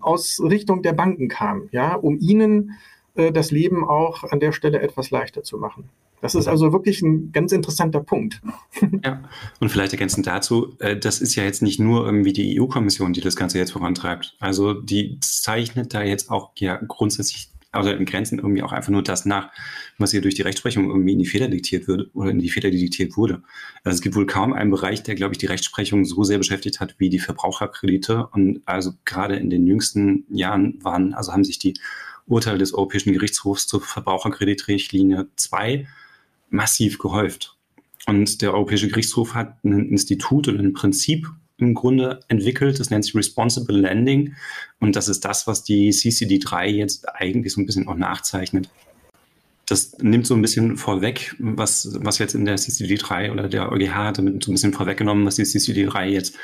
aus 0.00 0.40
Richtung 0.42 0.82
der 0.82 0.92
Banken 0.92 1.28
kam, 1.28 1.68
ja, 1.72 1.94
um 1.94 2.18
ihnen 2.18 2.72
äh, 3.14 3.32
das 3.32 3.50
Leben 3.50 3.84
auch 3.84 4.24
an 4.24 4.40
der 4.40 4.52
Stelle 4.52 4.80
etwas 4.80 5.10
leichter 5.10 5.42
zu 5.42 5.58
machen. 5.58 5.88
Das 6.20 6.34
ist 6.34 6.48
also 6.48 6.72
wirklich 6.72 7.02
ein 7.02 7.32
ganz 7.32 7.52
interessanter 7.52 8.00
Punkt. 8.00 8.40
Ja, 9.04 9.22
und 9.60 9.68
vielleicht 9.68 9.92
ergänzend 9.92 10.26
dazu, 10.26 10.74
äh, 10.78 10.96
das 10.96 11.20
ist 11.20 11.34
ja 11.34 11.44
jetzt 11.44 11.62
nicht 11.62 11.78
nur 11.78 12.04
irgendwie 12.04 12.32
die 12.32 12.60
EU-Kommission, 12.60 13.12
die 13.12 13.20
das 13.20 13.36
Ganze 13.36 13.58
jetzt 13.58 13.72
vorantreibt. 13.72 14.36
Also 14.40 14.74
die 14.74 15.18
zeichnet 15.20 15.94
da 15.94 16.02
jetzt 16.02 16.30
auch 16.30 16.52
ja 16.56 16.76
grundsätzlich 16.76 17.50
also 17.76 17.90
in 17.90 18.04
Grenzen 18.04 18.38
irgendwie 18.38 18.62
auch 18.62 18.72
einfach 18.72 18.90
nur 18.90 19.02
das 19.02 19.26
nach, 19.26 19.50
was 19.98 20.10
hier 20.10 20.20
durch 20.20 20.34
die 20.34 20.42
Rechtsprechung 20.42 20.88
irgendwie 20.88 21.12
in 21.12 21.18
die 21.18 21.26
Feder 21.26 21.48
diktiert 21.48 21.86
wird 21.88 22.10
oder 22.14 22.30
in 22.30 22.38
die 22.38 22.48
Feder 22.48 22.70
diktiert 22.70 23.16
wurde. 23.16 23.42
Also 23.84 23.96
es 23.96 24.02
gibt 24.02 24.16
wohl 24.16 24.26
kaum 24.26 24.52
einen 24.52 24.70
Bereich, 24.70 25.02
der, 25.02 25.14
glaube 25.14 25.34
ich, 25.34 25.38
die 25.38 25.46
Rechtsprechung 25.46 26.04
so 26.04 26.24
sehr 26.24 26.38
beschäftigt 26.38 26.80
hat 26.80 26.96
wie 26.98 27.10
die 27.10 27.18
Verbraucherkredite. 27.18 28.28
Und 28.28 28.62
also 28.64 28.92
gerade 29.04 29.36
in 29.36 29.50
den 29.50 29.66
jüngsten 29.66 30.24
Jahren 30.30 30.82
waren, 30.82 31.14
also 31.14 31.32
haben 31.32 31.44
sich 31.44 31.58
die 31.58 31.74
Urteile 32.26 32.58
des 32.58 32.74
Europäischen 32.74 33.12
Gerichtshofs 33.12 33.66
zur 33.66 33.80
Verbraucherkreditrichtlinie 33.80 35.28
2 35.36 35.86
massiv 36.48 36.98
gehäuft. 36.98 37.56
Und 38.06 38.40
der 38.40 38.54
Europäische 38.54 38.88
Gerichtshof 38.88 39.34
hat 39.34 39.62
ein 39.64 39.90
Institut 39.90 40.48
oder 40.48 40.60
ein 40.60 40.72
Prinzip 40.72 41.28
im 41.58 41.74
Grunde 41.74 42.20
entwickelt, 42.28 42.78
das 42.78 42.90
nennt 42.90 43.04
sich 43.04 43.14
Responsible 43.14 43.78
Lending. 43.78 44.34
Und 44.78 44.94
das 44.94 45.08
ist 45.08 45.24
das, 45.24 45.46
was 45.46 45.64
die 45.64 45.90
CCD3 45.90 46.66
jetzt 46.66 47.08
eigentlich 47.08 47.52
so 47.52 47.60
ein 47.60 47.66
bisschen 47.66 47.88
auch 47.88 47.96
nachzeichnet. 47.96 48.68
Das 49.64 49.98
nimmt 49.98 50.26
so 50.26 50.34
ein 50.34 50.42
bisschen 50.42 50.76
vorweg, 50.76 51.34
was, 51.38 51.96
was 52.00 52.18
jetzt 52.18 52.34
in 52.34 52.44
der 52.44 52.56
CCD3 52.56 53.32
oder 53.32 53.48
der 53.48 53.72
EuGH 53.72 54.12
damit 54.12 54.44
so 54.44 54.50
ein 54.50 54.54
bisschen 54.54 54.74
vorweggenommen, 54.74 55.26
was 55.26 55.36
die 55.36 55.42
CCD3 55.42 56.04
jetzt, 56.04 56.36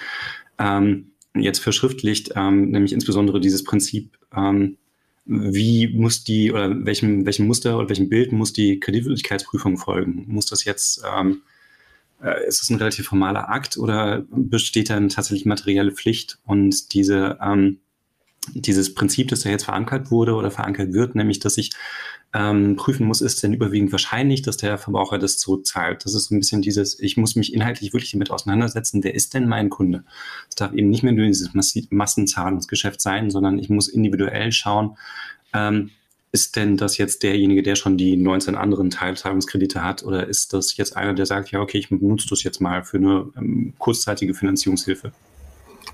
ähm, 0.58 1.12
jetzt 1.36 1.60
verschriftlicht, 1.60 2.32
ähm, 2.34 2.70
nämlich 2.70 2.92
insbesondere 2.92 3.38
dieses 3.38 3.62
Prinzip, 3.62 4.18
ähm, 4.34 4.78
wie 5.24 5.88
muss 5.88 6.24
die 6.24 6.52
oder 6.52 6.84
welchem, 6.84 7.24
welchem 7.26 7.46
Muster 7.46 7.78
oder 7.78 7.88
welchem 7.88 8.08
Bild 8.08 8.32
muss 8.32 8.52
die 8.52 8.80
Kreditwürdigkeitsprüfung 8.80 9.76
folgen? 9.78 10.24
Muss 10.28 10.46
das 10.46 10.64
jetzt, 10.64 11.02
ähm, 11.16 11.42
äh, 12.22 12.46
ist 12.46 12.62
es 12.62 12.70
ein 12.70 12.76
relativ 12.76 13.06
formaler 13.06 13.48
Akt 13.48 13.76
oder 13.76 14.24
besteht 14.30 14.90
da 14.90 14.96
eine 14.96 15.08
tatsächlich 15.08 15.46
materielle 15.46 15.92
Pflicht? 15.92 16.38
Und 16.44 16.92
diese, 16.92 17.38
ähm, 17.42 17.78
dieses 18.54 18.94
Prinzip, 18.94 19.28
das 19.28 19.40
da 19.40 19.50
jetzt 19.50 19.64
verankert 19.64 20.10
wurde 20.10 20.34
oder 20.34 20.50
verankert 20.50 20.92
wird, 20.92 21.14
nämlich, 21.14 21.38
dass 21.38 21.58
ich 21.58 21.70
ähm, 22.34 22.76
prüfen 22.76 23.06
muss, 23.06 23.20
ist 23.20 23.42
denn 23.42 23.52
überwiegend 23.52 23.92
wahrscheinlich, 23.92 24.42
dass 24.42 24.56
der 24.56 24.78
Verbraucher 24.78 25.18
das 25.18 25.38
zurückzahlt. 25.38 26.04
Das 26.04 26.14
ist 26.14 26.28
so 26.28 26.34
ein 26.34 26.40
bisschen 26.40 26.62
dieses, 26.62 26.98
ich 26.98 27.16
muss 27.16 27.36
mich 27.36 27.52
inhaltlich 27.52 27.92
wirklich 27.92 28.12
damit 28.12 28.30
auseinandersetzen, 28.30 29.04
wer 29.04 29.14
ist 29.14 29.34
denn 29.34 29.46
mein 29.46 29.70
Kunde? 29.70 30.04
Es 30.48 30.54
darf 30.56 30.72
eben 30.72 30.88
nicht 30.88 31.02
mehr 31.02 31.12
nur 31.12 31.26
dieses 31.26 31.50
Massenzahlungsgeschäft 31.90 33.00
sein, 33.00 33.30
sondern 33.30 33.58
ich 33.58 33.68
muss 33.68 33.88
individuell 33.88 34.50
schauen, 34.50 34.96
ähm, 35.52 35.90
ist 36.32 36.56
denn 36.56 36.78
das 36.78 36.96
jetzt 36.96 37.22
derjenige, 37.22 37.62
der 37.62 37.76
schon 37.76 37.98
die 37.98 38.16
19 38.16 38.54
anderen 38.54 38.88
Teilzahlungskredite 38.88 39.84
hat 39.84 40.02
oder 40.02 40.26
ist 40.26 40.54
das 40.54 40.78
jetzt 40.78 40.96
einer, 40.96 41.12
der 41.12 41.26
sagt, 41.26 41.50
ja, 41.50 41.60
okay, 41.60 41.76
ich 41.76 41.90
benutze 41.90 42.28
das 42.30 42.42
jetzt 42.42 42.60
mal 42.60 42.82
für 42.82 42.96
eine 42.96 43.26
ähm, 43.36 43.74
kurzzeitige 43.78 44.32
Finanzierungshilfe? 44.32 45.12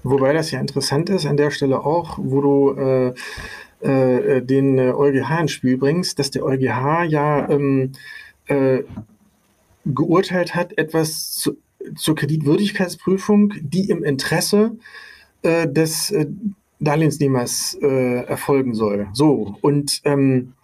Wobei 0.03 0.32
das 0.32 0.51
ja 0.51 0.61
interessant 0.61 1.11
ist 1.11 1.26
an 1.26 1.36
der 1.36 1.51
Stelle 1.51 1.84
auch, 1.84 2.18
wo 2.20 2.40
du 2.40 2.72
äh, 2.80 3.14
äh, 3.80 4.42
den 4.42 4.78
äh, 4.78 4.92
EuGH 4.92 5.40
ins 5.40 5.53
Spiel 5.53 5.76
bringst, 5.76 6.18
dass 6.18 6.30
der 6.30 6.44
EuGH 6.44 7.05
ja 7.05 7.49
ähm, 7.49 7.92
äh, 8.46 8.82
geurteilt 9.84 10.55
hat, 10.55 10.76
etwas 10.78 11.32
zu, 11.32 11.57
zur 11.96 12.14
Kreditwürdigkeitsprüfung, 12.14 13.55
die 13.61 13.88
im 13.90 14.05
Interesse 14.05 14.76
äh, 15.42 15.68
des 15.68 16.11
äh, 16.11 16.26
Darlehensnehmers 16.80 17.78
äh, 17.80 18.24
erfolgen 18.24 18.74
soll. 18.74 19.09
So, 19.12 19.57
und 19.61 20.01
ähm, 20.05 20.55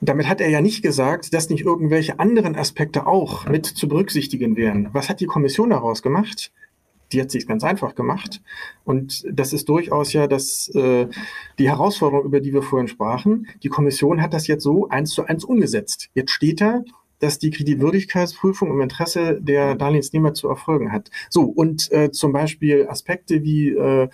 damit 0.00 0.28
hat 0.28 0.40
er 0.40 0.48
ja 0.48 0.60
nicht 0.60 0.82
gesagt, 0.82 1.34
dass 1.34 1.50
nicht 1.50 1.64
irgendwelche 1.64 2.20
anderen 2.20 2.54
Aspekte 2.54 3.06
auch 3.06 3.48
mit 3.48 3.66
zu 3.66 3.88
berücksichtigen 3.88 4.56
wären. 4.56 4.88
Was 4.92 5.08
hat 5.08 5.20
die 5.20 5.26
Kommission 5.26 5.70
daraus 5.70 6.02
gemacht? 6.02 6.52
Die 7.12 7.20
hat 7.20 7.30
sich 7.30 7.46
ganz 7.46 7.64
einfach 7.64 7.94
gemacht. 7.94 8.40
Und 8.84 9.24
das 9.30 9.52
ist 9.52 9.68
durchaus 9.68 10.12
ja 10.12 10.26
das, 10.26 10.68
äh, 10.74 11.06
die 11.58 11.68
Herausforderung, 11.68 12.26
über 12.26 12.40
die 12.40 12.52
wir 12.52 12.62
vorhin 12.62 12.88
sprachen. 12.88 13.46
Die 13.62 13.68
Kommission 13.68 14.22
hat 14.22 14.34
das 14.34 14.46
jetzt 14.46 14.62
so 14.62 14.88
eins 14.88 15.10
zu 15.10 15.24
eins 15.24 15.44
umgesetzt. 15.44 16.10
Jetzt 16.14 16.32
steht 16.32 16.60
da, 16.60 16.82
dass 17.18 17.38
die 17.38 17.50
Kreditwürdigkeitsprüfung 17.50 18.70
im 18.70 18.80
Interesse 18.80 19.40
der 19.40 19.74
Darlehensnehmer 19.74 20.34
zu 20.34 20.48
erfolgen 20.48 20.92
hat. 20.92 21.10
So, 21.30 21.42
und 21.42 21.90
äh, 21.90 22.10
zum 22.12 22.32
Beispiel 22.32 22.86
Aspekte 22.88 23.42
wie 23.42 23.70
äh, 23.70 24.08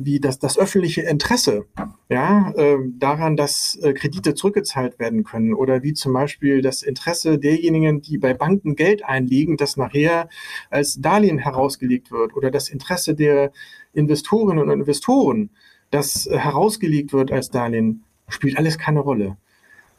wie 0.00 0.20
das, 0.20 0.38
das 0.38 0.58
öffentliche 0.58 1.02
Interesse 1.02 1.66
ja, 2.08 2.52
äh, 2.56 2.78
daran, 2.98 3.36
dass 3.36 3.78
äh, 3.82 3.92
Kredite 3.92 4.34
zurückgezahlt 4.34 4.98
werden 4.98 5.24
können 5.24 5.54
oder 5.54 5.82
wie 5.82 5.94
zum 5.94 6.12
Beispiel 6.12 6.62
das 6.62 6.82
Interesse 6.82 7.38
derjenigen, 7.38 8.00
die 8.00 8.18
bei 8.18 8.34
Banken 8.34 8.76
Geld 8.76 9.04
einlegen, 9.04 9.56
das 9.56 9.76
nachher 9.76 10.28
als 10.70 11.00
Darlehen 11.00 11.38
herausgelegt 11.38 12.10
wird 12.10 12.36
oder 12.36 12.50
das 12.50 12.68
Interesse 12.68 13.14
der 13.14 13.52
Investorinnen 13.92 14.62
und 14.62 14.70
Investoren, 14.70 15.50
das 15.90 16.26
äh, 16.26 16.38
herausgelegt 16.38 17.12
wird 17.12 17.32
als 17.32 17.50
Darlehen, 17.50 18.04
spielt 18.28 18.58
alles 18.58 18.78
keine 18.78 19.00
Rolle. 19.00 19.36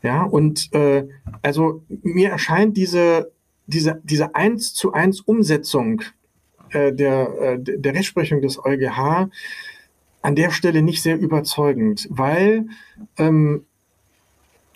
Ja, 0.03 0.23
und 0.23 0.73
äh, 0.73 1.07
also 1.41 1.83
mir 1.89 2.29
erscheint 2.29 2.75
diese, 2.75 3.31
diese, 3.67 4.01
diese 4.03 4.35
eins 4.35 4.73
zu 4.73 4.93
eins 4.93 5.21
Umsetzung 5.21 6.01
äh, 6.71 6.93
der, 6.93 7.39
äh, 7.39 7.59
der 7.59 7.93
Rechtsprechung 7.93 8.41
des 8.41 8.63
EuGH 8.63 9.29
an 10.21 10.35
der 10.35 10.51
Stelle 10.51 10.81
nicht 10.81 11.01
sehr 11.01 11.19
überzeugend, 11.19 12.07
weil, 12.09 12.67
ähm, 13.17 13.65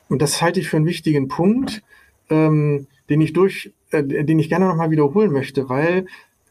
und 0.09 0.21
das 0.21 0.41
halte 0.41 0.59
ich 0.59 0.69
für 0.69 0.77
einen 0.77 0.85
wichtigen 0.85 1.27
Punkt, 1.27 1.83
ähm, 2.29 2.87
den 3.09 3.21
ich 3.21 3.33
durch, 3.33 3.73
äh, 3.91 4.03
den 4.03 4.39
ich 4.39 4.49
gerne 4.49 4.67
nochmal 4.67 4.91
wiederholen 4.91 5.31
möchte, 5.31 5.69
weil 5.69 6.05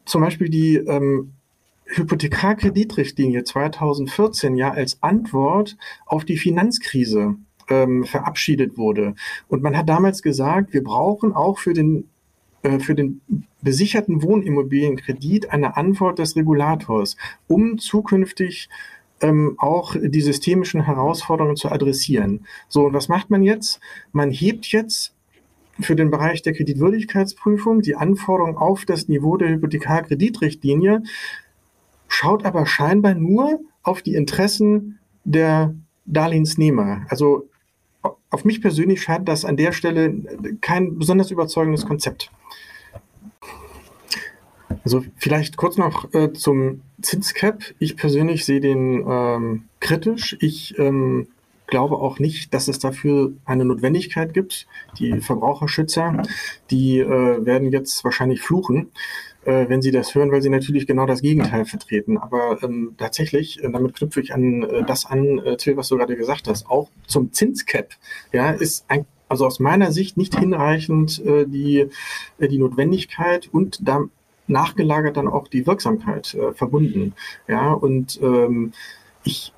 zum 0.05 0.22
Beispiel 0.22 0.49
die 0.49 0.76
ähm, 0.76 1.32
Hypothekarkreditrichtlinie 1.86 3.45
2014 3.45 4.57
ja 4.57 4.70
als 4.70 5.03
Antwort 5.03 5.76
auf 6.07 6.24
die 6.24 6.36
Finanzkrise 6.36 7.36
ähm, 7.68 8.05
verabschiedet 8.05 8.76
wurde. 8.76 9.14
Und 9.49 9.62
man 9.62 9.76
hat 9.76 9.88
damals 9.88 10.22
gesagt, 10.22 10.72
wir 10.72 10.82
brauchen 10.82 11.32
auch 11.32 11.59
für 11.59 11.72
den 11.72 12.09
für 12.80 12.94
den 12.94 13.20
besicherten 13.62 14.22
Wohnimmobilienkredit 14.22 15.50
eine 15.50 15.76
Antwort 15.76 16.18
des 16.18 16.36
Regulators, 16.36 17.16
um 17.46 17.78
zukünftig 17.78 18.68
ähm, 19.20 19.54
auch 19.58 19.96
die 20.00 20.20
systemischen 20.20 20.84
Herausforderungen 20.84 21.56
zu 21.56 21.70
adressieren. 21.70 22.46
So, 22.68 22.86
und 22.86 22.94
was 22.94 23.08
macht 23.08 23.30
man 23.30 23.42
jetzt? 23.42 23.80
Man 24.12 24.30
hebt 24.30 24.66
jetzt 24.66 25.14
für 25.80 25.96
den 25.96 26.10
Bereich 26.10 26.42
der 26.42 26.52
Kreditwürdigkeitsprüfung 26.52 27.80
die 27.82 27.96
Anforderungen 27.96 28.56
auf 28.56 28.84
das 28.84 29.08
Niveau 29.08 29.36
der 29.36 29.48
Hypothekarkreditrichtlinie, 29.48 31.02
schaut 32.08 32.44
aber 32.44 32.66
scheinbar 32.66 33.14
nur 33.14 33.60
auf 33.82 34.02
die 34.02 34.14
Interessen 34.14 34.98
der 35.24 35.74
Darlehensnehmer. 36.06 37.06
Also 37.08 37.48
auf 38.35 38.45
mich 38.45 38.61
persönlich 38.61 39.01
scheint 39.01 39.28
das 39.28 39.45
an 39.45 39.57
der 39.57 39.72
Stelle 39.72 40.12
kein 40.61 40.99
besonders 40.99 41.30
überzeugendes 41.30 41.87
Konzept. 41.87 42.30
Also 44.85 45.05
vielleicht 45.16 45.57
kurz 45.57 45.78
noch 45.78 46.12
äh, 46.12 46.32
zum 46.32 46.82
Zinscap. 47.01 47.62
Ich 47.78 47.97
persönlich 47.97 48.45
sehe 48.45 48.61
den 48.61 49.05
ähm, 49.09 49.64
kritisch. 49.80 50.37
Ich 50.41 50.78
ähm, 50.78 51.28
glaube 51.68 51.97
auch 51.97 52.18
nicht, 52.18 52.53
dass 52.53 52.68
es 52.68 52.80
dafür 52.80 53.32
eine 53.45 53.64
Notwendigkeit 53.64 54.35
gibt. 54.35 54.66
Die 54.99 55.20
Verbraucherschützer, 55.20 56.22
die 56.70 56.99
äh, 56.99 57.47
werden 57.47 57.72
jetzt 57.72 58.05
wahrscheinlich 58.05 58.43
fluchen, 58.43 58.91
äh, 59.45 59.68
wenn 59.68 59.82
sie 59.82 59.90
das 59.90 60.14
hören, 60.14 60.30
weil 60.32 60.42
sie 60.42 60.51
natürlich 60.51 60.86
genau 60.86 61.07
das 61.07 61.22
Gegenteil 61.22 61.64
vertreten. 61.64 62.18
Aber 62.18 62.62
ähm, 62.62 62.95
tatsächlich, 62.99 63.62
äh, 63.62 63.70
damit 63.70 63.95
knüpfe 63.95 64.20
ich 64.20 64.34
an 64.34 64.62
äh, 64.62 64.84
das 64.84 65.07
an, 65.07 65.38
äh, 65.38 65.57
Till, 65.57 65.76
was 65.76 65.88
du 65.88 65.97
gerade 65.97 66.16
gesagt 66.16 66.49
hast, 66.49 66.68
auch 66.68 66.90
zum 67.07 67.32
Zinscap, 67.32 67.90
ja, 68.32 68.51
ist 68.51 68.84
ein 68.88 69.07
also 69.26 69.47
aus 69.47 69.59
meiner 69.59 69.90
Sicht 69.90 70.16
nicht 70.16 70.38
hinreichend 70.38 71.24
äh, 71.24 71.47
die, 71.47 71.88
äh, 72.38 72.49
die 72.49 72.59
Notwendigkeit 72.59 73.49
und 73.51 73.78
da 73.82 74.05
nachgelagert 74.47 75.16
dann 75.16 75.28
auch 75.28 75.49
die 75.49 75.66
Wirksamkeit 75.66 76.34
äh, 76.34 76.53
verbunden. 76.53 77.14
Ja, 77.49 77.72
und 77.72 78.20
ähm, 78.22 78.72
ich 79.24 79.53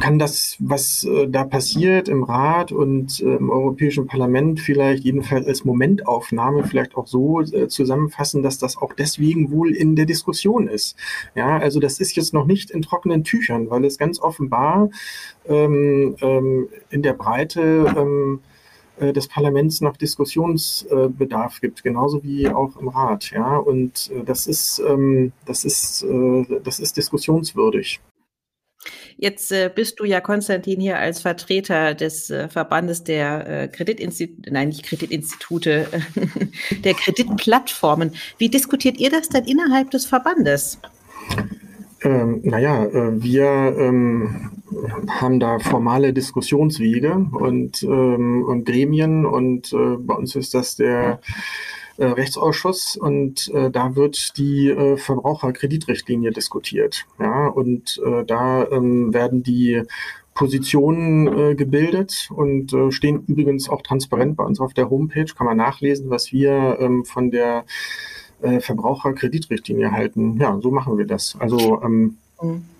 kann 0.00 0.18
das, 0.18 0.56
was 0.58 1.04
äh, 1.04 1.28
da 1.28 1.44
passiert 1.44 2.08
im 2.08 2.24
Rat 2.24 2.72
und 2.72 3.20
äh, 3.20 3.36
im 3.36 3.50
Europäischen 3.50 4.06
Parlament 4.06 4.58
vielleicht 4.58 5.04
jedenfalls 5.04 5.46
als 5.46 5.64
Momentaufnahme 5.64 6.64
vielleicht 6.64 6.96
auch 6.96 7.06
so 7.06 7.40
äh, 7.40 7.68
zusammenfassen, 7.68 8.42
dass 8.42 8.58
das 8.58 8.76
auch 8.76 8.92
deswegen 8.94 9.52
wohl 9.52 9.74
in 9.74 9.94
der 9.94 10.06
Diskussion 10.06 10.66
ist. 10.66 10.96
Ja, 11.34 11.58
also 11.58 11.78
das 11.78 12.00
ist 12.00 12.16
jetzt 12.16 12.34
noch 12.34 12.46
nicht 12.46 12.70
in 12.70 12.82
trockenen 12.82 13.22
Tüchern, 13.22 13.70
weil 13.70 13.84
es 13.84 13.98
ganz 13.98 14.20
offenbar 14.20 14.90
ähm, 15.46 16.16
ähm, 16.20 16.68
in 16.90 17.02
der 17.02 17.12
Breite 17.12 17.94
ähm, 17.96 18.40
äh, 18.98 19.12
des 19.12 19.28
Parlaments 19.28 19.80
noch 19.80 19.96
Diskussionsbedarf 19.96 21.60
gibt, 21.60 21.82
genauso 21.82 22.22
wie 22.22 22.48
auch 22.48 22.76
im 22.76 22.88
Rat. 22.88 23.30
Ja, 23.30 23.56
und 23.56 24.10
äh, 24.14 24.24
das 24.24 24.46
ist, 24.46 24.82
ähm, 24.86 25.32
das 25.46 25.64
ist, 25.64 26.02
äh, 26.02 26.60
das 26.64 26.80
ist 26.80 26.96
diskussionswürdig. 26.96 28.00
Jetzt 29.16 29.52
äh, 29.52 29.70
bist 29.74 30.00
du 30.00 30.04
ja, 30.04 30.20
Konstantin, 30.20 30.80
hier 30.80 30.98
als 30.98 31.20
Vertreter 31.20 31.94
des 31.94 32.30
äh, 32.30 32.48
Verbandes 32.48 33.04
der 33.04 33.46
äh, 33.46 33.68
Kreditinstitute, 33.68 34.52
nein, 34.52 34.68
nicht 34.68 34.84
Kreditinstitute, 34.84 35.86
der 36.84 36.94
Kreditplattformen. 36.94 38.12
Wie 38.38 38.48
diskutiert 38.48 38.98
ihr 38.98 39.10
das 39.10 39.28
denn 39.28 39.44
innerhalb 39.44 39.90
des 39.90 40.06
Verbandes? 40.06 40.78
Ähm, 42.02 42.40
naja, 42.42 42.86
äh, 42.86 43.22
wir 43.22 43.44
ähm, 43.78 44.52
haben 45.08 45.38
da 45.38 45.58
formale 45.58 46.14
Diskussionswege 46.14 47.12
und, 47.32 47.82
ähm, 47.82 48.44
und 48.44 48.64
Gremien 48.64 49.26
und 49.26 49.72
äh, 49.74 49.96
bei 49.98 50.14
uns 50.14 50.34
ist 50.34 50.54
das 50.54 50.76
der 50.76 51.20
äh, 52.00 52.06
Rechtsausschuss 52.06 52.96
und 52.96 53.48
äh, 53.54 53.70
da 53.70 53.94
wird 53.94 54.36
die 54.38 54.70
äh, 54.70 54.96
Verbraucherkreditrichtlinie 54.96 56.32
diskutiert. 56.32 57.06
Ja, 57.18 57.48
und 57.48 58.00
äh, 58.04 58.24
da 58.24 58.66
ähm, 58.70 59.12
werden 59.12 59.42
die 59.42 59.82
Positionen 60.34 61.26
äh, 61.26 61.54
gebildet 61.54 62.30
und 62.34 62.72
äh, 62.72 62.90
stehen 62.90 63.24
übrigens 63.26 63.68
auch 63.68 63.82
transparent 63.82 64.36
bei 64.36 64.44
uns 64.44 64.60
auf 64.60 64.72
der 64.72 64.88
Homepage. 64.88 65.26
Kann 65.36 65.46
man 65.46 65.58
nachlesen, 65.58 66.08
was 66.08 66.32
wir 66.32 66.78
ähm, 66.80 67.04
von 67.04 67.30
der 67.30 67.66
äh, 68.40 68.60
Verbraucherkreditrichtlinie 68.60 69.92
halten. 69.92 70.38
Ja, 70.40 70.58
so 70.62 70.70
machen 70.70 70.96
wir 70.96 71.06
das. 71.06 71.36
Also 71.38 71.82
ähm, 71.82 71.82
hm. 71.82 72.16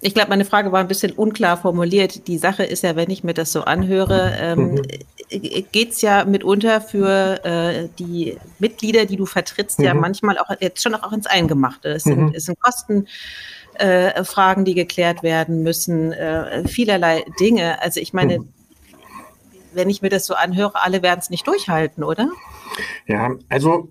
Ich 0.01 0.15
glaube, 0.15 0.31
meine 0.31 0.45
Frage 0.45 0.73
war 0.73 0.81
ein 0.81 0.89
bisschen 0.89 1.13
unklar 1.13 1.57
formuliert. 1.57 2.27
Die 2.29 2.39
Sache 2.39 2.65
ist 2.65 2.83
ja, 2.83 2.97
wenn 2.97 3.11
ich 3.11 3.25
mir 3.25 3.35
das 3.35 3.53
so 3.53 3.63
anhöre, 3.63 4.35
ähm, 4.41 4.75
mhm. 4.75 5.65
geht 5.73 5.93
es 5.93 6.01
ja 6.01 6.25
mitunter 6.25 6.81
für 6.81 7.45
äh, 7.45 7.89
die 7.99 8.39
Mitglieder, 8.59 9.05
die 9.05 9.17
du 9.17 9.27
vertrittst, 9.27 9.79
mhm. 9.79 9.85
ja 9.85 9.95
manchmal 9.95 10.39
auch 10.39 10.51
jetzt 10.61 10.83
schon 10.83 10.95
auch 10.95 11.13
ins 11.13 11.27
Eingemachte. 11.27 11.91
Es 11.91 12.05
sind, 12.05 12.21
mhm. 12.21 12.33
es 12.35 12.47
sind 12.47 12.59
Kosten. 12.61 13.07
Äh, 13.75 14.25
Fragen, 14.25 14.67
die 14.67 14.75
geklärt 14.75 15.23
werden 15.23 15.63
müssen, 15.63 16.13
äh, 16.13 16.69
vielerlei 16.69 17.25
Dinge. 17.39 17.81
Also 17.81 17.99
ich 18.01 18.13
meine, 18.13 18.41
mhm. 18.41 18.49
wenn 19.73 19.89
ich 19.89 20.03
mir 20.03 20.11
das 20.11 20.27
so 20.27 20.35
anhöre, 20.35 20.83
alle 20.83 21.03
werden 21.03 21.21
es 21.21 21.31
nicht 21.31 21.47
durchhalten, 21.47 22.05
oder? 22.05 22.29
Ja, 23.07 23.31
also 23.49 23.91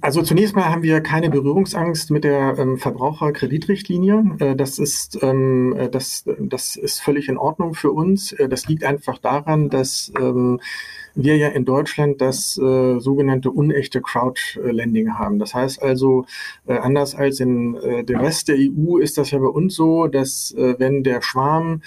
also 0.00 0.22
zunächst 0.22 0.56
mal 0.56 0.64
haben 0.64 0.82
wir 0.82 1.00
keine 1.00 1.30
Berührungsangst 1.30 2.10
mit 2.10 2.24
der 2.24 2.58
ähm, 2.58 2.78
Verbraucherkreditrichtlinie. 2.78 4.36
Äh, 4.40 4.56
das 4.56 4.78
ist 4.78 5.22
ähm, 5.22 5.76
äh, 5.76 5.88
das, 5.88 6.24
das 6.38 6.76
ist 6.76 7.00
völlig 7.00 7.28
in 7.28 7.38
Ordnung 7.38 7.74
für 7.74 7.92
uns. 7.92 8.32
Äh, 8.32 8.48
das 8.48 8.66
liegt 8.66 8.84
einfach 8.84 9.18
daran, 9.18 9.70
dass 9.70 10.12
ähm, 10.18 10.60
wir 11.14 11.36
ja 11.36 11.48
in 11.48 11.64
Deutschland 11.64 12.20
das 12.20 12.58
äh, 12.58 12.98
sogenannte 12.98 13.50
unechte 13.50 14.00
Crowdlending 14.00 15.18
haben. 15.18 15.38
Das 15.38 15.54
heißt 15.54 15.82
also, 15.82 16.26
äh, 16.66 16.74
anders 16.74 17.14
als 17.14 17.40
in 17.40 17.76
äh, 17.76 18.04
dem 18.04 18.20
Rest 18.20 18.48
der 18.48 18.56
EU 18.56 18.98
ist 18.98 19.18
das 19.18 19.30
ja 19.30 19.38
bei 19.38 19.46
uns 19.46 19.74
so, 19.74 20.06
dass 20.06 20.52
äh, 20.52 20.74
wenn 20.78 21.02
der 21.02 21.22
Schwarm 21.22 21.82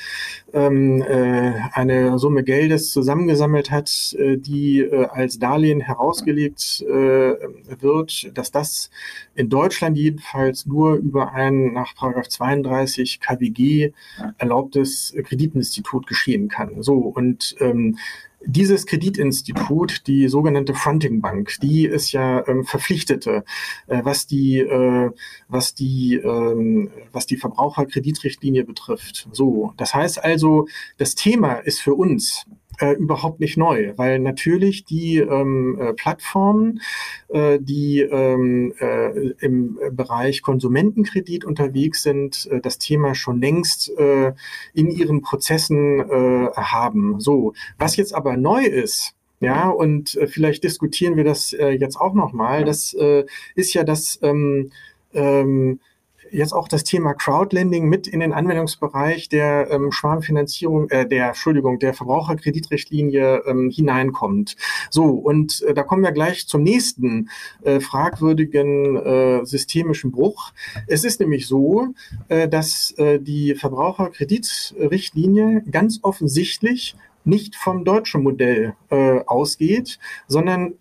ähm, 0.54 1.02
äh, 1.02 1.54
eine 1.74 2.20
Summe 2.20 2.44
Geldes 2.44 2.92
zusammengesammelt 2.92 3.72
hat, 3.72 4.16
äh, 4.18 4.38
die 4.38 4.86
als 5.10 5.40
Darlehen 5.40 5.82
herausgelegt 5.82 6.84
wird, 6.86 8.38
dass 8.38 8.52
das 8.52 8.90
in 9.36 9.50
Deutschland 9.50 9.98
jedenfalls 9.98 10.66
nur 10.66 10.96
über 10.96 11.34
ein 11.34 11.74
nach 11.74 11.94
32 11.96 13.20
KWG 13.20 13.92
erlaubtes 14.38 15.14
Kreditinstitut 15.24 16.08
geschehen 16.08 16.48
kann. 16.48 16.82
So 16.82 16.96
und 16.96 17.56
ähm, 17.60 17.98
dieses 18.46 18.86
Kreditinstitut, 18.86 20.08
die 20.08 20.28
sogenannte 20.28 20.74
Fronting 20.74 21.22
Bank, 21.22 21.56
die 21.62 21.86
ist 21.86 22.12
ja 22.12 22.48
ähm, 22.48 22.64
verpflichtete, 22.64 23.44
äh, 23.88 24.02
was 24.04 24.28
die, 24.28 24.60
äh, 24.60 25.12
was 25.48 25.76
die, 25.76 26.16
ähm, 26.16 26.92
was 27.12 27.26
die 27.26 27.38
Verbraucherkreditrichtlinie 27.38 28.64
betrifft. 28.64 29.28
So, 29.32 29.74
das 29.78 29.94
heißt 29.94 30.24
also, 30.24 30.68
das 30.98 31.16
Thema 31.16 31.54
ist 31.56 31.82
für 31.82 31.94
uns 31.94 32.46
äh, 32.80 32.94
überhaupt 32.94 33.40
nicht 33.40 33.58
neu, 33.58 33.94
weil 33.96 34.20
natürlich 34.20 34.86
die 34.86 35.18
ähm, 35.18 35.78
äh, 35.80 35.94
Plattformen, 35.94 36.82
äh, 37.30 37.60
die 37.60 38.02
ähm, 38.02 38.74
äh, 38.80 39.30
im 39.40 39.80
Bereich 39.92 40.42
Konsumentenkredit 40.42 41.46
unterwegs 41.46 42.04
sind, 42.04 42.48
äh, 42.52 42.60
das 42.62 42.78
Thema 42.78 43.16
schon 43.16 43.42
längst 43.42 43.92
äh, 43.98 44.34
in 44.74 44.90
ihren 44.90 45.22
Prozessen 45.22 46.00
äh, 46.00 46.50
haben. 46.56 47.20
So, 47.20 47.54
was 47.78 47.96
jetzt 47.96 48.14
aber 48.14 48.38
neu 48.38 48.64
ist, 48.64 49.16
ja, 49.42 49.70
und 49.70 50.16
äh, 50.16 50.28
vielleicht 50.28 50.64
diskutieren 50.64 51.18
wir 51.18 51.24
das 51.24 51.54
äh, 51.54 51.70
jetzt 51.70 51.98
auch 51.98 52.14
nochmal. 52.14 52.64
Das 52.64 52.94
äh, 52.94 53.26
ist 53.56 53.74
ja 53.74 53.84
das 53.84 54.18
ähm, 54.22 54.72
ähm, 55.14 55.80
jetzt 56.32 56.54
auch 56.54 56.68
das 56.68 56.84
Thema 56.84 57.14
Crowdlending 57.14 57.88
mit 57.88 58.08
in 58.08 58.20
den 58.20 58.34
Anwendungsbereich 58.34 59.30
der 59.30 59.70
ähm, 59.72 59.92
Schwarmfinanzierung, 59.92 60.90
äh, 60.90 61.08
der 61.08 61.30
Entschuldigung, 61.30 61.80
der 61.80 61.94
Verbraucherkreditrichtlinie 61.94 63.44
ähm, 63.46 63.70
hineinkommt. 63.70 64.56
So, 64.90 65.06
und 65.06 65.62
äh, 65.64 65.74
da 65.74 65.84
kommen 65.84 66.04
wir 66.04 66.12
gleich 66.12 66.48
zum 66.48 66.64
nächsten 66.64 67.30
äh, 67.64 67.80
fragwürdigen 67.80 68.96
äh, 68.96 69.46
systemischen 69.46 70.12
Bruch. 70.12 70.52
Es 70.88 71.04
ist 71.04 71.20
nämlich 71.20 71.48
so, 71.48 71.88
äh, 72.28 72.48
dass 72.48 72.92
äh, 72.98 73.20
die 73.20 73.56
Verbraucherkreditrichtlinie 73.56 75.64
ganz 75.70 76.00
offensichtlich 76.02 76.96
nicht 77.24 77.56
vom 77.56 77.86
deutschen 77.86 78.24
Modell 78.24 78.74
äh, 78.90 79.20
ausgeht, 79.26 80.00
sondern 80.28 80.74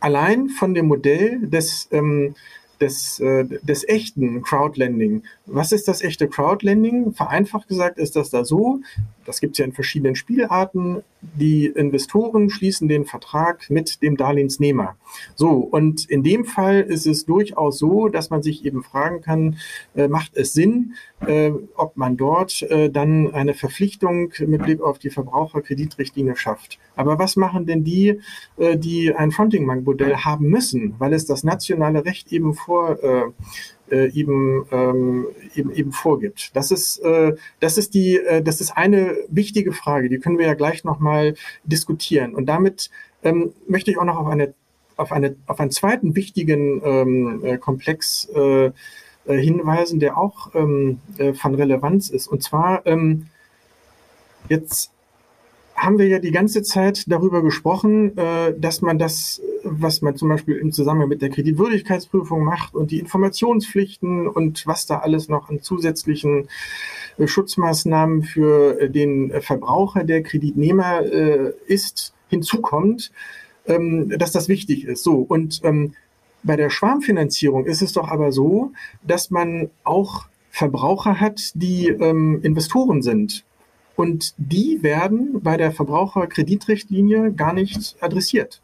allein 0.00 0.48
von 0.48 0.74
dem 0.74 0.86
Modell 0.86 1.48
des 1.48 1.88
ähm, 1.90 2.34
des, 2.80 3.20
äh, 3.20 3.44
des 3.44 3.88
echten 3.88 4.42
Crowdlending. 4.42 5.22
Was 5.46 5.72
ist 5.72 5.88
das 5.88 6.02
echte 6.02 6.28
Crowdlending? 6.28 7.12
Vereinfacht 7.12 7.68
gesagt 7.68 7.98
ist 7.98 8.16
das 8.16 8.30
da 8.30 8.44
so, 8.44 8.80
das 9.28 9.40
gibt 9.40 9.52
es 9.52 9.58
ja 9.58 9.66
in 9.66 9.72
verschiedenen 9.72 10.16
Spielarten, 10.16 11.02
die 11.20 11.66
Investoren 11.66 12.48
schließen 12.48 12.88
den 12.88 13.04
Vertrag 13.04 13.68
mit 13.68 14.02
dem 14.02 14.16
Darlehensnehmer. 14.16 14.96
So, 15.34 15.50
und 15.50 16.08
in 16.08 16.22
dem 16.22 16.46
Fall 16.46 16.80
ist 16.80 17.06
es 17.06 17.26
durchaus 17.26 17.78
so, 17.78 18.08
dass 18.08 18.30
man 18.30 18.42
sich 18.42 18.64
eben 18.64 18.82
fragen 18.82 19.20
kann, 19.20 19.58
äh, 19.94 20.08
macht 20.08 20.36
es 20.36 20.54
Sinn, 20.54 20.94
äh, 21.26 21.50
ob 21.74 21.96
man 21.96 22.16
dort 22.16 22.62
äh, 22.62 22.88
dann 22.88 23.34
eine 23.34 23.52
Verpflichtung 23.52 24.32
mit 24.46 24.62
Blick 24.62 24.80
auf 24.80 24.98
die 24.98 25.10
Verbraucherkreditrichtlinie 25.10 26.36
schafft. 26.36 26.78
Aber 26.96 27.18
was 27.18 27.36
machen 27.36 27.66
denn 27.66 27.84
die, 27.84 28.20
äh, 28.56 28.78
die 28.78 29.14
ein 29.14 29.30
Fronting-Modell 29.30 30.16
haben 30.16 30.48
müssen, 30.48 30.94
weil 30.98 31.12
es 31.12 31.26
das 31.26 31.44
nationale 31.44 32.04
Recht 32.04 32.32
eben 32.32 32.54
vor 32.54 32.98
äh, 33.90 34.10
eben, 34.12 34.66
ähm, 34.70 35.26
eben, 35.54 35.72
eben 35.72 35.92
vorgibt. 35.92 36.54
Das 36.56 36.70
ist, 36.70 36.98
äh, 36.98 37.34
das 37.60 37.78
ist 37.78 37.94
die, 37.94 38.16
äh, 38.16 38.42
das 38.42 38.60
ist 38.60 38.76
eine 38.76 39.16
wichtige 39.28 39.72
Frage, 39.72 40.08
die 40.08 40.18
können 40.18 40.38
wir 40.38 40.46
ja 40.46 40.54
gleich 40.54 40.84
nochmal 40.84 41.34
diskutieren. 41.64 42.34
Und 42.34 42.46
damit 42.46 42.90
ähm, 43.22 43.52
möchte 43.66 43.90
ich 43.90 43.98
auch 43.98 44.04
noch 44.04 44.18
auf 44.18 44.26
eine, 44.26 44.54
auf 44.96 45.12
eine, 45.12 45.36
auf 45.46 45.60
einen 45.60 45.70
zweiten 45.70 46.16
wichtigen 46.16 46.80
ähm, 46.84 47.44
äh, 47.44 47.58
Komplex 47.58 48.28
äh, 48.34 48.66
äh, 48.66 48.72
hinweisen, 49.26 50.00
der 50.00 50.16
auch 50.16 50.54
ähm, 50.54 51.00
äh, 51.18 51.34
von 51.34 51.54
Relevanz 51.54 52.08
ist. 52.08 52.28
Und 52.28 52.42
zwar 52.42 52.86
ähm, 52.86 53.26
jetzt 54.48 54.90
haben 55.78 55.98
wir 55.98 56.08
ja 56.08 56.18
die 56.18 56.32
ganze 56.32 56.62
Zeit 56.62 57.04
darüber 57.10 57.42
gesprochen, 57.42 58.16
äh, 58.18 58.52
dass 58.58 58.82
man 58.82 58.98
das, 58.98 59.40
was 59.62 60.02
man 60.02 60.16
zum 60.16 60.28
Beispiel 60.28 60.56
im 60.56 60.72
Zusammenhang 60.72 61.08
mit 61.08 61.22
der 61.22 61.30
Kreditwürdigkeitsprüfung 61.30 62.42
macht 62.42 62.74
und 62.74 62.90
die 62.90 62.98
Informationspflichten 62.98 64.26
und 64.26 64.66
was 64.66 64.86
da 64.86 64.98
alles 64.98 65.28
noch 65.28 65.48
an 65.48 65.62
zusätzlichen 65.62 66.48
äh, 67.16 67.26
Schutzmaßnahmen 67.26 68.24
für 68.24 68.80
äh, 68.80 68.90
den 68.90 69.32
Verbraucher, 69.40 70.04
der 70.04 70.22
Kreditnehmer 70.22 71.02
ist, 71.66 72.12
hinzukommt, 72.28 73.12
ähm, 73.66 74.10
dass 74.18 74.32
das 74.32 74.48
wichtig 74.48 74.84
ist. 74.84 75.04
So 75.04 75.16
und 75.16 75.60
ähm, 75.64 75.94
bei 76.42 76.56
der 76.56 76.70
Schwarmfinanzierung 76.70 77.66
ist 77.66 77.82
es 77.82 77.92
doch 77.92 78.08
aber 78.08 78.32
so, 78.32 78.72
dass 79.02 79.30
man 79.30 79.70
auch 79.84 80.26
Verbraucher 80.50 81.20
hat, 81.20 81.52
die 81.54 81.88
ähm, 81.88 82.40
Investoren 82.42 83.02
sind 83.02 83.44
und 83.98 84.34
die 84.36 84.84
werden 84.84 85.40
bei 85.42 85.56
der 85.56 85.72
Verbraucherkreditrichtlinie 85.72 87.32
gar 87.32 87.52
nicht 87.52 87.96
adressiert. 88.00 88.62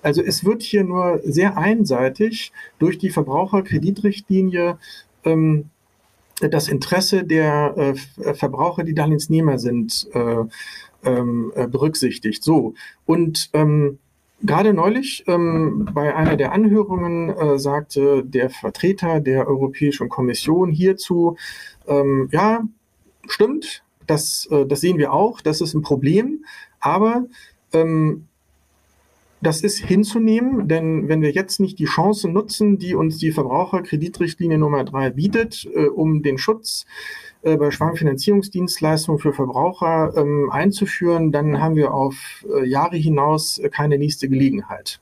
Also 0.00 0.22
es 0.22 0.42
wird 0.46 0.62
hier 0.62 0.84
nur 0.84 1.20
sehr 1.22 1.58
einseitig 1.58 2.50
durch 2.78 2.96
die 2.96 3.10
Verbraucherkreditrichtlinie 3.10 4.78
ähm, 5.24 5.68
das 6.40 6.68
Interesse 6.68 7.24
der 7.24 7.74
äh, 7.76 8.34
Verbraucher, 8.34 8.84
die 8.84 8.94
Darlehensnehmer 8.94 9.58
sind, 9.58 10.08
äh, 10.14 10.44
ähm, 11.04 11.52
äh, 11.54 11.66
berücksichtigt. 11.66 12.42
So, 12.42 12.72
und 13.04 13.50
ähm, 13.52 13.98
Gerade 14.42 14.74
neulich 14.74 15.24
ähm, 15.26 15.88
bei 15.94 16.14
einer 16.14 16.36
der 16.36 16.52
Anhörungen 16.52 17.30
äh, 17.30 17.58
sagte 17.58 18.22
der 18.24 18.50
Vertreter 18.50 19.20
der 19.20 19.48
Europäischen 19.48 20.10
Kommission 20.10 20.70
hierzu, 20.70 21.38
ähm, 21.86 22.28
ja, 22.30 22.62
stimmt, 23.26 23.83
das, 24.06 24.48
äh, 24.50 24.66
das 24.66 24.80
sehen 24.80 24.98
wir 24.98 25.12
auch, 25.12 25.40
das 25.40 25.60
ist 25.60 25.74
ein 25.74 25.82
Problem, 25.82 26.44
aber 26.80 27.24
ähm, 27.72 28.26
das 29.44 29.60
ist 29.60 29.78
hinzunehmen, 29.78 30.68
denn 30.68 31.08
wenn 31.08 31.20
wir 31.20 31.30
jetzt 31.30 31.60
nicht 31.60 31.78
die 31.78 31.84
Chancen 31.84 32.32
nutzen, 32.32 32.78
die 32.78 32.94
uns 32.94 33.18
die 33.18 33.30
Verbraucherkreditrichtlinie 33.30 34.58
Nummer 34.58 34.84
drei 34.84 35.10
bietet, 35.10 35.68
äh, 35.74 35.86
um 35.86 36.22
den 36.22 36.38
Schutz 36.38 36.86
äh, 37.42 37.56
bei 37.56 37.70
Schwarmfinanzierungsdienstleistungen 37.70 39.20
für 39.20 39.34
Verbraucher 39.34 40.14
ähm, 40.16 40.50
einzuführen, 40.50 41.30
dann 41.30 41.60
haben 41.60 41.76
wir 41.76 41.92
auf 41.92 42.46
äh, 42.48 42.66
Jahre 42.66 42.96
hinaus 42.96 43.58
äh, 43.58 43.68
keine 43.68 43.98
nächste 43.98 44.28
Gelegenheit. 44.28 45.00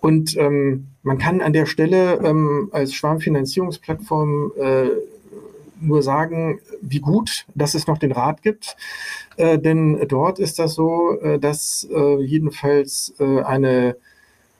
Und 0.00 0.36
ähm, 0.36 0.88
man 1.02 1.18
kann 1.18 1.40
an 1.40 1.52
der 1.52 1.66
Stelle 1.66 2.20
ähm, 2.24 2.68
als 2.72 2.92
Schwarmfinanzierungsplattform 2.92 4.52
äh, 4.58 4.88
nur 5.84 6.02
sagen, 6.02 6.60
wie 6.80 7.00
gut, 7.00 7.46
dass 7.54 7.74
es 7.74 7.86
noch 7.86 7.98
den 7.98 8.12
Rat 8.12 8.42
gibt. 8.42 8.76
Äh, 9.36 9.58
denn 9.58 10.06
dort 10.08 10.38
ist 10.38 10.58
das 10.58 10.74
so, 10.74 11.18
äh, 11.20 11.38
dass 11.38 11.88
äh, 11.92 12.22
jedenfalls 12.22 13.14
äh, 13.18 13.42
eine, 13.42 13.96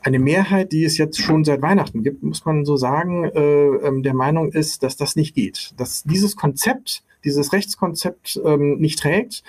eine 0.03 0.19
Mehrheit, 0.19 0.73
die 0.73 0.85
es 0.85 0.99
jetzt 0.99 1.21
schon 1.21 1.45
seit 1.45 1.63
Weihnachten 1.63 2.03
gibt, 2.03 2.23
muss 2.23 2.45
man 2.45 2.65
so 2.65 2.77
sagen, 2.77 3.25
äh, 3.25 3.41
ähm, 3.41 4.03
der 4.03 4.15
Meinung 4.15 4.53
ist, 4.53 4.83
dass 4.83 4.97
das 4.97 5.17
nicht 5.17 5.35
geht. 5.35 5.73
Dass 5.77 6.03
dieses 6.05 6.37
Konzept, 6.37 7.03
dieses 7.25 7.53
Rechtskonzept 7.53 8.41
ähm, 8.45 8.79
nicht 8.79 8.99
trägt, 8.99 9.43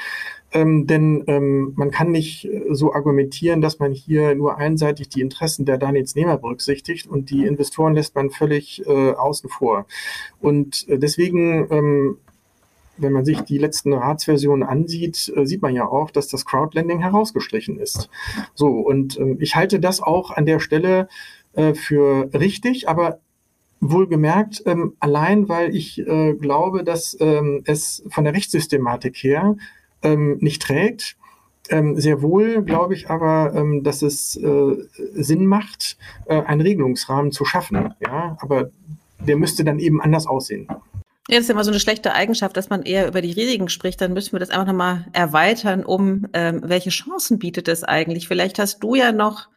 ähm, 0.55 0.87
denn 0.87 1.23
ähm, 1.27 1.73
man 1.75 1.91
kann 1.91 2.11
nicht 2.11 2.45
äh, 2.45 2.63
so 2.71 2.93
argumentieren, 2.93 3.61
dass 3.61 3.79
man 3.79 3.91
hier 3.91 4.33
nur 4.33 4.57
einseitig 4.57 5.09
die 5.09 5.21
Interessen 5.21 5.65
der 5.65 5.77
Darlehensnehmer 5.77 6.37
berücksichtigt 6.37 7.05
und 7.05 7.29
die 7.29 7.45
Investoren 7.45 7.93
lässt 7.93 8.15
man 8.15 8.31
völlig 8.31 8.85
äh, 8.87 9.11
außen 9.11 9.49
vor. 9.49 9.85
Und 10.41 10.87
äh, 10.89 10.97
deswegen 10.97 11.67
ähm, 11.69 12.17
wenn 12.97 13.11
man 13.11 13.25
sich 13.25 13.41
die 13.41 13.57
letzten 13.57 13.93
Ratsversionen 13.93 14.67
ansieht, 14.67 15.31
äh, 15.35 15.45
sieht 15.45 15.61
man 15.61 15.75
ja 15.75 15.87
auch, 15.87 16.11
dass 16.11 16.27
das 16.27 16.45
Crowdlending 16.45 16.99
herausgestrichen 16.99 17.77
ist. 17.77 18.09
So, 18.53 18.67
und 18.67 19.19
ähm, 19.19 19.37
ich 19.39 19.55
halte 19.55 19.79
das 19.79 20.01
auch 20.01 20.31
an 20.31 20.45
der 20.45 20.59
Stelle 20.59 21.07
äh, 21.53 21.73
für 21.73 22.29
richtig, 22.33 22.87
aber 22.87 23.19
wohlgemerkt, 23.81 24.63
ähm, 24.65 24.93
allein 24.99 25.49
weil 25.49 25.75
ich 25.75 25.99
äh, 25.99 26.33
glaube, 26.33 26.83
dass 26.83 27.17
ähm, 27.19 27.63
es 27.65 28.03
von 28.09 28.23
der 28.23 28.33
Rechtssystematik 28.33 29.17
her 29.17 29.57
ähm, 30.05 30.37
nicht 30.39 30.61
trägt. 30.61 31.17
Ähm, 31.69 31.99
sehr 31.99 32.21
wohl 32.21 32.61
glaube 32.61 32.93
ich 32.93 33.09
aber, 33.09 33.53
ähm, 33.55 33.83
dass 33.83 34.03
es 34.03 34.35
äh, 34.37 34.75
Sinn 35.13 35.47
macht, 35.47 35.97
äh, 36.25 36.41
einen 36.43 36.61
Regelungsrahmen 36.61 37.31
zu 37.31 37.43
schaffen. 37.43 37.93
Ja, 37.99 38.37
aber 38.39 38.69
der 39.19 39.35
müsste 39.35 39.63
dann 39.63 39.79
eben 39.79 40.01
anders 40.01 40.27
aussehen. 40.27 40.67
Ja, 41.27 41.37
das 41.37 41.45
ist 41.45 41.49
immer 41.49 41.63
so 41.63 41.71
eine 41.71 41.79
schlechte 41.79 42.13
Eigenschaft, 42.13 42.55
dass 42.55 42.69
man 42.69 42.83
eher 42.83 43.07
über 43.07 43.21
die 43.21 43.31
Risiken 43.31 43.67
spricht. 43.67 43.99
Dann 43.99 44.13
müssen 44.13 44.33
wir 44.33 44.39
das 44.39 44.51
einfach 44.51 44.67
nochmal 44.67 45.07
erweitern, 45.11 45.83
um 45.83 46.27
ähm, 46.33 46.61
welche 46.63 46.91
Chancen 46.91 47.39
bietet 47.39 47.67
es 47.67 47.83
eigentlich? 47.83 48.27
Vielleicht 48.27 48.59
hast 48.59 48.83
du 48.83 48.93
ja 48.93 49.11
noch 49.11 49.47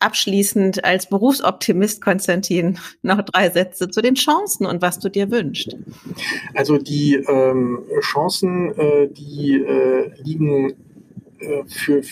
abschließend 0.00 0.84
als 0.84 1.08
Berufsoptimist, 1.08 2.02
Konstantin, 2.02 2.78
noch 3.02 3.22
drei 3.22 3.50
Sätze 3.50 3.90
zu 3.90 4.02
den 4.02 4.14
Chancen 4.14 4.66
und 4.66 4.82
was 4.82 4.98
du 4.98 5.08
dir 5.08 5.30
wünschst. 5.30 5.76
Also 6.54 6.78
die 6.78 7.14
ähm, 7.14 7.80
Chancen, 8.00 8.76
äh, 8.76 9.08
die 9.08 9.54
äh, 9.54 10.10
liegen 10.22 10.72
äh, 11.38 11.64
für, 11.66 12.02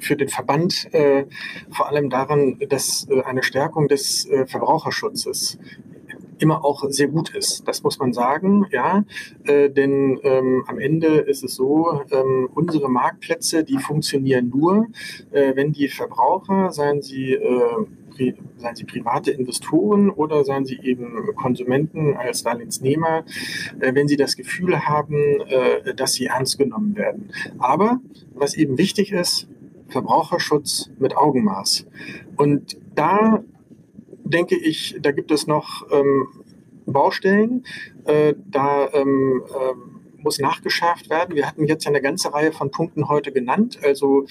für 0.00 0.16
den 0.16 0.28
Verband 0.28 0.92
äh, 0.92 1.24
vor 1.70 1.88
allem 1.88 2.10
daran, 2.10 2.58
dass 2.68 3.06
äh, 3.10 3.22
eine 3.22 3.42
Stärkung 3.42 3.88
des 3.88 4.26
äh, 4.26 4.46
Verbraucherschutzes 4.46 5.58
immer 6.38 6.64
auch 6.64 6.84
sehr 6.88 7.08
gut 7.08 7.34
ist. 7.34 7.66
Das 7.66 7.82
muss 7.82 7.98
man 7.98 8.12
sagen, 8.12 8.66
ja. 8.70 9.04
Äh, 9.44 9.70
denn 9.70 10.18
ähm, 10.22 10.64
am 10.66 10.78
Ende 10.78 11.18
ist 11.18 11.44
es 11.44 11.54
so, 11.54 12.02
ähm, 12.10 12.48
unsere 12.54 12.90
Marktplätze, 12.90 13.64
die 13.64 13.78
funktionieren 13.78 14.48
nur, 14.48 14.86
äh, 15.30 15.54
wenn 15.56 15.72
die 15.72 15.88
Verbraucher, 15.88 16.72
seien 16.72 17.02
sie 17.02 17.32
äh, 17.32 17.86
seien 18.56 18.74
sie 18.74 18.84
private 18.84 19.30
Investoren 19.30 20.10
oder 20.10 20.44
seien 20.44 20.64
sie 20.64 20.78
eben 20.82 21.34
Konsumenten 21.36 22.16
als 22.16 22.42
Darlehensnehmer, 22.42 23.24
äh, 23.80 23.94
wenn 23.94 24.08
sie 24.08 24.16
das 24.16 24.36
Gefühl 24.36 24.86
haben, 24.86 25.40
äh, 25.48 25.94
dass 25.94 26.14
sie 26.14 26.26
ernst 26.26 26.58
genommen 26.58 26.96
werden. 26.96 27.30
Aber 27.58 28.00
was 28.34 28.54
eben 28.54 28.78
wichtig 28.78 29.12
ist, 29.12 29.48
Verbraucherschutz 29.88 30.90
mit 30.98 31.16
Augenmaß. 31.16 31.86
Und 32.36 32.78
da 32.94 33.44
denke 34.28 34.56
ich, 34.56 34.96
da 35.00 35.12
gibt 35.12 35.30
es 35.30 35.46
noch 35.46 35.86
ähm, 35.90 36.28
Baustellen. 36.86 37.64
Äh, 38.04 38.34
da 38.46 38.88
ähm, 38.92 39.42
ähm, 39.48 39.95
muss 40.26 40.40
nachgeschärft 40.40 41.08
werden. 41.08 41.36
Wir 41.36 41.46
hatten 41.46 41.66
jetzt 41.66 41.84
ja 41.84 41.90
eine 41.90 42.02
ganze 42.02 42.34
Reihe 42.34 42.50
von 42.50 42.72
Punkten 42.72 43.08
heute 43.08 43.30
genannt. 43.30 43.78
Also 43.82 44.26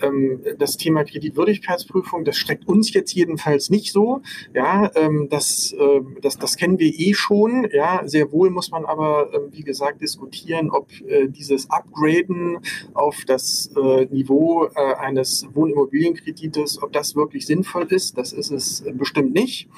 ähm, 0.00 0.40
das 0.58 0.76
Thema 0.76 1.02
Kreditwürdigkeitsprüfung, 1.02 2.24
das 2.24 2.36
schreckt 2.36 2.68
uns 2.68 2.94
jetzt 2.94 3.12
jedenfalls 3.14 3.68
nicht 3.68 3.92
so. 3.92 4.22
Ja, 4.54 4.92
ähm, 4.94 5.26
das, 5.28 5.72
äh, 5.72 6.00
das, 6.22 6.38
das 6.38 6.56
kennen 6.56 6.78
wir 6.78 6.92
eh 6.96 7.14
schon. 7.14 7.68
Ja, 7.72 8.02
sehr 8.06 8.30
wohl 8.30 8.50
muss 8.50 8.70
man 8.70 8.84
aber, 8.84 9.34
äh, 9.34 9.40
wie 9.50 9.64
gesagt, 9.64 10.00
diskutieren, 10.00 10.70
ob 10.70 10.88
äh, 11.02 11.26
dieses 11.26 11.68
Upgraden 11.68 12.58
auf 12.94 13.24
das 13.26 13.72
äh, 13.76 14.04
Niveau 14.06 14.66
äh, 14.66 14.94
eines 15.00 15.48
Wohnimmobilienkredites, 15.52 16.80
ob 16.80 16.92
das 16.92 17.16
wirklich 17.16 17.44
sinnvoll 17.44 17.88
ist. 17.90 18.16
Das 18.16 18.32
ist 18.32 18.52
es 18.52 18.84
bestimmt 18.94 19.34
nicht. 19.34 19.68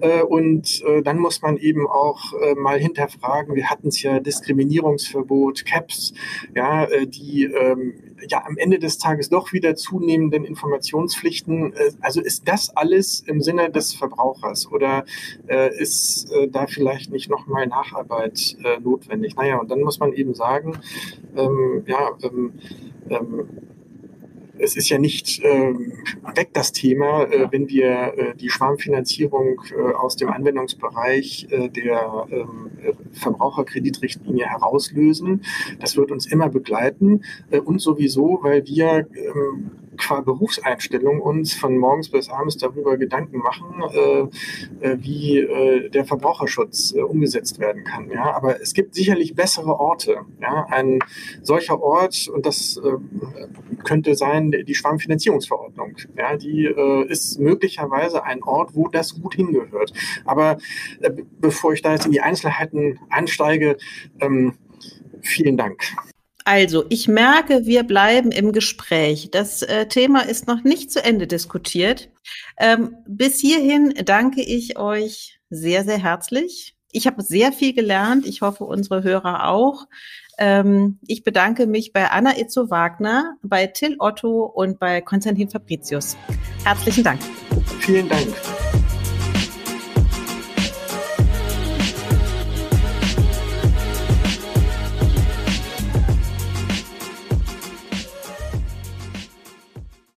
Äh, 0.00 0.22
und 0.22 0.82
äh, 0.86 1.02
dann 1.02 1.18
muss 1.18 1.42
man 1.42 1.58
eben 1.58 1.86
auch 1.86 2.32
äh, 2.40 2.54
mal 2.54 2.78
hinterfragen, 2.78 3.54
wir 3.54 3.68
hatten 3.68 3.88
es 3.88 4.00
ja 4.02 4.18
Diskriminierung 4.18 4.93
Verkaufsverbot, 4.98 5.64
Caps, 5.64 6.12
ja, 6.54 6.84
äh, 6.84 7.06
die 7.06 7.44
ähm, 7.44 7.94
ja 8.28 8.44
am 8.44 8.56
Ende 8.56 8.78
des 8.78 8.98
Tages 8.98 9.28
doch 9.28 9.52
wieder 9.52 9.74
zunehmenden 9.76 10.44
Informationspflichten. 10.44 11.72
Äh, 11.72 11.92
also 12.00 12.20
ist 12.20 12.48
das 12.48 12.74
alles 12.76 13.20
im 13.20 13.40
Sinne 13.40 13.70
des 13.70 13.94
Verbrauchers 13.94 14.70
oder 14.70 15.04
äh, 15.48 15.76
ist 15.78 16.30
äh, 16.32 16.48
da 16.48 16.66
vielleicht 16.66 17.10
nicht 17.10 17.30
nochmal 17.30 17.66
Nacharbeit 17.66 18.56
äh, 18.64 18.80
notwendig? 18.80 19.36
Naja, 19.36 19.58
und 19.58 19.70
dann 19.70 19.80
muss 19.80 19.98
man 19.98 20.12
eben 20.12 20.34
sagen, 20.34 20.78
ähm, 21.36 21.84
ja, 21.86 22.10
ähm, 22.22 22.52
ähm, 23.10 23.48
es 24.58 24.76
ist 24.76 24.88
ja 24.88 24.98
nicht 24.98 25.40
äh, 25.40 25.74
weg 26.34 26.50
das 26.52 26.72
Thema, 26.72 27.24
äh, 27.24 27.48
wenn 27.50 27.68
wir 27.68 28.14
äh, 28.16 28.34
die 28.36 28.50
Schwarmfinanzierung 28.50 29.60
äh, 29.76 29.94
aus 29.94 30.16
dem 30.16 30.30
Anwendungsbereich 30.30 31.48
äh, 31.50 31.68
der 31.68 32.26
ähm, 32.30 32.70
Verbraucherkreditrichtlinie 33.12 34.46
herauslösen. 34.46 35.44
Das 35.80 35.96
wird 35.96 36.10
uns 36.10 36.26
immer 36.26 36.48
begleiten 36.48 37.24
äh, 37.50 37.58
und 37.58 37.80
sowieso, 37.80 38.40
weil 38.42 38.66
wir 38.66 39.06
ähm, 39.14 39.70
qua 39.96 40.20
Berufseinstellung 40.20 41.20
uns 41.20 41.54
von 41.54 41.76
morgens 41.78 42.10
bis 42.10 42.28
abends 42.28 42.56
darüber 42.56 42.96
Gedanken 42.96 43.38
machen, 43.38 43.82
äh, 43.92 44.86
äh, 44.86 44.96
wie 45.00 45.38
äh, 45.38 45.90
der 45.90 46.04
Verbraucherschutz 46.04 46.94
äh, 46.94 47.00
umgesetzt 47.00 47.58
werden 47.58 47.84
kann. 47.84 48.10
Ja, 48.10 48.34
aber 48.34 48.60
es 48.60 48.74
gibt 48.74 48.94
sicherlich 48.94 49.34
bessere 49.34 49.78
Orte. 49.78 50.18
Ja, 50.40 50.66
ein 50.70 50.98
solcher 51.42 51.80
Ort 51.80 52.28
und 52.28 52.46
das 52.46 52.76
äh, 52.76 53.82
könnte 53.84 54.14
sein 54.14 54.50
die 54.50 54.74
Schwarmfinanzierungsverordnung. 54.74 55.96
Ja, 56.16 56.36
die 56.36 56.64
äh, 56.66 57.06
ist 57.08 57.38
möglicherweise 57.38 58.24
ein 58.24 58.42
Ort, 58.42 58.74
wo 58.74 58.88
das 58.88 59.20
gut 59.20 59.34
hingehört. 59.34 59.92
Aber 60.24 60.58
bevor 61.40 61.72
ich 61.72 61.82
da 61.82 61.92
jetzt 61.92 62.06
in 62.06 62.12
die 62.12 62.20
Einzelheiten 62.20 62.98
einsteige, 63.10 63.76
ähm, 64.20 64.54
vielen 65.20 65.56
Dank. 65.56 65.82
Also, 66.44 66.84
ich 66.90 67.08
merke, 67.08 67.64
wir 67.64 67.84
bleiben 67.84 68.30
im 68.30 68.52
Gespräch. 68.52 69.30
Das 69.30 69.62
äh, 69.62 69.86
Thema 69.86 70.20
ist 70.20 70.46
noch 70.46 70.62
nicht 70.62 70.92
zu 70.92 71.02
Ende 71.02 71.26
diskutiert. 71.26 72.10
Ähm, 72.58 72.96
bis 73.06 73.40
hierhin 73.40 73.94
danke 74.04 74.42
ich 74.42 74.78
euch 74.78 75.40
sehr, 75.48 75.84
sehr 75.84 75.98
herzlich. 75.98 76.76
Ich 76.92 77.06
habe 77.06 77.22
sehr 77.22 77.50
viel 77.50 77.72
gelernt. 77.72 78.26
Ich 78.26 78.42
hoffe, 78.42 78.64
unsere 78.64 79.02
Hörer 79.02 79.48
auch. 79.48 79.86
Ähm, 80.38 80.98
ich 81.06 81.24
bedanke 81.24 81.66
mich 81.66 81.92
bei 81.92 82.10
Anna 82.10 82.38
Itzo 82.38 82.68
Wagner, 82.70 83.36
bei 83.42 83.66
Till 83.66 83.96
Otto 83.98 84.44
und 84.44 84.78
bei 84.78 85.00
Konstantin 85.00 85.48
Fabricius. 85.48 86.16
Herzlichen 86.64 87.04
Dank. 87.04 87.20
Vielen 87.80 88.08
Dank. 88.08 88.28